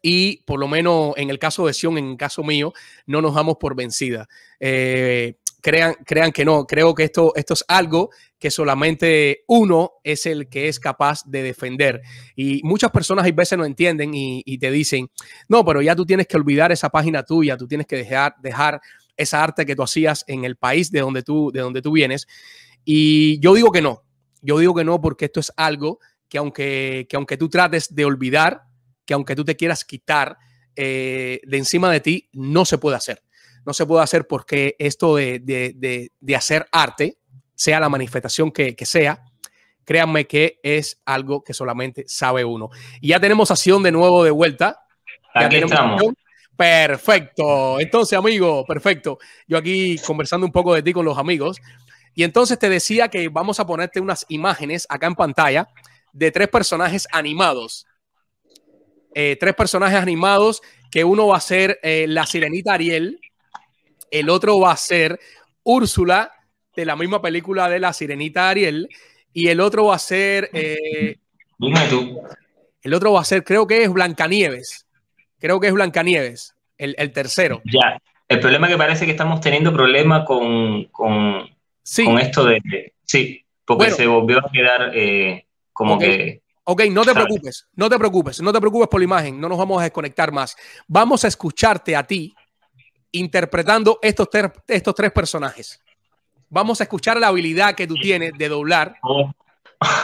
y 0.03 0.43
por 0.45 0.61
lo 0.61 0.69
menos 0.69 1.15
en 1.17 1.31
el 1.31 1.39
caso 1.39 1.67
de 1.67 1.75
Sion, 1.75 1.99
en 1.99 2.11
el 2.11 2.17
caso 2.17 2.43
mío, 2.43 2.73
no 3.07 3.21
nos 3.21 3.35
damos 3.35 3.57
por 3.59 3.75
vencida. 3.75 4.29
Eh, 4.61 5.37
crean, 5.61 5.95
crean 6.07 6.33
que 6.33 6.45
no, 6.45 6.67
creo 6.67 6.95
que 6.95 7.05
esto, 7.05 7.33
esto 7.35 7.55
es 7.55 7.65
algo 7.69 8.11
que 8.39 8.51
solamente 8.51 9.45
uno 9.49 9.93
es 10.05 10.27
el 10.27 10.49
que 10.49 10.69
es 10.69 10.79
capaz 10.79 11.25
de 11.27 11.43
defender. 11.43 12.03
Y 12.37 12.61
muchas 12.63 12.91
personas 12.91 13.25
hay 13.25 13.33
veces 13.33 13.59
no 13.59 13.65
entienden 13.65 14.15
y, 14.15 14.43
y 14.47 14.59
te 14.59 14.71
dicen, 14.71 15.11
no, 15.49 15.65
pero 15.65 15.83
ya 15.83 15.97
tú 15.97 16.07
tienes 16.07 16.27
que 16.27 16.37
olvidar 16.37 16.71
esa 16.71 16.91
página 16.91 17.25
tuya, 17.25 17.57
tú 17.57 17.67
tienes 17.67 17.87
que 17.87 17.97
dejar, 17.97 18.35
dejar 18.41 18.81
esa 19.17 19.43
arte 19.43 19.67
que 19.67 19.75
tú 19.75 19.83
hacías 19.83 20.25
en 20.29 20.45
el 20.45 20.57
país 20.57 20.91
de 20.91 21.01
donde 21.01 21.23
tú, 21.23 21.51
de 21.53 21.61
donde 21.61 21.83
tú 21.83 21.93
vienes. 21.93 22.27
Y 22.85 23.41
yo 23.41 23.53
digo 23.55 23.73
que 23.73 23.83
no, 23.83 24.05
yo 24.41 24.59
digo 24.59 24.75
que 24.75 24.85
no 24.85 25.01
porque 25.01 25.27
esto 25.27 25.41
es 25.41 25.53
algo 25.57 25.99
que 26.29 26.39
aunque, 26.39 27.07
que 27.09 27.17
aunque 27.17 27.37
tú 27.37 27.49
trates 27.49 27.95
de 27.95 28.05
olvidar, 28.05 28.68
que 29.09 29.15
aunque 29.15 29.35
tú 29.35 29.43
te 29.43 29.57
quieras 29.57 29.87
quitar 29.87 30.37
eh, 30.77 31.41
de 31.45 31.57
encima 31.57 31.91
de 31.91 32.01
ti, 32.01 32.29
no 32.35 32.67
se 32.67 32.77
puede 32.77 32.95
hacer. 32.99 33.23
No 33.65 33.73
se 33.73 33.87
puede 33.87 34.03
hacer 34.05 34.27
porque 34.27 34.77
esto 34.79 35.17
de, 35.17 35.39
de- 35.39 35.73
de- 35.75 36.13
de 36.21 36.37
hacer 36.37 36.69
arte, 36.71 37.17
sea 37.55 37.81
la 37.81 37.89
manifestación 37.89 38.53
que, 38.53 38.77
que 38.77 38.85
sea, 38.85 39.25
créanme 39.85 40.27
que 40.27 40.61
es 40.63 41.01
algo 41.07 41.43
que 41.43 41.55
solamente 41.55 42.05
sabe 42.07 42.45
uno. 42.45 42.69
Y 43.01 43.09
ya 43.09 43.19
tenemos 43.19 43.51
a 43.51 43.57
Sion 43.57 43.83
de 43.83 43.93
nuevo 43.93 44.23
de 44.25 44.31
vuelta. 44.31 44.79
Ya 45.35 45.47
Aquí 45.47 45.57
tenemos 45.57 45.73
estamos. 45.73 46.03
Perfecto. 46.55 47.81
Entonces, 47.81 48.19
amigo, 48.19 48.65
perfecto. 48.67 49.19
Yo 49.47 49.57
aquí 49.57 49.97
conversando 50.07 50.45
un 50.47 50.53
poco 50.53 50.75
de 50.75 50.83
ti 50.83 50.93
con 50.93 51.05
los 51.07 51.17
amigos. 51.17 51.61
Y 52.15 52.25
entonces 52.25 52.59
te 52.59 52.69
decía 52.69 53.09
que 53.09 53.29
vamos 53.31 53.59
a 53.59 53.67
ponerte 53.67 54.01
unas 54.01 54.27
imágenes 54.29 54.87
acá 54.91 55.07
en 55.07 55.15
pantalla 55.15 55.69
de 56.13 56.31
tres 56.31 56.49
personajes 56.49 57.09
animados. 57.11 57.87
Eh, 59.15 59.37
tres 59.41 59.55
personajes 59.55 59.99
animados 60.01 60.61
que 60.91 61.05
uno 61.05 61.27
va 61.27 61.37
a 61.39 61.41
ser 61.41 61.79
eh, 61.83 62.07
la 62.09 62.27
sirenita 62.27 62.75
Ariel, 62.75 63.21
el 64.11 64.29
otro 64.31 64.59
va 64.61 64.73
a 64.73 64.77
ser 64.77 65.19
Úrsula 65.63 66.33
de 66.75 66.85
la 66.87 66.97
misma 66.97 67.21
película 67.21 67.69
de 67.69 67.79
la 67.81 67.93
sirenita 67.93 68.49
Ariel 68.49 68.89
y 69.33 69.49
el 69.49 69.61
otro 69.61 69.87
va 69.87 69.97
a 69.97 69.99
ser 69.99 70.49
eh, 70.53 71.17
Dime 71.59 71.81
tú. 71.91 72.21
el 72.83 72.95
otro 72.95 73.13
va 73.13 73.21
a 73.21 73.25
ser 73.25 73.45
creo 73.45 73.67
que 73.67 73.83
es 73.83 73.93
Blancanieves 73.93 74.87
creo 75.39 75.61
que 75.61 75.67
es 75.67 75.73
Blancanieves 75.75 76.55
el, 76.79 76.95
el 76.99 77.13
tercero 77.13 77.61
Ya. 77.65 78.01
El 78.29 78.41
problema 78.41 78.67
es 78.67 78.75
que 78.75 78.79
parece 78.79 79.05
que 79.07 79.11
estamos 79.13 79.41
teniendo 79.41 79.73
problemas 79.73 80.25
con, 80.27 80.85
con, 80.87 81.49
sí 81.83 82.05
con 82.05 82.19
esto 82.19 82.45
de. 82.45 82.61
de- 82.65 82.93
sí, 83.05 83.43
porque 83.65 83.85
Bueno. 83.85 83.97
se 83.97 84.07
volvió 84.07 84.39
a 84.39 84.51
quedar 84.53 84.93
como 85.73 85.99
que. 85.99 86.43
Ok, 86.71 86.83
no 86.91 87.03
te 87.03 87.15
preocupes, 87.15 87.67
no 87.77 87.89
te 87.89 87.97
preocupes, 87.97 88.43
no 88.43 88.53
te 88.53 88.61
preocupes 88.61 88.89
por 88.89 89.01
la 89.01 89.05
imagen, 89.05 89.41
no 89.41 89.49
nos 89.49 89.57
vamos 89.57 89.81
a 89.81 89.85
desconectar 89.85 90.31
más. 90.31 90.55
Vamos 90.87 91.25
a 91.25 91.29
escucharte 91.29 91.97
a 91.97 92.07
ti 92.07 92.35
interpretando 93.11 93.99
estos, 94.03 94.29
estos 94.67 94.95
tres 94.95 95.11
personajes. 95.11 95.83
Vamos 96.51 96.79
a 96.81 96.85
escuchar 96.85 97.17
la 97.19 97.29
habilidad 97.29 97.75
que 97.75 97.87
tú 97.87 97.95
tienes 97.95 98.33
de 98.37 98.51
doblar. 98.51 98.97
Oh. 99.03 99.33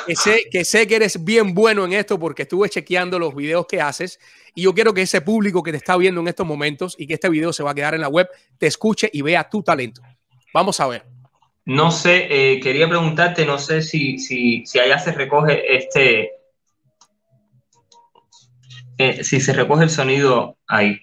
Que 0.07 0.17
sé, 0.17 0.45
que 0.51 0.65
sé 0.65 0.87
que 0.87 0.97
eres 0.97 1.23
bien 1.23 1.53
bueno 1.53 1.85
en 1.85 1.93
esto 1.93 2.19
porque 2.19 2.45
estuve 2.45 2.71
chequeando 2.71 3.19
los 3.19 3.35
videos 3.35 3.67
que 3.67 3.83
haces 3.83 4.19
y 4.55 4.63
yo 4.63 4.73
quiero 4.73 4.95
que 4.95 5.03
ese 5.03 5.21
público 5.21 5.63
que 5.63 5.71
te 5.71 5.77
está 5.77 5.99
viendo 5.99 6.23
en 6.23 6.29
estos 6.29 6.47
momentos 6.47 6.95
y 6.99 7.07
que 7.07 7.15
este 7.15 7.29
video 7.29 7.53
se 7.53 7.63
va 7.63 7.73
a 7.73 7.75
quedar 7.75 7.95
en 7.95 8.01
la 8.01 8.09
web 8.09 8.27
te 8.57 8.69
escuche 8.69 9.11
y 9.13 9.21
vea 9.21 9.51
tu 9.51 9.63
talento. 9.63 10.01
Vamos 10.55 10.81
a 10.81 10.87
ver. 10.87 11.05
No 11.67 11.91
sé, 11.91 12.27
eh, 12.31 12.61
quería 12.61 12.89
preguntarte, 12.89 13.45
no 13.45 13.59
sé 13.59 13.83
si, 13.83 14.17
si, 14.19 14.65
si 14.65 14.79
allá 14.79 14.99
se 14.99 15.13
recoge 15.13 15.77
este, 15.77 16.31
eh, 18.99 19.25
si 19.25 19.41
se 19.41 19.53
recoge 19.53 19.85
el 19.85 19.91
sonido 19.91 20.57
ahí. 20.67 20.99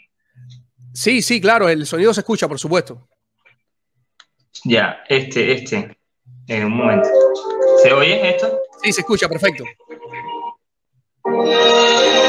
Sí, 0.94 1.22
sí, 1.22 1.40
claro, 1.40 1.70
el 1.70 1.86
sonido 1.86 2.14
se 2.14 2.22
escucha, 2.22 2.48
por 2.48 2.60
supuesto. 2.60 3.08
Ya, 4.64 5.04
este, 5.08 5.54
este. 5.54 5.98
En 6.48 6.66
un 6.66 6.74
momento. 6.74 7.10
¿Se 7.82 7.94
oye 7.94 8.30
esto? 8.30 8.60
Sí, 8.84 8.92
se 8.92 9.02
escucha, 9.02 9.30
perfecto. 9.30 9.64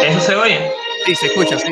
¿Eso 0.04 0.20
se 0.20 0.34
oye? 0.36 0.72
Sí, 1.04 1.14
se 1.14 1.26
escucha, 1.26 1.58
sí. 1.58 1.70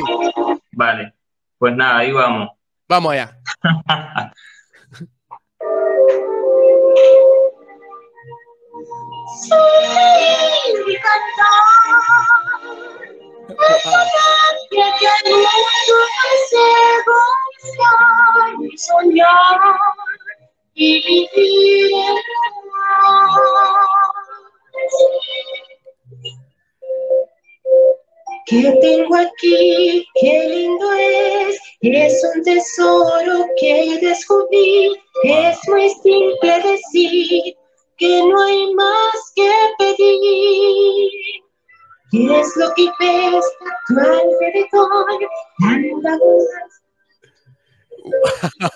Vale. 0.73 1.13
Pues 1.57 1.75
nada, 1.75 1.99
ahí 1.99 2.11
vamos. 2.11 2.49
Vamos 2.87 3.13
allá. 3.13 3.37
que 14.69 14.77
y 18.59 18.77
soñar 18.77 19.59
y 20.75 21.03
vivir 21.05 21.91
en 21.93 22.15
¿Qué 28.47 28.77
tengo 28.81 29.15
aquí? 29.15 30.05
Qué 30.19 30.47
lindo 30.49 30.91
es. 30.93 31.57
Es 31.81 32.21
un 32.35 32.43
tesoro 32.43 33.45
que 33.57 33.97
descubrí. 34.01 34.93
Es 35.23 35.57
muy 35.69 35.89
simple 35.89 36.59
decir 36.61 37.55
que 37.97 38.21
no 38.23 38.43
hay 38.43 38.73
más 38.73 39.33
que 39.35 39.49
pedir. 39.77 40.40
¿Qué 42.11 42.39
es 42.39 42.57
lo 42.57 42.73
que 42.75 42.89
ves 42.99 43.45
a 43.61 43.71
tu 43.87 43.99
alrededor? 43.99 45.05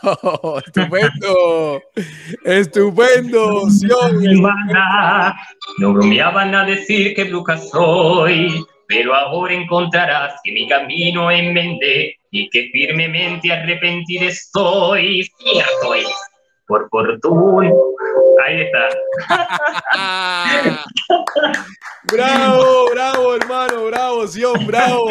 Wow, 0.04 0.60
estupendo, 0.66 1.82
estupendo, 2.46 3.68
No 5.80 5.94
bromeaban 5.94 6.56
a 6.56 6.66
decir 6.66 7.16
que 7.16 7.26
bruja 7.26 7.58
soy, 7.58 8.64
pero 8.88 9.14
ahora 9.16 9.54
encontrarás 9.54 10.40
que 10.44 10.52
mi 10.52 10.68
camino 10.70 11.32
enmendé 11.32 12.16
y 12.32 12.50
que 12.50 12.70
firmemente 12.72 13.52
arrepentido 13.52 14.28
estoy. 14.28 15.24
Cierto 15.40 15.94
es, 15.96 16.08
por 16.68 16.90
fortuna 16.90 17.70
Ahí 18.46 18.62
está. 18.62 18.90
bravo, 22.04 22.90
bravo, 22.92 23.36
hermano, 23.36 23.86
bravo, 23.86 24.28
Sion, 24.28 24.68
bravo. 24.68 25.08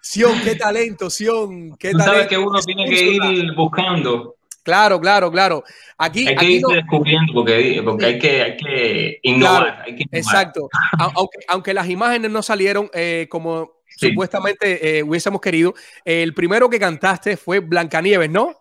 Sion, 0.00 0.40
qué 0.42 0.56
talento, 0.56 1.08
Sion, 1.08 1.76
qué 1.76 1.92
talento. 1.92 2.12
Sabes 2.12 2.26
que 2.26 2.38
uno 2.38 2.60
tiene 2.60 2.86
que 2.86 3.02
ir 3.02 3.54
buscando. 3.54 4.34
Claro, 4.62 5.00
claro, 5.00 5.30
claro. 5.30 5.64
Aquí, 5.96 6.26
hay 6.28 6.36
que 6.36 6.44
ir 6.44 6.62
descubriendo 6.66 7.32
porque, 7.32 7.80
porque 7.84 8.04
hay, 8.04 8.18
que, 8.18 8.42
hay, 8.42 8.56
que 8.56 9.18
innovar, 9.22 9.84
Exacto. 10.12 10.68
aunque, 10.98 11.38
aunque 11.48 11.74
las 11.74 11.88
imágenes 11.88 12.30
no 12.30 12.42
salieron 12.42 12.90
eh, 12.92 13.26
como 13.30 13.80
supuestamente 13.96 14.98
eh, 14.98 15.02
hubiésemos 15.02 15.40
querido, 15.40 15.74
el 16.04 16.34
primero 16.34 16.68
que 16.68 16.78
cantaste 16.78 17.36
fue 17.36 17.60
Blancanieves, 17.60 18.30
¿no? 18.30 18.59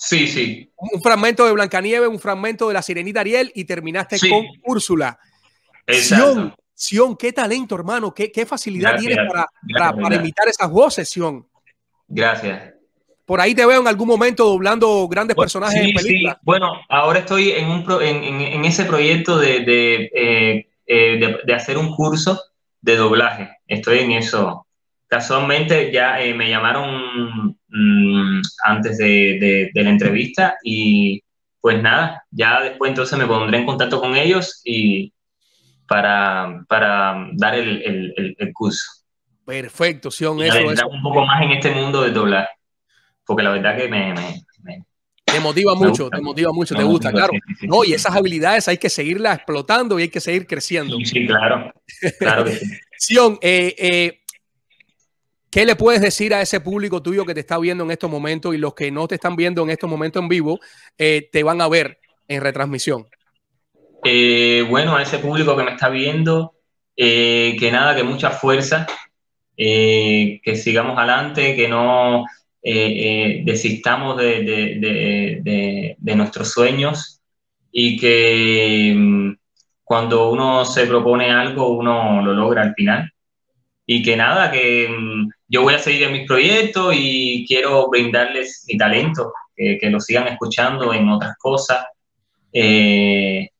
Sí, 0.00 0.26
sí. 0.26 0.72
Un 0.78 1.02
fragmento 1.02 1.44
de 1.44 1.52
Blancanieves, 1.52 2.08
un 2.08 2.18
fragmento 2.18 2.68
de 2.68 2.74
la 2.74 2.80
Sirenita 2.80 3.20
Ariel 3.20 3.52
y 3.54 3.66
terminaste 3.66 4.18
con 4.30 4.46
Úrsula. 4.64 5.18
Sion, 5.86 6.54
Sion, 6.74 7.14
qué 7.16 7.34
talento, 7.34 7.74
hermano, 7.74 8.14
qué, 8.14 8.32
qué 8.32 8.46
facilidad 8.46 8.98
tienes 8.98 9.18
para, 9.28 9.92
para, 9.92 10.14
imitar 10.16 10.48
esas 10.48 10.70
voces, 10.70 11.06
Sion. 11.06 11.46
Gracias. 12.08 12.72
Por 13.26 13.42
ahí 13.42 13.54
te 13.54 13.66
veo 13.66 13.82
en 13.82 13.86
algún 13.86 14.08
momento 14.08 14.46
doblando 14.46 15.06
grandes 15.06 15.36
personajes 15.36 15.76
en 15.76 15.92
películas. 15.92 16.36
Sí. 16.36 16.40
Bueno, 16.44 16.80
ahora 16.88 17.18
estoy 17.18 17.50
en, 17.50 17.68
un 17.68 17.84
en, 18.02 18.40
en, 18.40 18.64
ese 18.64 18.86
proyecto 18.86 19.38
de, 19.38 19.60
de, 19.60 20.10
eh, 20.14 20.68
eh, 20.86 21.38
de, 21.44 21.54
hacer 21.54 21.76
un 21.76 21.94
curso 21.94 22.40
de 22.80 22.96
doblaje. 22.96 23.50
Estoy 23.66 23.98
en 23.98 24.12
eso. 24.12 24.66
Casualmente 25.08 25.92
ya 25.92 26.22
eh, 26.22 26.32
me 26.32 26.48
llamaron 26.48 27.59
Mm, 27.72 28.40
antes 28.64 28.98
de, 28.98 29.70
la 29.74 29.90
entrevista 29.90 30.56
y 30.64 31.22
pues 31.60 31.80
nada, 31.80 32.24
ya 32.30 32.60
después 32.62 32.88
entonces 32.88 33.16
me 33.18 33.26
pondré 33.26 33.58
en 33.58 33.66
contacto 33.66 34.00
con 34.00 34.16
ellos 34.16 34.60
y 34.64 35.12
para, 35.86 36.64
para 36.68 37.28
dar 37.34 37.54
el, 37.54 38.14
el, 38.16 38.52
curso. 38.52 38.84
Perfecto, 39.44 40.10
Sion, 40.10 40.42
eso, 40.42 40.58
es 40.70 40.82
un 40.82 41.02
poco 41.02 41.24
más 41.26 41.42
en 41.42 41.52
este 41.52 41.70
mundo 41.72 42.02
de 42.02 42.10
doblar, 42.10 42.48
porque 43.24 43.42
la 43.42 43.50
verdad 43.50 43.76
que 43.76 43.88
me, 43.88 44.14
te 45.24 45.40
motiva 45.40 45.74
mucho, 45.74 46.10
te 46.10 46.20
motiva 46.20 46.52
mucho, 46.52 46.74
te 46.74 46.82
gusta, 46.82 47.12
claro. 47.12 47.32
no, 47.62 47.84
y 47.84 47.92
esas 47.92 48.14
habilidades 48.16 48.66
hay 48.68 48.78
que 48.78 48.90
seguirlas 48.90 49.36
explotando 49.36 49.98
y 49.98 50.02
hay 50.02 50.08
que 50.08 50.20
seguir 50.20 50.46
creciendo. 50.46 50.96
Sí, 51.04 51.26
claro. 51.26 51.72
Claro 52.18 52.44
que 52.44 52.58
Sion, 52.98 53.38
eh, 53.40 53.74
eh, 53.78 54.19
¿Qué 55.50 55.66
le 55.66 55.74
puedes 55.74 56.00
decir 56.00 56.32
a 56.32 56.40
ese 56.40 56.60
público 56.60 57.02
tuyo 57.02 57.26
que 57.26 57.34
te 57.34 57.40
está 57.40 57.58
viendo 57.58 57.82
en 57.82 57.90
estos 57.90 58.08
momentos 58.08 58.54
y 58.54 58.58
los 58.58 58.72
que 58.72 58.92
no 58.92 59.08
te 59.08 59.16
están 59.16 59.34
viendo 59.34 59.64
en 59.64 59.70
estos 59.70 59.90
momentos 59.90 60.22
en 60.22 60.28
vivo, 60.28 60.60
eh, 60.96 61.28
te 61.32 61.42
van 61.42 61.60
a 61.60 61.68
ver 61.68 61.98
en 62.28 62.40
retransmisión? 62.40 63.08
Eh, 64.04 64.64
bueno, 64.70 64.94
a 64.94 65.02
ese 65.02 65.18
público 65.18 65.56
que 65.56 65.64
me 65.64 65.72
está 65.72 65.88
viendo, 65.88 66.54
eh, 66.96 67.56
que 67.58 67.72
nada, 67.72 67.96
que 67.96 68.04
mucha 68.04 68.30
fuerza, 68.30 68.86
que 69.56 70.40
sigamos 70.54 70.96
adelante, 70.96 71.56
que 71.56 71.68
no 71.68 72.24
desistamos 72.62 74.16
de, 74.18 75.96
nuestros 76.14 76.52
sueños 76.52 77.20
y 77.72 77.98
que 77.98 78.94
mm, 78.96 79.32
cuando 79.82 80.30
uno 80.30 80.64
se 80.64 80.86
propone 80.86 81.30
algo, 81.30 81.76
uno 81.76 82.22
lo 82.24 82.34
logra 82.34 82.62
al 82.62 82.74
final 82.74 83.12
y 83.84 84.02
que 84.02 84.16
nada, 84.16 84.52
que 84.52 84.88
mm, 84.88 85.28
yo 85.50 85.62
voy 85.62 85.74
a 85.74 85.78
seguir 85.80 86.04
en 86.04 86.12
mis 86.12 86.26
proyectos 86.26 86.94
y 86.96 87.44
quiero 87.46 87.90
brindarles 87.90 88.64
mi 88.68 88.78
talento, 88.78 89.32
que, 89.56 89.78
lo 89.90 89.98
sigan 90.00 90.28
escuchando 90.28 90.94
en 90.94 91.08
otras 91.08 91.36
cosas. 91.38 91.86
Eh, 92.52 93.50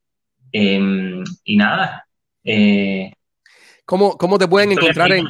em, 0.52 1.24
y 1.44 1.56
nada. 1.56 2.06
Eh, 2.44 3.12
¿Cómo, 3.84 4.16
¿Cómo, 4.16 4.38
te 4.38 4.46
pueden 4.46 4.72
encontrar 4.72 5.12
en... 5.12 5.26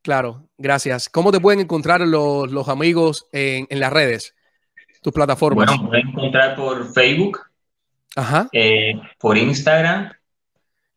Claro, 0.00 0.48
gracias. 0.56 1.08
¿Cómo 1.08 1.32
te 1.32 1.40
pueden 1.40 1.60
encontrar 1.60 2.00
los, 2.02 2.50
los 2.52 2.68
amigos 2.68 3.26
en, 3.32 3.66
en, 3.68 3.80
las 3.80 3.92
redes, 3.92 4.34
tus 5.02 5.12
plataformas? 5.12 5.66
Bueno, 5.66 5.88
pueden 5.88 6.08
encontrar 6.08 6.54
por 6.54 6.92
Facebook, 6.94 7.40
Ajá. 8.14 8.48
Eh, 8.52 8.94
por 9.18 9.36
Instagram 9.36 10.12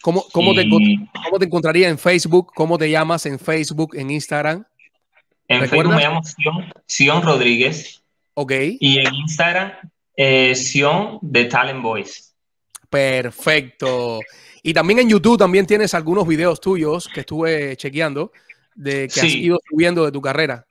¿Cómo, 0.01 0.23
cómo, 0.31 0.53
te, 0.53 0.67
¿Cómo, 0.69 1.39
te, 1.39 1.45
encontraría 1.45 1.89
en 1.89 1.97
Facebook? 1.97 2.51
¿Cómo 2.55 2.77
te 2.77 2.89
llamas 2.89 3.25
en 3.25 3.39
Facebook, 3.39 3.95
en 3.95 4.11
Instagram? 4.11 4.65
En 5.47 5.67
Facebook 5.67 5.95
me 5.95 6.01
llamo 6.01 6.21
Sion, 6.85 7.21
Rodríguez. 7.21 8.03
Ok. 8.35 8.51
Y 8.79 8.99
en 8.99 9.15
Instagram, 9.15 9.73
eh, 10.15 10.55
Sion 10.55 11.19
de 11.21 11.45
Talent 11.45 11.81
Voice. 11.81 12.33
Perfecto. 12.89 14.19
Y 14.63 14.73
también 14.73 14.99
en 14.99 15.09
YouTube 15.09 15.37
también 15.37 15.65
tienes 15.65 15.93
algunos 15.93 16.27
videos 16.27 16.59
tuyos 16.59 17.07
que 17.13 17.21
estuve 17.21 17.75
chequeando 17.77 18.31
de 18.75 19.07
que 19.07 19.19
has 19.19 19.33
ido 19.33 19.59
subiendo 19.69 20.05
de 20.05 20.11
tu 20.11 20.21
carrera. 20.21 20.65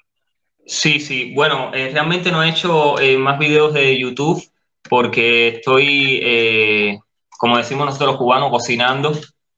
Sí, 0.66 1.00
sí. 1.00 1.32
Bueno, 1.34 1.70
eh, 1.74 1.90
realmente 1.92 2.30
no 2.30 2.42
he 2.42 2.50
hecho 2.50 2.98
eh, 2.98 3.16
más 3.18 3.38
videos 3.38 3.72
de 3.72 3.98
YouTube 3.98 4.42
porque 4.88 5.48
estoy 5.48 6.20
eh, 6.22 6.98
como 7.38 7.58
decimos 7.58 7.86
nosotros 7.86 8.10
los 8.10 8.18
cubanos, 8.18 8.50
cocinando 8.50 9.12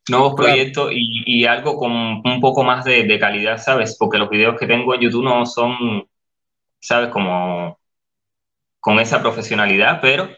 nuevos 0.08 0.34
proyectos 0.34 0.90
y, 0.92 1.44
algo 1.44 1.76
con 1.76 1.92
un 1.92 2.40
poco 2.40 2.64
más 2.64 2.84
de, 2.84 3.18
calidad, 3.18 3.58
¿sabes? 3.58 3.96
Porque 3.98 4.18
los 4.18 4.30
videos 4.30 4.58
que 4.58 4.66
tengo 4.66 4.94
en 4.94 5.00
YouTube 5.00 5.24
no 5.24 5.44
son, 5.46 6.06
¿sabes? 6.80 7.10
Como 7.10 7.78
con 8.80 9.00
esa 9.00 9.20
profesionalidad, 9.20 10.00
pero 10.00 10.28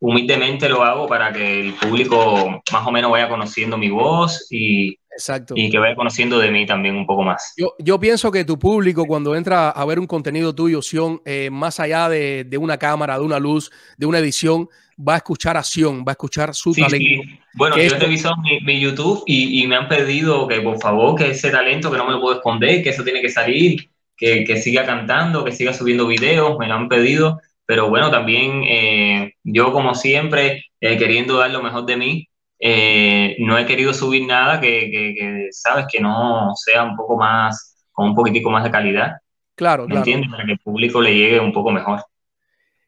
humildemente 0.00 0.68
lo 0.68 0.82
hago 0.82 1.06
para 1.06 1.32
que 1.32 1.60
el 1.60 1.74
público 1.74 2.62
más 2.72 2.86
o 2.86 2.90
menos 2.90 3.10
vaya 3.10 3.28
conociendo 3.28 3.76
mi 3.76 3.90
voz 3.90 4.46
y, 4.50 4.98
Exacto. 5.14 5.54
Y 5.56 5.70
que 5.70 5.78
vaya 5.78 5.94
conociendo 5.94 6.38
de 6.38 6.50
mí 6.50 6.64
también 6.64 6.96
un 6.96 7.06
poco 7.06 7.22
más. 7.22 7.52
Yo, 7.56 7.74
yo 7.78 8.00
pienso 8.00 8.32
que 8.32 8.44
tu 8.44 8.58
público, 8.58 9.04
cuando 9.04 9.36
entra 9.36 9.68
a 9.68 9.84
ver 9.84 9.98
un 9.98 10.06
contenido 10.06 10.54
tuyo, 10.54 10.80
Sion, 10.80 11.20
eh, 11.26 11.50
más 11.50 11.80
allá 11.80 12.08
de, 12.08 12.44
de, 12.44 12.56
una 12.56 12.78
cámara, 12.78 13.18
de 13.18 13.24
una 13.24 13.38
luz, 13.38 13.70
de 13.98 14.06
una 14.06 14.18
edición, 14.18 14.70
va 14.98 15.14
a 15.14 15.16
escuchar 15.18 15.56
acción, 15.56 16.00
va 16.06 16.12
a 16.12 16.12
escuchar 16.12 16.54
su 16.54 16.74
sí, 16.74 16.82
talento. 16.82 17.22
Sí. 17.22 17.38
Bueno, 17.54 17.76
yo 17.76 17.82
he 17.82 17.98
revisado 17.98 18.36
mi, 18.38 18.60
mi 18.60 18.80
YouTube 18.80 19.24
y, 19.26 19.62
y, 19.62 19.66
me 19.66 19.76
han 19.76 19.88
pedido 19.88 20.46
que 20.46 20.60
por 20.60 20.80
favor, 20.80 21.16
que 21.16 21.30
ese 21.30 21.50
talento 21.50 21.90
que 21.90 21.98
no 21.98 22.06
me 22.06 22.12
lo 22.12 22.20
puedo 22.20 22.36
esconder, 22.36 22.82
que 22.82 22.90
eso 22.90 23.04
tiene 23.04 23.20
que 23.20 23.28
salir, 23.28 23.90
que, 24.16 24.44
que 24.44 24.56
siga 24.56 24.84
cantando, 24.84 25.44
que 25.44 25.52
siga 25.52 25.72
subiendo 25.72 26.06
videos, 26.06 26.58
me 26.58 26.68
lo 26.68 26.74
han 26.74 26.88
pedido. 26.88 27.40
Pero 27.66 27.88
bueno, 27.88 28.10
también 28.10 28.62
eh, 28.64 29.34
yo 29.42 29.72
como 29.72 29.94
siempre, 29.94 30.66
eh, 30.80 30.96
queriendo 30.98 31.38
dar 31.38 31.50
lo 31.50 31.62
mejor 31.62 31.86
de 31.86 31.96
mí, 31.96 32.28
eh, 32.58 33.36
no 33.40 33.58
he 33.58 33.66
querido 33.66 33.92
subir 33.92 34.26
nada 34.26 34.60
que, 34.60 34.90
que, 34.90 35.14
que, 35.18 35.48
sabes, 35.50 35.86
que 35.90 36.00
no 36.00 36.52
sea 36.54 36.84
un 36.84 36.96
poco 36.96 37.16
más, 37.16 37.86
con 37.90 38.10
un 38.10 38.14
poquitico 38.14 38.50
más 38.50 38.64
de 38.64 38.70
calidad. 38.70 39.12
Claro, 39.54 39.84
¿Me 39.84 39.90
claro. 39.90 40.00
entiendes? 40.00 40.30
Para 40.30 40.44
que 40.44 40.52
el 40.52 40.58
público 40.58 41.00
le 41.00 41.14
llegue 41.14 41.40
un 41.40 41.52
poco 41.52 41.70
mejor. 41.70 42.04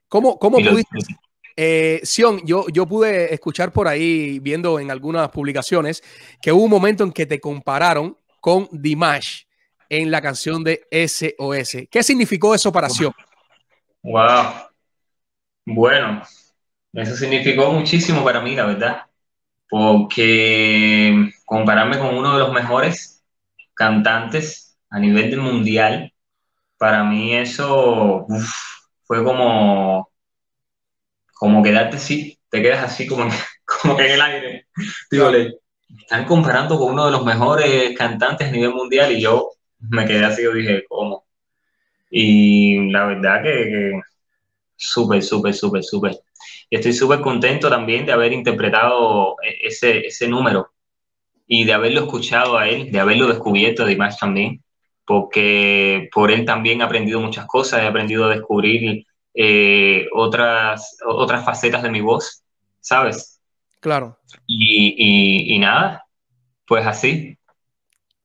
¿Cómo, 0.08 0.38
cómo 0.38 0.58
pudiste? 0.58 1.16
Eh, 1.56 2.00
Sion, 2.02 2.40
yo, 2.44 2.66
yo 2.68 2.86
pude 2.86 3.32
escuchar 3.32 3.72
por 3.72 3.86
ahí, 3.86 4.38
viendo 4.40 4.78
en 4.80 4.90
algunas 4.90 5.28
publicaciones, 5.30 6.02
que 6.42 6.52
hubo 6.52 6.64
un 6.64 6.70
momento 6.70 7.04
en 7.04 7.12
que 7.12 7.26
te 7.26 7.40
compararon 7.40 8.16
con 8.40 8.68
Dimash 8.72 9.44
en 9.88 10.10
la 10.10 10.20
canción 10.20 10.64
de 10.64 10.86
SOS. 10.90 11.88
¿Qué 11.90 12.02
significó 12.02 12.54
eso 12.54 12.72
para 12.72 12.88
Sion? 12.88 13.12
Wow. 14.02 14.52
Bueno, 15.66 16.22
eso 16.92 17.16
significó 17.16 17.72
muchísimo 17.72 18.22
para 18.22 18.40
mí, 18.40 18.54
la 18.54 18.66
verdad, 18.66 19.02
porque 19.68 21.30
compararme 21.44 21.98
con 21.98 22.14
uno 22.14 22.34
de 22.34 22.38
los 22.40 22.52
mejores 22.52 23.24
cantantes 23.74 24.78
a 24.90 24.98
nivel 24.98 25.30
del 25.30 25.40
mundial, 25.40 26.12
para 26.76 27.02
mí 27.04 27.34
eso 27.34 28.26
uf, 28.28 28.52
fue 29.04 29.24
como, 29.24 30.10
como 31.34 31.62
quedarte 31.62 31.96
así, 31.98 32.38
te 32.50 32.62
quedas 32.62 32.84
así 32.84 33.06
como, 33.06 33.28
como 33.82 33.96
que 33.96 34.06
en 34.06 34.12
el 34.12 34.22
aire. 34.22 34.66
Digo, 35.10 35.30
le 35.30 35.54
están 35.98 36.24
comparando 36.26 36.78
con 36.78 36.92
uno 36.92 37.06
de 37.06 37.12
los 37.12 37.24
mejores 37.24 37.96
cantantes 37.96 38.48
a 38.48 38.52
nivel 38.52 38.72
mundial 38.74 39.12
y 39.12 39.20
yo 39.22 39.50
me 39.80 40.06
quedé 40.06 40.24
así, 40.24 40.42
yo 40.44 40.52
dije, 40.52 40.84
¿cómo? 40.88 41.26
Y 42.10 42.90
la 42.90 43.06
verdad 43.06 43.42
que, 43.42 43.50
que 43.50 44.00
súper, 44.76 45.22
súper, 45.22 45.54
súper, 45.54 45.84
súper. 45.84 46.18
Y 46.70 46.76
estoy 46.76 46.92
súper 46.92 47.20
contento 47.20 47.70
también 47.70 48.06
de 48.06 48.12
haber 48.12 48.32
interpretado 48.32 49.36
e- 49.42 49.68
ese, 49.68 50.06
ese 50.06 50.28
número 50.28 50.70
y 51.46 51.64
de 51.64 51.72
haberlo 51.72 52.02
escuchado 52.02 52.58
a 52.58 52.68
él, 52.68 52.90
de 52.92 53.00
haberlo 53.00 53.26
descubierto 53.28 53.84
además 53.84 54.18
también, 54.18 54.62
porque 55.06 56.08
por 56.12 56.30
él 56.30 56.44
también 56.44 56.80
he 56.80 56.84
aprendido 56.84 57.20
muchas 57.20 57.46
cosas, 57.46 57.82
he 57.82 57.86
aprendido 57.86 58.24
a 58.26 58.30
descubrir 58.34 59.06
eh, 59.34 60.06
otras, 60.12 60.96
otras 61.06 61.44
facetas 61.44 61.82
de 61.82 61.90
mi 61.90 62.00
voz, 62.00 62.42
¿sabes? 62.80 63.40
Claro. 63.80 64.18
Y, 64.46 64.94
y, 64.96 65.54
y 65.54 65.58
nada, 65.58 66.04
pues 66.66 66.86
así. 66.86 67.36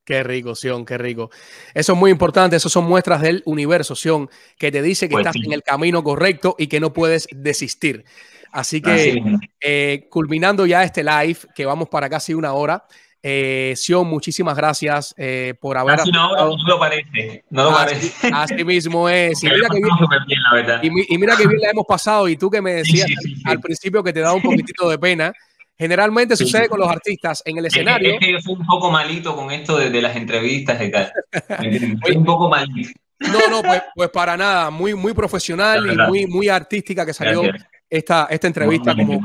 Qué 0.04 0.22
rico, 0.24 0.54
Sion, 0.54 0.84
qué 0.84 0.98
rico. 0.98 1.30
Eso 1.74 1.92
es 1.92 1.98
muy 1.98 2.10
importante, 2.10 2.56
eso 2.56 2.68
son 2.68 2.84
muestras 2.84 3.20
del 3.20 3.42
universo, 3.44 3.94
Sion, 3.94 4.28
que 4.58 4.72
te 4.72 4.82
dice 4.82 5.08
que 5.08 5.12
Pues 5.12 5.26
estás 5.26 5.40
sí. 5.40 5.46
en 5.46 5.52
el 5.52 5.62
camino 5.62 6.02
correcto 6.02 6.56
y 6.58 6.66
que 6.66 6.80
no 6.80 6.92
puedes 6.92 7.28
desistir. 7.30 8.04
Así 8.50 8.80
que, 8.82 8.90
Así 8.90 9.22
eh, 9.60 10.08
culminando 10.10 10.66
ya 10.66 10.82
este 10.82 11.04
live, 11.04 11.38
que 11.54 11.64
vamos 11.64 11.88
para 11.88 12.08
casi 12.08 12.34
una 12.34 12.52
hora, 12.54 12.84
eh, 13.22 13.74
Sion, 13.76 14.06
muchísimas 14.06 14.56
gracias 14.56 15.14
eh, 15.18 15.54
por 15.60 15.76
haber... 15.76 16.00
Aceptado. 16.00 16.56
no 16.56 16.64
lo 16.66 16.78
parece, 16.78 17.44
no 17.50 17.64
lo 17.64 17.70
Así, 17.70 18.10
parece. 18.20 18.30
así 18.34 18.64
mismo 18.64 19.08
es. 19.08 19.42
Y 19.44 19.46
mira, 19.48 19.68
que 19.68 19.78
bien, 20.26 20.38
la 20.42 20.54
verdad. 20.54 20.80
y 20.82 20.90
mi- 20.90 21.04
y 21.08 21.18
mira 21.18 21.36
que 21.36 21.46
bien 21.46 21.60
la 21.60 21.70
hemos 21.70 21.84
pasado 21.86 22.28
y 22.28 22.36
tú 22.36 22.48
que 22.50 22.62
me 22.62 22.72
decías 22.74 23.06
sí, 23.08 23.14
sí, 23.22 23.34
sí. 23.36 23.42
al 23.44 23.60
principio 23.60 24.02
que 24.02 24.12
te 24.12 24.20
da 24.20 24.32
un 24.32 24.42
poquitito 24.42 24.88
de 24.88 24.98
pena. 24.98 25.32
Generalmente 25.78 26.36
sucede 26.36 26.68
con 26.68 26.78
los 26.78 26.90
artistas 26.90 27.42
en 27.46 27.56
el 27.56 27.64
Es 27.66 27.72
que, 27.72 27.80
escenario. 27.80 28.12
es 28.14 28.20
que 28.20 28.32
yo 28.32 28.40
soy 28.40 28.52
un 28.54 28.66
poco 28.66 28.90
malito 28.90 29.34
con 29.34 29.50
esto 29.50 29.78
de, 29.78 29.88
de 29.88 30.02
las 30.02 30.14
entrevistas 30.14 30.78
y 30.82 30.90
tal. 30.90 31.10
Soy 32.04 32.16
un 32.16 32.24
poco 32.26 32.50
malito. 32.50 32.90
No, 33.18 33.48
no, 33.50 33.62
pues, 33.62 33.82
pues 33.94 34.08
para 34.10 34.36
nada. 34.36 34.68
Muy, 34.70 34.94
muy 34.94 35.14
profesional 35.14 35.90
y 35.90 35.96
muy, 35.96 36.26
muy 36.26 36.48
artística 36.50 37.06
que 37.06 37.14
salió 37.14 37.42
esta, 37.88 38.26
esta 38.30 38.46
entrevista 38.46 38.94
como, 38.94 39.20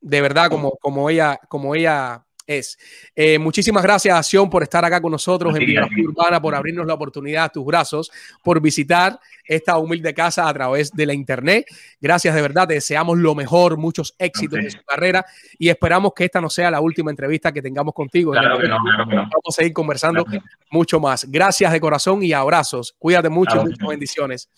de 0.00 0.20
verdad 0.22 0.48
como, 0.50 0.70
como 0.80 1.10
ella 1.10 1.38
como 1.48 1.74
ella 1.74 2.24
es. 2.46 2.78
Eh, 3.14 3.38
muchísimas 3.38 3.82
gracias, 3.82 4.26
Sion, 4.26 4.48
por 4.48 4.62
estar 4.62 4.84
acá 4.84 5.00
con 5.00 5.12
nosotros 5.12 5.54
A 5.54 5.58
en 5.58 5.66
Biografía 5.66 5.96
ti. 5.96 6.06
Urbana, 6.06 6.40
por 6.40 6.54
abrirnos 6.54 6.86
la 6.86 6.94
oportunidad 6.94 7.44
a 7.44 7.48
tus 7.48 7.64
brazos, 7.64 8.10
por 8.42 8.60
visitar 8.60 9.18
esta 9.44 9.78
humilde 9.78 10.12
casa 10.14 10.48
a 10.48 10.52
través 10.54 10.90
de 10.92 11.06
la 11.06 11.14
internet. 11.14 11.66
Gracias 12.00 12.34
de 12.34 12.42
verdad, 12.42 12.66
te 12.68 12.74
deseamos 12.74 13.18
lo 13.18 13.34
mejor, 13.34 13.76
muchos 13.76 14.14
éxitos 14.18 14.58
en 14.58 14.70
su 14.70 14.82
carrera 14.84 15.24
y 15.58 15.68
esperamos 15.68 16.12
que 16.14 16.24
esta 16.24 16.40
no 16.40 16.50
sea 16.50 16.70
la 16.70 16.80
última 16.80 17.10
entrevista 17.10 17.52
que 17.52 17.62
tengamos 17.62 17.94
contigo. 17.94 18.32
Claro 18.32 18.58
que 18.58 18.68
no, 18.68 18.78
claro 18.82 19.08
que 19.08 19.14
no. 19.16 19.22
Vamos 19.22 19.42
a 19.48 19.52
seguir 19.52 19.72
conversando 19.72 20.24
mucho 20.70 21.00
más. 21.00 21.24
Gracias 21.30 21.72
de 21.72 21.80
corazón 21.80 22.22
y 22.22 22.32
abrazos. 22.32 22.94
Cuídate 22.98 23.28
mucho, 23.28 23.52
Claro. 23.52 23.70
muchas 23.70 23.88
bendiciones. 23.88 24.48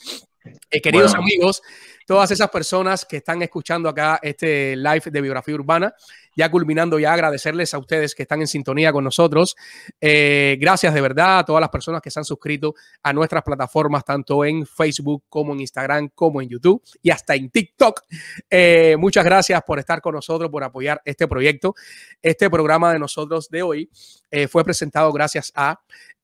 Eh, 0.70 0.80
queridos 0.80 1.12
Bueno. 1.12 1.24
amigos, 1.24 1.62
todas 2.06 2.30
esas 2.30 2.48
personas 2.48 3.04
que 3.04 3.18
están 3.18 3.42
escuchando 3.42 3.88
acá 3.88 4.18
este 4.22 4.74
live 4.76 5.02
de 5.10 5.20
biografía 5.20 5.54
urbana, 5.54 5.92
ya 6.38 6.52
culminando 6.52 7.00
ya 7.00 7.12
agradecerles 7.12 7.74
a 7.74 7.78
ustedes 7.78 8.14
que 8.14 8.22
están 8.22 8.40
en 8.40 8.46
sintonía 8.46 8.92
con 8.92 9.02
nosotros. 9.02 9.56
Eh, 10.00 10.56
gracias 10.60 10.94
de 10.94 11.00
verdad 11.00 11.40
a 11.40 11.44
todas 11.44 11.60
las 11.60 11.68
personas 11.68 12.00
que 12.00 12.12
se 12.12 12.20
han 12.20 12.24
suscrito 12.24 12.76
a 13.02 13.12
nuestras 13.12 13.42
plataformas, 13.42 14.04
tanto 14.04 14.44
en 14.44 14.64
Facebook 14.64 15.24
como 15.28 15.52
en 15.52 15.60
Instagram, 15.60 16.10
como 16.14 16.40
en 16.40 16.48
YouTube 16.48 16.80
y 17.02 17.10
hasta 17.10 17.34
en 17.34 17.50
TikTok. 17.50 18.02
Eh, 18.48 18.94
muchas 19.00 19.24
gracias 19.24 19.60
por 19.66 19.80
estar 19.80 20.00
con 20.00 20.14
nosotros, 20.14 20.48
por 20.48 20.62
apoyar 20.62 21.02
este 21.04 21.26
proyecto. 21.26 21.74
Este 22.22 22.48
programa 22.48 22.92
de 22.92 23.00
nosotros 23.00 23.48
de 23.48 23.62
hoy 23.62 23.90
eh, 24.30 24.46
fue 24.46 24.62
presentado 24.62 25.12
gracias 25.12 25.52
a 25.56 25.80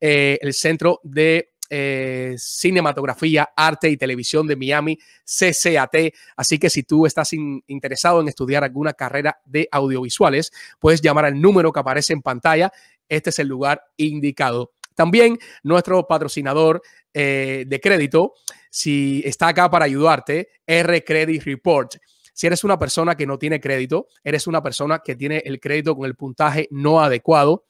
el 0.06 0.52
Centro 0.52 1.00
de 1.02 1.53
eh, 1.70 2.34
Cinematografía, 2.36 3.50
Arte 3.56 3.88
y 3.90 3.96
Televisión 3.96 4.46
de 4.46 4.56
Miami, 4.56 4.98
CCAT. 5.24 5.94
Así 6.36 6.58
que 6.58 6.70
si 6.70 6.82
tú 6.82 7.06
estás 7.06 7.32
in- 7.32 7.62
interesado 7.66 8.20
en 8.20 8.28
estudiar 8.28 8.64
alguna 8.64 8.92
carrera 8.92 9.40
de 9.44 9.68
audiovisuales, 9.70 10.52
puedes 10.78 11.00
llamar 11.00 11.24
al 11.26 11.40
número 11.40 11.72
que 11.72 11.80
aparece 11.80 12.12
en 12.12 12.22
pantalla. 12.22 12.72
Este 13.08 13.30
es 13.30 13.38
el 13.38 13.48
lugar 13.48 13.82
indicado. 13.96 14.72
También 14.94 15.38
nuestro 15.62 16.06
patrocinador 16.06 16.80
eh, 17.12 17.64
de 17.66 17.80
crédito, 17.80 18.34
si 18.70 19.22
está 19.24 19.48
acá 19.48 19.68
para 19.70 19.84
ayudarte, 19.84 20.48
R 20.66 21.02
Credit 21.04 21.42
Report. 21.42 21.96
Si 22.32 22.46
eres 22.48 22.64
una 22.64 22.78
persona 22.78 23.16
que 23.16 23.26
no 23.26 23.38
tiene 23.38 23.60
crédito, 23.60 24.08
eres 24.24 24.46
una 24.48 24.60
persona 24.62 25.00
que 25.04 25.14
tiene 25.14 25.42
el 25.44 25.60
crédito 25.60 25.94
con 25.96 26.06
el 26.06 26.16
puntaje 26.16 26.66
no 26.72 27.00
adecuado, 27.00 27.66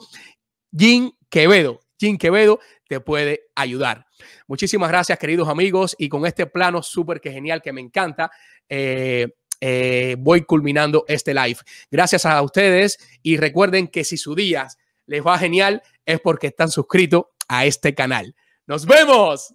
Jean 0.70 1.12
Quevedo. 1.28 1.80
Jean 1.98 2.16
Quevedo 2.18 2.60
te 2.88 3.00
puede 3.00 3.48
ayudar. 3.54 4.06
Muchísimas 4.46 4.90
gracias, 4.90 5.18
queridos 5.18 5.48
amigos. 5.48 5.94
Y 5.98 6.08
con 6.08 6.26
este 6.26 6.46
plano 6.46 6.82
súper 6.82 7.20
que 7.20 7.32
genial 7.32 7.62
que 7.62 7.72
me 7.72 7.80
encanta, 7.80 8.30
eh, 8.68 9.28
eh, 9.60 10.16
voy 10.18 10.42
culminando 10.42 11.04
este 11.08 11.32
live. 11.32 11.58
Gracias 11.90 12.26
a 12.26 12.42
ustedes 12.42 12.98
y 13.22 13.36
recuerden 13.36 13.88
que 13.88 14.04
si 14.04 14.16
su 14.16 14.34
día 14.34 14.68
les 15.06 15.24
va 15.24 15.38
genial 15.38 15.82
es 16.04 16.20
porque 16.20 16.48
están 16.48 16.70
suscritos 16.70 17.24
a 17.48 17.64
este 17.64 17.94
canal. 17.94 18.34
Nos 18.66 18.86
vemos. 18.86 19.54